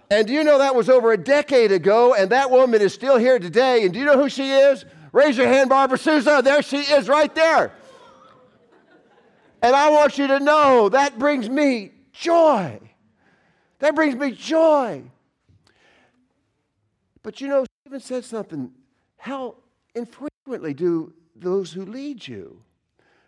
And 0.10 0.26
do 0.28 0.34
you 0.34 0.44
know 0.44 0.60
that 0.60 0.76
was 0.76 0.90
over 0.90 1.12
a 1.12 1.18
decade 1.18 1.72
ago, 1.72 2.14
and 2.14 2.30
that 2.30 2.50
woman 2.50 2.82
is 2.82 2.94
still 2.94 3.18
here 3.18 3.40
today? 3.40 3.84
And 3.84 3.94
do 3.94 4.00
you 4.00 4.06
know 4.06 4.18
who 4.18 4.30
she 4.30 4.52
is? 4.52 4.86
Raise 5.12 5.38
your 5.38 5.48
hand, 5.48 5.70
Barbara 5.70 5.98
Souza. 5.98 6.42
There 6.44 6.62
she 6.62 6.78
is, 6.78 7.10
right 7.10 7.34
there. 7.36 7.74
And 9.62 9.76
I 9.76 9.90
want 9.90 10.18
you 10.18 10.28
to 10.28 10.40
know 10.40 10.90
that 10.90 11.20
brings 11.20 11.50
me 11.50 11.92
joy. 12.18 12.80
That 13.80 13.96
brings 13.96 14.16
me 14.16 14.32
joy. 14.32 15.04
But 17.24 17.42
you 17.42 17.48
know, 17.48 17.66
Stephen 17.82 18.00
said 18.00 18.26
something. 18.26 18.72
How 19.18 19.56
infrequently 19.96 20.74
do 20.74 21.14
those 21.36 21.74
who 21.74 21.86
lead 21.86 22.28
you 22.28 22.62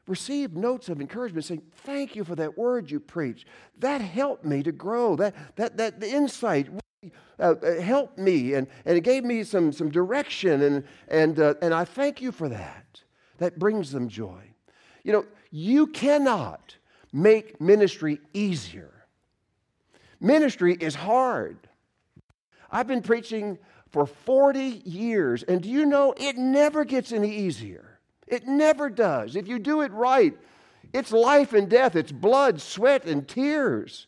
receive 0.09 0.55
notes 0.55 0.89
of 0.89 0.99
encouragement 0.99 1.45
saying, 1.45 1.61
Thank 1.83 2.15
you 2.15 2.23
for 2.25 2.35
that 2.35 2.57
word 2.57 2.91
you 2.91 2.99
preached. 2.99 3.45
That 3.77 4.01
helped 4.01 4.43
me 4.43 4.63
to 4.63 4.71
grow. 4.71 5.15
That, 5.15 5.35
that, 5.55 5.77
that 5.77 5.99
the 5.99 6.09
insight 6.09 6.67
really, 6.67 7.13
uh, 7.39 7.53
uh, 7.63 7.79
helped 7.79 8.17
me 8.17 8.55
and, 8.55 8.67
and 8.85 8.97
it 8.97 9.01
gave 9.01 9.23
me 9.23 9.43
some, 9.43 9.71
some 9.71 9.89
direction. 9.89 10.61
And, 10.61 10.83
and, 11.07 11.39
uh, 11.39 11.53
and 11.61 11.73
I 11.73 11.85
thank 11.85 12.21
you 12.21 12.31
for 12.31 12.49
that. 12.49 13.01
That 13.37 13.57
brings 13.57 13.91
them 13.91 14.09
joy. 14.09 14.41
You 15.03 15.13
know, 15.13 15.25
you 15.51 15.87
cannot 15.87 16.75
make 17.12 17.60
ministry 17.60 18.20
easier. 18.34 18.91
Ministry 20.20 20.76
is 20.80 20.95
hard. 20.95 21.57
I've 22.72 22.88
been 22.88 23.01
preaching 23.01 23.57
for 23.91 24.05
40 24.05 24.82
years, 24.86 25.43
and 25.43 25.62
do 25.62 25.70
you 25.70 25.86
know 25.86 26.14
it 26.18 26.38
never 26.38 26.86
gets 26.86 27.12
any 27.12 27.36
easier? 27.36 27.99
It 28.28 28.47
never 28.47 28.89
does. 28.89 29.36
If 29.36 29.47
you 29.47 29.57
do 29.57 29.82
it 29.82 29.91
right, 29.91 30.38
it's 30.93 31.12
life 31.12 31.53
and 31.53 31.70
death, 31.70 31.95
it's 31.95 32.12
blood, 32.12 32.62
sweat, 32.62 33.05
and 33.05 33.28
tears. 33.28 34.07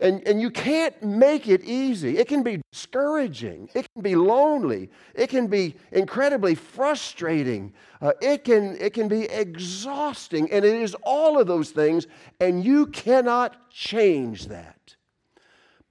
And, 0.00 0.26
and 0.26 0.40
you 0.40 0.50
can't 0.50 1.00
make 1.04 1.46
it 1.46 1.62
easy. 1.62 2.18
It 2.18 2.26
can 2.26 2.42
be 2.42 2.60
discouraging. 2.72 3.68
It 3.74 3.86
can 3.94 4.02
be 4.02 4.16
lonely. 4.16 4.90
It 5.14 5.28
can 5.28 5.46
be 5.46 5.76
incredibly 5.92 6.56
frustrating. 6.56 7.72
Uh, 8.02 8.12
it, 8.20 8.42
can, 8.42 8.76
it 8.80 8.92
can 8.92 9.06
be 9.06 9.24
exhausting. 9.26 10.50
And 10.50 10.64
it 10.64 10.74
is 10.74 10.96
all 11.04 11.40
of 11.40 11.46
those 11.46 11.70
things, 11.70 12.08
and 12.40 12.64
you 12.64 12.86
cannot 12.86 13.70
change 13.70 14.48
that. 14.48 14.96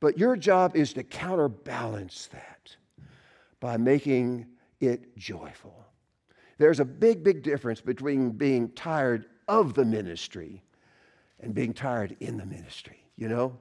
But 0.02 0.18
your 0.18 0.36
job 0.36 0.76
is 0.76 0.92
to 0.94 1.04
counterbalance 1.04 2.28
that 2.34 2.76
by 3.62 3.78
making 3.78 4.48
it 4.82 5.16
joyful. 5.16 5.86
There's 6.58 6.82
a 6.82 6.86
big, 6.86 7.24
big 7.24 7.42
difference 7.42 7.80
between 7.80 8.32
being 8.32 8.70
tired 8.72 9.28
of 9.48 9.74
the 9.74 9.86
ministry 9.86 10.62
and 11.40 11.54
being 11.54 11.74
tired 11.74 12.18
in 12.20 12.36
the 12.36 12.46
ministry, 12.46 13.06
you 13.16 13.30
know? 13.30 13.58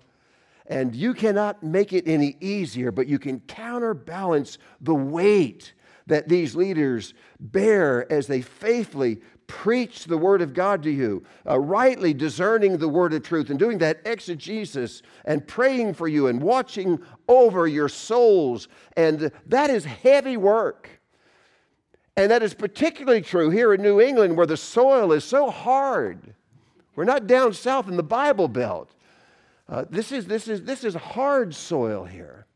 And 0.66 0.94
you 0.94 1.14
cannot 1.14 1.62
make 1.62 1.92
it 1.92 2.06
any 2.06 2.36
easier, 2.40 2.92
but 2.92 3.06
you 3.06 3.18
can 3.18 3.40
counterbalance 3.40 4.58
the 4.80 4.94
weight 4.94 5.74
that 6.06 6.28
these 6.28 6.54
leaders 6.54 7.14
bear 7.38 8.10
as 8.12 8.26
they 8.26 8.42
faithfully 8.42 9.20
preach 9.46 10.04
the 10.04 10.16
Word 10.16 10.40
of 10.40 10.54
God 10.54 10.82
to 10.82 10.90
you, 10.90 11.22
uh, 11.48 11.58
rightly 11.58 12.14
discerning 12.14 12.78
the 12.78 12.88
Word 12.88 13.12
of 13.12 13.22
truth, 13.22 13.50
and 13.50 13.58
doing 13.58 13.78
that 13.78 14.00
exegesis 14.06 15.02
and 15.24 15.46
praying 15.46 15.94
for 15.94 16.08
you 16.08 16.28
and 16.28 16.42
watching 16.42 16.98
over 17.28 17.66
your 17.66 17.88
souls. 17.88 18.68
And 18.96 19.30
that 19.46 19.68
is 19.68 19.84
heavy 19.84 20.36
work. 20.36 20.88
And 22.16 22.30
that 22.30 22.42
is 22.42 22.54
particularly 22.54 23.22
true 23.22 23.50
here 23.50 23.72
in 23.72 23.82
New 23.82 24.00
England 24.00 24.36
where 24.36 24.46
the 24.46 24.56
soil 24.56 25.12
is 25.12 25.24
so 25.24 25.50
hard. 25.50 26.34
We're 26.94 27.04
not 27.04 27.26
down 27.26 27.52
south 27.54 27.88
in 27.88 27.96
the 27.96 28.02
Bible 28.02 28.48
Belt. 28.48 28.94
Uh, 29.72 29.86
this, 29.88 30.12
is, 30.12 30.26
this, 30.26 30.48
is, 30.48 30.62
this 30.64 30.84
is 30.84 30.94
hard 30.94 31.54
soil 31.54 32.04
here. 32.04 32.46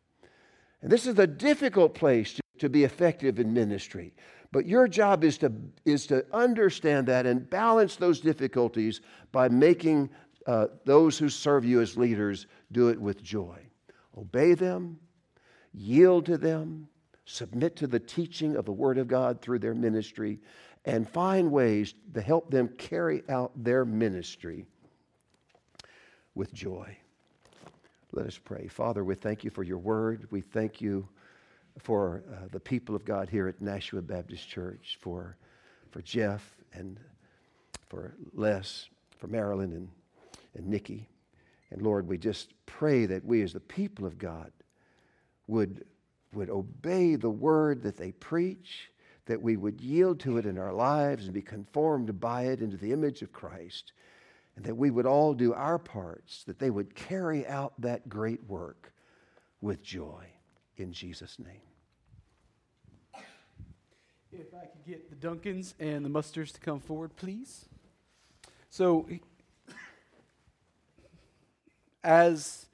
And 0.82 0.92
this 0.92 1.06
is 1.06 1.18
a 1.18 1.26
difficult 1.26 1.94
place 1.94 2.34
to, 2.34 2.42
to 2.58 2.68
be 2.68 2.84
effective 2.84 3.40
in 3.40 3.54
ministry. 3.54 4.12
But 4.52 4.66
your 4.66 4.86
job 4.86 5.24
is 5.24 5.38
to, 5.38 5.50
is 5.86 6.06
to 6.08 6.26
understand 6.30 7.06
that 7.06 7.24
and 7.24 7.48
balance 7.48 7.96
those 7.96 8.20
difficulties 8.20 9.00
by 9.32 9.48
making 9.48 10.10
uh, 10.46 10.66
those 10.84 11.16
who 11.16 11.30
serve 11.30 11.64
you 11.64 11.80
as 11.80 11.96
leaders 11.96 12.48
do 12.70 12.88
it 12.88 13.00
with 13.00 13.22
joy. 13.22 13.60
Obey 14.18 14.52
them, 14.52 14.98
yield 15.72 16.26
to 16.26 16.36
them, 16.36 16.86
submit 17.24 17.76
to 17.76 17.86
the 17.86 17.98
teaching 17.98 18.56
of 18.56 18.66
the 18.66 18.72
Word 18.72 18.98
of 18.98 19.08
God 19.08 19.40
through 19.40 19.60
their 19.60 19.74
ministry, 19.74 20.38
and 20.84 21.08
find 21.08 21.50
ways 21.50 21.94
to 22.12 22.20
help 22.20 22.50
them 22.50 22.68
carry 22.76 23.22
out 23.30 23.52
their 23.56 23.86
ministry 23.86 24.66
with 26.34 26.52
joy. 26.52 26.94
Let 28.16 28.26
us 28.26 28.38
pray. 28.42 28.66
Father, 28.66 29.04
we 29.04 29.14
thank 29.14 29.44
you 29.44 29.50
for 29.50 29.62
your 29.62 29.76
word. 29.76 30.26
We 30.30 30.40
thank 30.40 30.80
you 30.80 31.06
for 31.78 32.24
uh, 32.32 32.48
the 32.50 32.58
people 32.58 32.96
of 32.96 33.04
God 33.04 33.28
here 33.28 33.46
at 33.46 33.60
Nashua 33.60 34.00
Baptist 34.00 34.48
Church, 34.48 34.96
for, 35.02 35.36
for 35.90 36.00
Jeff 36.00 36.56
and 36.72 36.98
for 37.90 38.14
Les, 38.32 38.88
for 39.18 39.26
Marilyn 39.26 39.74
and, 39.74 39.88
and 40.54 40.66
Nikki. 40.66 41.10
And 41.70 41.82
Lord, 41.82 42.08
we 42.08 42.16
just 42.16 42.54
pray 42.64 43.04
that 43.04 43.22
we 43.22 43.42
as 43.42 43.52
the 43.52 43.60
people 43.60 44.06
of 44.06 44.16
God 44.16 44.50
would, 45.46 45.84
would 46.32 46.48
obey 46.48 47.16
the 47.16 47.28
word 47.28 47.82
that 47.82 47.98
they 47.98 48.12
preach, 48.12 48.90
that 49.26 49.42
we 49.42 49.58
would 49.58 49.78
yield 49.82 50.20
to 50.20 50.38
it 50.38 50.46
in 50.46 50.56
our 50.56 50.72
lives 50.72 51.26
and 51.26 51.34
be 51.34 51.42
conformed 51.42 52.18
by 52.18 52.44
it 52.44 52.62
into 52.62 52.78
the 52.78 52.92
image 52.92 53.20
of 53.20 53.30
Christ 53.30 53.92
and 54.56 54.64
that 54.64 54.74
we 54.74 54.90
would 54.90 55.06
all 55.06 55.34
do 55.34 55.52
our 55.52 55.78
parts, 55.78 56.42
that 56.44 56.58
they 56.58 56.70
would 56.70 56.94
carry 56.94 57.46
out 57.46 57.74
that 57.78 58.08
great 58.08 58.42
work 58.48 58.92
with 59.60 59.82
joy 59.82 60.24
in 60.76 60.92
Jesus' 60.92 61.38
name. 61.38 61.60
If 64.32 64.54
I 64.54 64.66
could 64.66 64.84
get 64.86 65.08
the 65.08 65.16
Duncans 65.16 65.74
and 65.78 66.04
the 66.04 66.08
Musters 66.08 66.52
to 66.52 66.60
come 66.60 66.80
forward, 66.80 67.14
please. 67.16 67.66
So, 68.70 69.06
as 72.04 72.66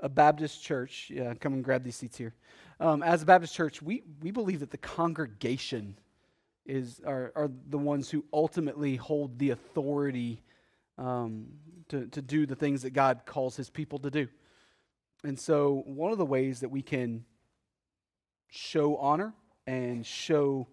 a 0.00 0.08
Baptist 0.08 0.62
church, 0.62 1.10
yeah, 1.12 1.34
come 1.34 1.54
and 1.54 1.64
grab 1.64 1.82
these 1.82 1.96
seats 1.96 2.18
here. 2.18 2.34
Um, 2.80 3.02
as 3.02 3.22
a 3.22 3.26
Baptist 3.26 3.54
church, 3.54 3.80
we, 3.82 4.02
we 4.22 4.30
believe 4.30 4.60
that 4.60 4.70
the 4.70 4.78
congregation 4.78 5.96
is 6.66 7.00
are, 7.06 7.32
are 7.34 7.50
the 7.70 7.78
ones 7.78 8.10
who 8.10 8.24
ultimately 8.32 8.96
hold 8.96 9.38
the 9.38 9.50
authority 9.50 10.42
um, 10.98 11.46
to, 11.88 12.06
to 12.08 12.20
do 12.20 12.44
the 12.46 12.54
things 12.54 12.82
that 12.82 12.90
God 12.90 13.22
calls 13.24 13.56
his 13.56 13.70
people 13.70 13.98
to 14.00 14.10
do. 14.10 14.28
And 15.24 15.38
so, 15.38 15.82
one 15.86 16.12
of 16.12 16.18
the 16.18 16.26
ways 16.26 16.60
that 16.60 16.68
we 16.68 16.82
can 16.82 17.24
show 18.50 18.96
honor 18.96 19.34
and 19.66 20.04
show 20.04 20.68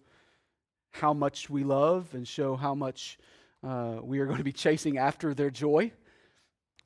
how 0.92 1.12
much 1.12 1.50
we 1.50 1.64
love 1.64 2.08
and 2.14 2.26
show 2.26 2.56
how 2.56 2.74
much 2.74 3.18
uh, 3.62 3.96
we 4.02 4.18
are 4.20 4.26
going 4.26 4.38
to 4.38 4.44
be 4.44 4.52
chasing 4.52 4.98
after 4.98 5.34
their 5.34 5.50
joy 5.50 5.90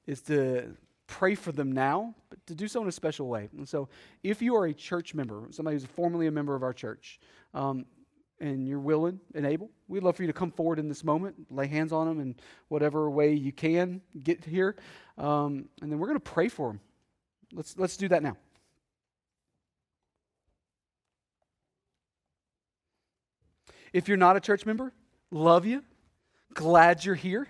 is 0.07 0.23
to 0.23 0.75
pray 1.07 1.35
for 1.35 1.53
them 1.53 1.73
now, 1.73 2.15
but 2.31 2.45
to 2.47 2.55
do 2.55 2.67
so 2.67 2.81
in 2.81 2.89
a 2.89 2.93
special 2.93 3.29
way. 3.29 3.49
And 3.57 3.69
so, 3.69 3.89
if 4.23 4.41
you 4.41 4.57
are 4.57 4.67
a 4.67 4.73
church 4.73 5.15
member, 5.15 5.47
somebody 5.51 5.75
who's 5.77 5.85
formerly 5.85 6.29
a 6.29 6.33
member 6.33 6.55
of 6.55 6.63
our 6.63 6.73
church, 6.73 7.21
um, 7.53 7.85
and 8.41 8.67
you're 8.67 8.81
willing 8.81 9.21
and 9.35 9.45
able, 9.45 9.71
we'd 9.87 10.03
love 10.03 10.17
for 10.17 10.23
you 10.23 10.27
to 10.27 10.33
come 10.33 10.51
forward 10.51 10.79
in 10.79 10.89
this 10.89 11.05
moment, 11.05 11.37
lay 11.51 11.67
hands 11.67 11.93
on 11.93 12.07
them 12.07 12.21
in 12.21 12.35
whatever 12.69 13.11
way 13.11 13.33
you 13.35 13.53
can 13.53 14.01
get 14.23 14.45
here. 14.45 14.77
Um, 15.19 15.69
and 15.83 15.93
then 15.93 15.99
we're 15.99 16.07
going 16.07 16.19
to 16.19 16.31
pray 16.31 16.49
for 16.49 16.69
them. 16.69 16.81
Let's, 17.53 17.77
let's 17.77 17.97
do 17.97 18.09
that 18.09 18.23
now. 18.23 18.37
If 23.93 24.09
you're 24.09 24.17
not 24.17 24.37
a 24.37 24.41
church 24.41 24.65
member, 24.65 24.93
love 25.31 25.67
you. 25.67 25.83
Glad 26.55 27.05
you're 27.05 27.15
here. 27.15 27.49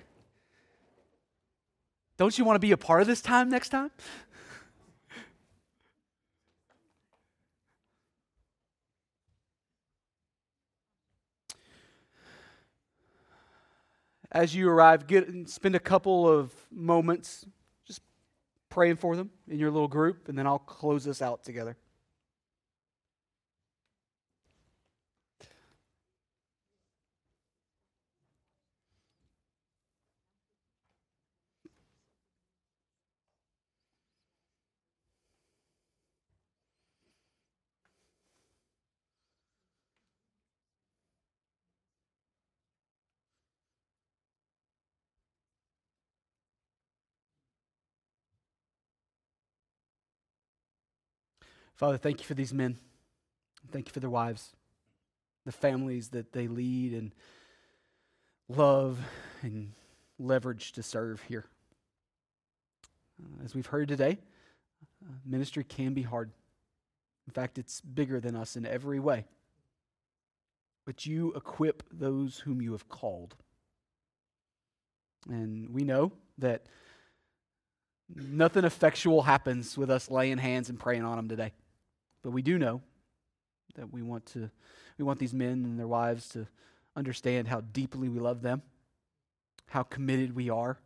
Don't 2.16 2.36
you 2.36 2.45
want 2.45 2.57
to 2.57 2.61
be 2.61 2.72
a 2.72 2.76
part 2.76 3.01
of 3.01 3.07
this 3.07 3.20
time 3.20 3.49
next 3.49 3.70
time? 3.70 3.91
As 14.33 14.55
you 14.55 14.68
arrive, 14.68 15.07
get 15.07 15.28
and 15.28 15.49
spend 15.49 15.74
a 15.74 15.81
couple 15.81 16.28
of 16.28 16.53
moments 16.70 17.45
just 17.85 18.01
praying 18.68 18.97
for 18.97 19.16
them 19.16 19.31
in 19.49 19.59
your 19.59 19.70
little 19.70 19.89
group, 19.89 20.28
and 20.28 20.39
then 20.39 20.47
I'll 20.47 20.59
close 20.59 21.05
this 21.05 21.20
out 21.20 21.43
together. 21.43 21.76
Father, 51.81 51.97
thank 51.97 52.20
you 52.20 52.26
for 52.26 52.35
these 52.35 52.53
men. 52.53 52.76
Thank 53.72 53.89
you 53.89 53.93
for 53.95 54.01
their 54.01 54.11
wives, 54.11 54.53
the 55.47 55.53
families 55.53 56.11
that 56.11 56.31
they 56.31 56.47
lead 56.47 56.93
and 56.93 57.11
love 58.51 58.99
and 59.41 59.72
leverage 60.18 60.72
to 60.72 60.83
serve 60.83 61.22
here. 61.22 61.47
Uh, 63.18 63.45
as 63.47 63.55
we've 63.55 63.64
heard 63.64 63.89
today, 63.89 64.18
uh, 65.03 65.14
ministry 65.24 65.64
can 65.64 65.95
be 65.95 66.03
hard. 66.03 66.31
In 67.26 67.33
fact, 67.33 67.57
it's 67.57 67.81
bigger 67.81 68.20
than 68.20 68.37
us 68.37 68.57
in 68.57 68.66
every 68.66 69.01
way. 69.01 69.24
But 70.85 71.07
you 71.07 71.33
equip 71.33 71.83
those 71.91 72.41
whom 72.41 72.61
you 72.61 72.72
have 72.72 72.91
called. 72.91 73.37
And 75.31 75.70
we 75.70 75.85
know 75.85 76.12
that 76.37 76.66
nothing 78.14 78.66
effectual 78.66 79.22
happens 79.22 79.78
with 79.78 79.89
us 79.89 80.11
laying 80.11 80.37
hands 80.37 80.68
and 80.68 80.78
praying 80.78 81.07
on 81.07 81.16
them 81.16 81.31
today. 81.31 81.53
But 82.23 82.31
we 82.31 82.43
do 82.43 82.59
know 82.59 82.83
that 83.75 83.93
we 83.93 84.03
want 84.03 84.27
to 84.27 84.51
we 84.99 85.05
want 85.05 85.18
these 85.18 85.33
men 85.33 85.64
and 85.64 85.79
their 85.79 85.89
wives 85.89 86.29
to 86.31 86.47
understand 86.95 87.49
how 87.49 87.61
deeply 87.61 88.09
we 88.09 88.18
love 88.21 88.43
them, 88.43 88.62
how 89.68 89.83
committed 89.83 90.35
we 90.35 90.51
are 90.51 90.79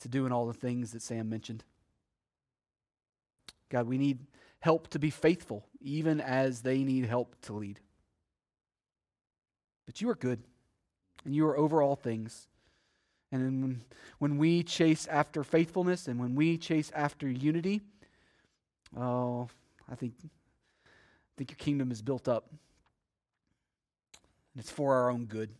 to 0.00 0.08
doing 0.08 0.32
all 0.32 0.46
the 0.46 0.52
things 0.52 0.92
that 0.92 1.02
Sam 1.02 1.28
mentioned. 1.28 1.62
God, 3.68 3.86
we 3.86 3.98
need 3.98 4.18
help 4.60 4.88
to 4.88 4.98
be 4.98 5.10
faithful, 5.10 5.66
even 5.80 6.20
as 6.20 6.62
they 6.62 6.82
need 6.82 7.04
help 7.04 7.36
to 7.42 7.52
lead. 7.52 7.80
But 9.86 10.00
you 10.00 10.08
are 10.10 10.14
good, 10.14 10.42
and 11.24 11.34
you 11.34 11.46
are 11.46 11.56
over 11.56 11.82
all 11.82 11.96
things. 11.96 12.48
And 13.30 13.62
when, 13.62 13.80
when 14.18 14.38
we 14.38 14.62
chase 14.62 15.06
after 15.06 15.44
faithfulness 15.44 16.08
and 16.08 16.20
when 16.20 16.34
we 16.34 16.56
chase 16.56 16.90
after 16.94 17.28
unity, 17.28 17.82
oh, 18.96 19.48
I 19.90 19.96
think 19.96 20.14
think 21.36 21.50
your 21.50 21.56
kingdom 21.56 21.90
is 21.90 22.02
built 22.02 22.28
up, 22.28 22.46
and 24.52 24.60
it's 24.60 24.70
for 24.70 24.94
our 24.94 25.10
own 25.10 25.26
good. 25.26 25.50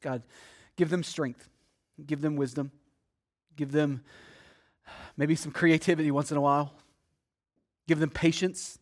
God, 0.00 0.22
give 0.76 0.90
them 0.90 1.02
strength, 1.02 1.48
give 2.04 2.20
them 2.20 2.36
wisdom, 2.36 2.70
give 3.56 3.72
them 3.72 4.02
maybe 5.16 5.34
some 5.34 5.52
creativity 5.52 6.10
once 6.10 6.30
in 6.30 6.36
a 6.36 6.40
while, 6.40 6.72
give 7.86 7.98
them 7.98 8.10
patience, 8.10 8.78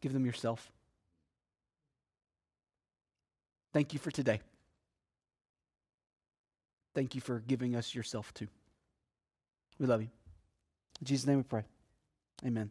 give 0.00 0.12
them 0.12 0.26
yourself. 0.26 0.70
Thank 3.72 3.92
you 3.92 3.98
for 3.98 4.10
today. 4.10 4.40
Thank 6.94 7.14
you 7.14 7.20
for 7.22 7.40
giving 7.40 7.74
us 7.74 7.94
yourself 7.94 8.34
too. 8.34 8.48
We 9.78 9.86
love 9.86 10.02
you. 10.02 10.21
In 11.02 11.06
Jesus' 11.06 11.26
name 11.26 11.38
we 11.38 11.42
pray. 11.42 11.64
Amen. 12.46 12.70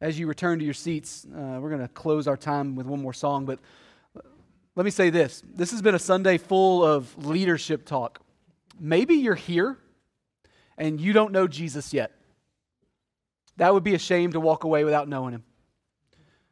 As 0.00 0.18
you 0.18 0.26
return 0.26 0.58
to 0.58 0.64
your 0.64 0.74
seats, 0.74 1.24
uh, 1.32 1.58
we're 1.60 1.68
going 1.70 1.80
to 1.80 1.86
close 1.86 2.26
our 2.26 2.36
time 2.36 2.74
with 2.74 2.86
one 2.86 3.00
more 3.00 3.12
song, 3.12 3.44
but 3.44 3.60
let 4.74 4.84
me 4.84 4.90
say 4.90 5.10
this. 5.10 5.44
This 5.54 5.70
has 5.70 5.80
been 5.80 5.94
a 5.94 5.98
Sunday 6.00 6.38
full 6.38 6.84
of 6.84 7.24
leadership 7.24 7.86
talk. 7.86 8.20
Maybe 8.80 9.14
you're 9.14 9.36
here 9.36 9.78
and 10.76 11.00
you 11.00 11.12
don't 11.12 11.30
know 11.30 11.46
Jesus 11.46 11.94
yet. 11.94 12.10
That 13.56 13.72
would 13.72 13.84
be 13.84 13.94
a 13.94 13.98
shame 14.00 14.32
to 14.32 14.40
walk 14.40 14.64
away 14.64 14.82
without 14.82 15.06
knowing 15.08 15.34
him. 15.34 15.44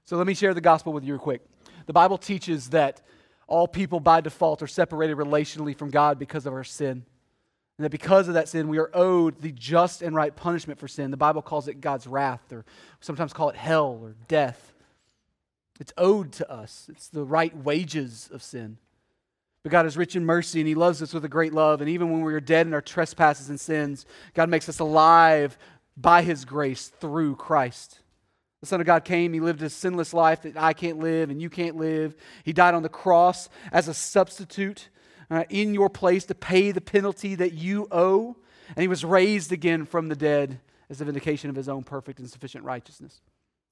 So 0.05 0.17
let 0.17 0.29
me 0.29 0.35
share 0.35 0.55
the 0.55 0.61
gospel 0.61 0.93
with 0.93 1.03
you 1.03 1.15
real 1.15 1.23
quick. 1.23 1.41
The 1.87 1.93
Bible 1.93 2.19
teaches 2.19 2.71
that 2.71 3.03
all 3.49 3.67
people 3.67 3.99
by 3.99 4.21
default 4.21 4.63
are 4.63 4.69
separated 4.69 5.17
relationally 5.17 5.77
from 5.77 5.91
God 5.91 6.21
because 6.21 6.47
of 6.47 6.53
our 6.53 6.63
sin. 6.63 7.05
And 7.83 7.87
that 7.87 7.91
because 7.91 8.29
of 8.29 8.35
that 8.35 8.49
sin, 8.49 8.69
we 8.69 8.79
are 8.79 8.93
owed 8.95 9.41
the 9.41 9.51
just 9.51 10.03
and 10.03 10.15
right 10.15 10.37
punishment 10.37 10.79
for 10.79 10.87
sin. 10.87 11.11
The 11.11 11.17
Bible 11.17 11.43
calls 11.43 11.67
it 11.67 11.81
God's 11.81 12.07
wrath, 12.07 12.53
or 12.53 12.65
sometimes 13.01 13.33
call 13.33 13.49
it 13.49 13.57
hell 13.57 13.99
or 14.01 14.15
death. 14.29 14.73
It's 15.81 15.93
owed 15.99 16.31
to 16.35 16.49
us, 16.49 16.89
it's 16.89 17.09
the 17.09 17.25
right 17.25 17.57
wages 17.57 18.31
of 18.33 18.41
sin. 18.41 18.79
But 19.65 19.73
God 19.73 19.85
is 19.85 19.97
rich 19.97 20.15
in 20.15 20.25
mercy 20.25 20.61
and 20.61 20.69
He 20.69 20.77
loves 20.77 21.03
us 21.03 21.13
with 21.13 21.25
a 21.25 21.29
great 21.29 21.53
love. 21.53 21.81
And 21.81 21.91
even 21.91 22.13
when 22.13 22.23
we 22.23 22.35
are 22.35 22.41
dead 22.41 22.69
in 22.69 22.73
our 22.73 22.81
trespasses 22.81 23.51
and 23.51 23.59
sins, 23.59 24.07
God 24.33 24.49
makes 24.49 24.69
us 24.69 24.79
alive 24.79 25.59
by 25.97 26.23
His 26.23 26.45
grace 26.45 26.87
through 26.87 27.35
Christ. 27.35 27.99
The 28.61 28.67
Son 28.67 28.81
of 28.81 28.87
God 28.87 29.05
came, 29.05 29.33
He 29.33 29.41
lived 29.41 29.61
a 29.61 29.69
sinless 29.69 30.15
life 30.15 30.43
that 30.43 30.57
I 30.57 30.73
can't 30.73 31.01
live 31.01 31.31
and 31.31 31.43
you 31.43 31.51
can't 31.51 31.75
live. 31.75 32.15
He 32.45 32.53
died 32.53 32.75
on 32.75 32.85
the 32.85 32.89
cross 32.89 33.49
as 33.73 33.89
a 33.89 33.95
substitute 33.95 34.89
uh, 35.33 35.45
in 35.49 35.73
your 35.73 35.89
place 35.89 36.27
to 36.27 36.35
pay 36.35 36.73
the 36.73 36.81
penalty 36.81 37.35
that 37.35 37.55
you 37.55 37.89
owe. 37.91 38.37
And 38.69 38.83
he 38.83 38.89
was 38.89 39.03
raised 39.03 39.51
again 39.51 39.87
from 39.87 40.09
the 40.09 40.15
dead 40.15 40.61
as 40.91 41.01
a 41.01 41.07
vindication 41.07 41.49
of 41.49 41.57
his 41.57 41.71
own 41.71 41.85
perfect 41.85 42.19
and 42.19 42.29
sufficient 42.29 42.65
righteousness. 42.65 43.23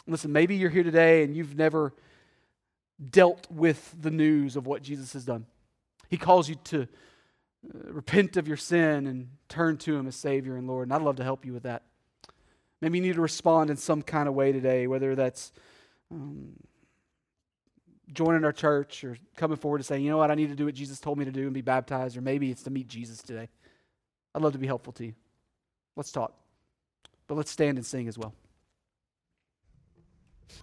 Listen, 0.07 0.33
maybe 0.33 0.57
you're 0.57 0.71
here 0.71 0.83
today 0.83 1.23
and 1.23 1.37
you've 1.37 1.57
never 1.57 1.93
dealt 3.11 3.47
with 3.51 3.95
the 4.01 4.11
news 4.11 4.57
of 4.57 4.67
what 4.67 4.83
Jesus 4.83 5.13
has 5.13 5.27
done. 5.27 5.45
He 6.09 6.17
calls 6.17 6.49
you 6.49 6.55
to 6.65 6.83
uh, 6.83 7.93
repent 7.93 8.39
of 8.39 8.49
your 8.49 8.57
sin 8.57 9.07
and 9.07 9.29
turn 9.51 9.77
to 9.79 9.95
him 9.95 10.07
as 10.07 10.17
Savior 10.17 10.57
and 10.57 10.67
Lord. 10.67 10.89
And 10.89 10.95
I'd 10.95 11.03
love 11.03 11.17
to 11.17 11.25
help 11.25 11.45
you 11.45 11.53
with 11.53 11.65
that. 11.65 11.83
Maybe 12.81 12.97
you 12.97 13.05
need 13.05 13.17
to 13.17 13.21
respond 13.21 13.69
in 13.69 13.77
some 13.77 14.01
kind 14.01 14.29
of 14.29 14.35
way 14.35 14.51
today, 14.51 14.87
whether 14.87 15.15
that's 15.15 15.53
um, 16.11 16.55
joining 18.13 18.45
our 18.45 18.53
church 18.53 19.05
or 19.05 19.17
coming 19.37 19.57
forward 19.57 19.79
to 19.79 19.85
say, 19.85 19.99
you 19.99 20.11
know 20.11 20.19
what, 20.19 20.31
I 20.31 20.35
need 20.35 20.49
to 20.49 20.55
do 20.55 20.67
what 20.67 20.75
Jesus 20.75 21.01
told 21.01 21.19
me 21.19 21.25
to 21.25 21.31
do 21.31 21.43
and 21.43 21.55
be 21.55 21.61
baptized, 21.61 22.17
or 22.17 22.21
maybe 22.21 22.51
it's 22.51 22.63
to 22.65 22.71
meet 22.71 22.89
Jesus 22.89 23.23
today. 23.23 23.49
I'd 24.35 24.43
love 24.43 24.53
to 24.53 24.59
be 24.59 24.67
helpful 24.67 24.93
to 24.95 25.07
you. 25.07 25.15
Let's 25.97 26.13
talk. 26.13 26.35
But 27.27 27.37
let's 27.37 27.51
stand 27.51 27.79
and 27.79 27.87
sing 27.87 28.09
as 28.09 28.19
well. 28.19 28.35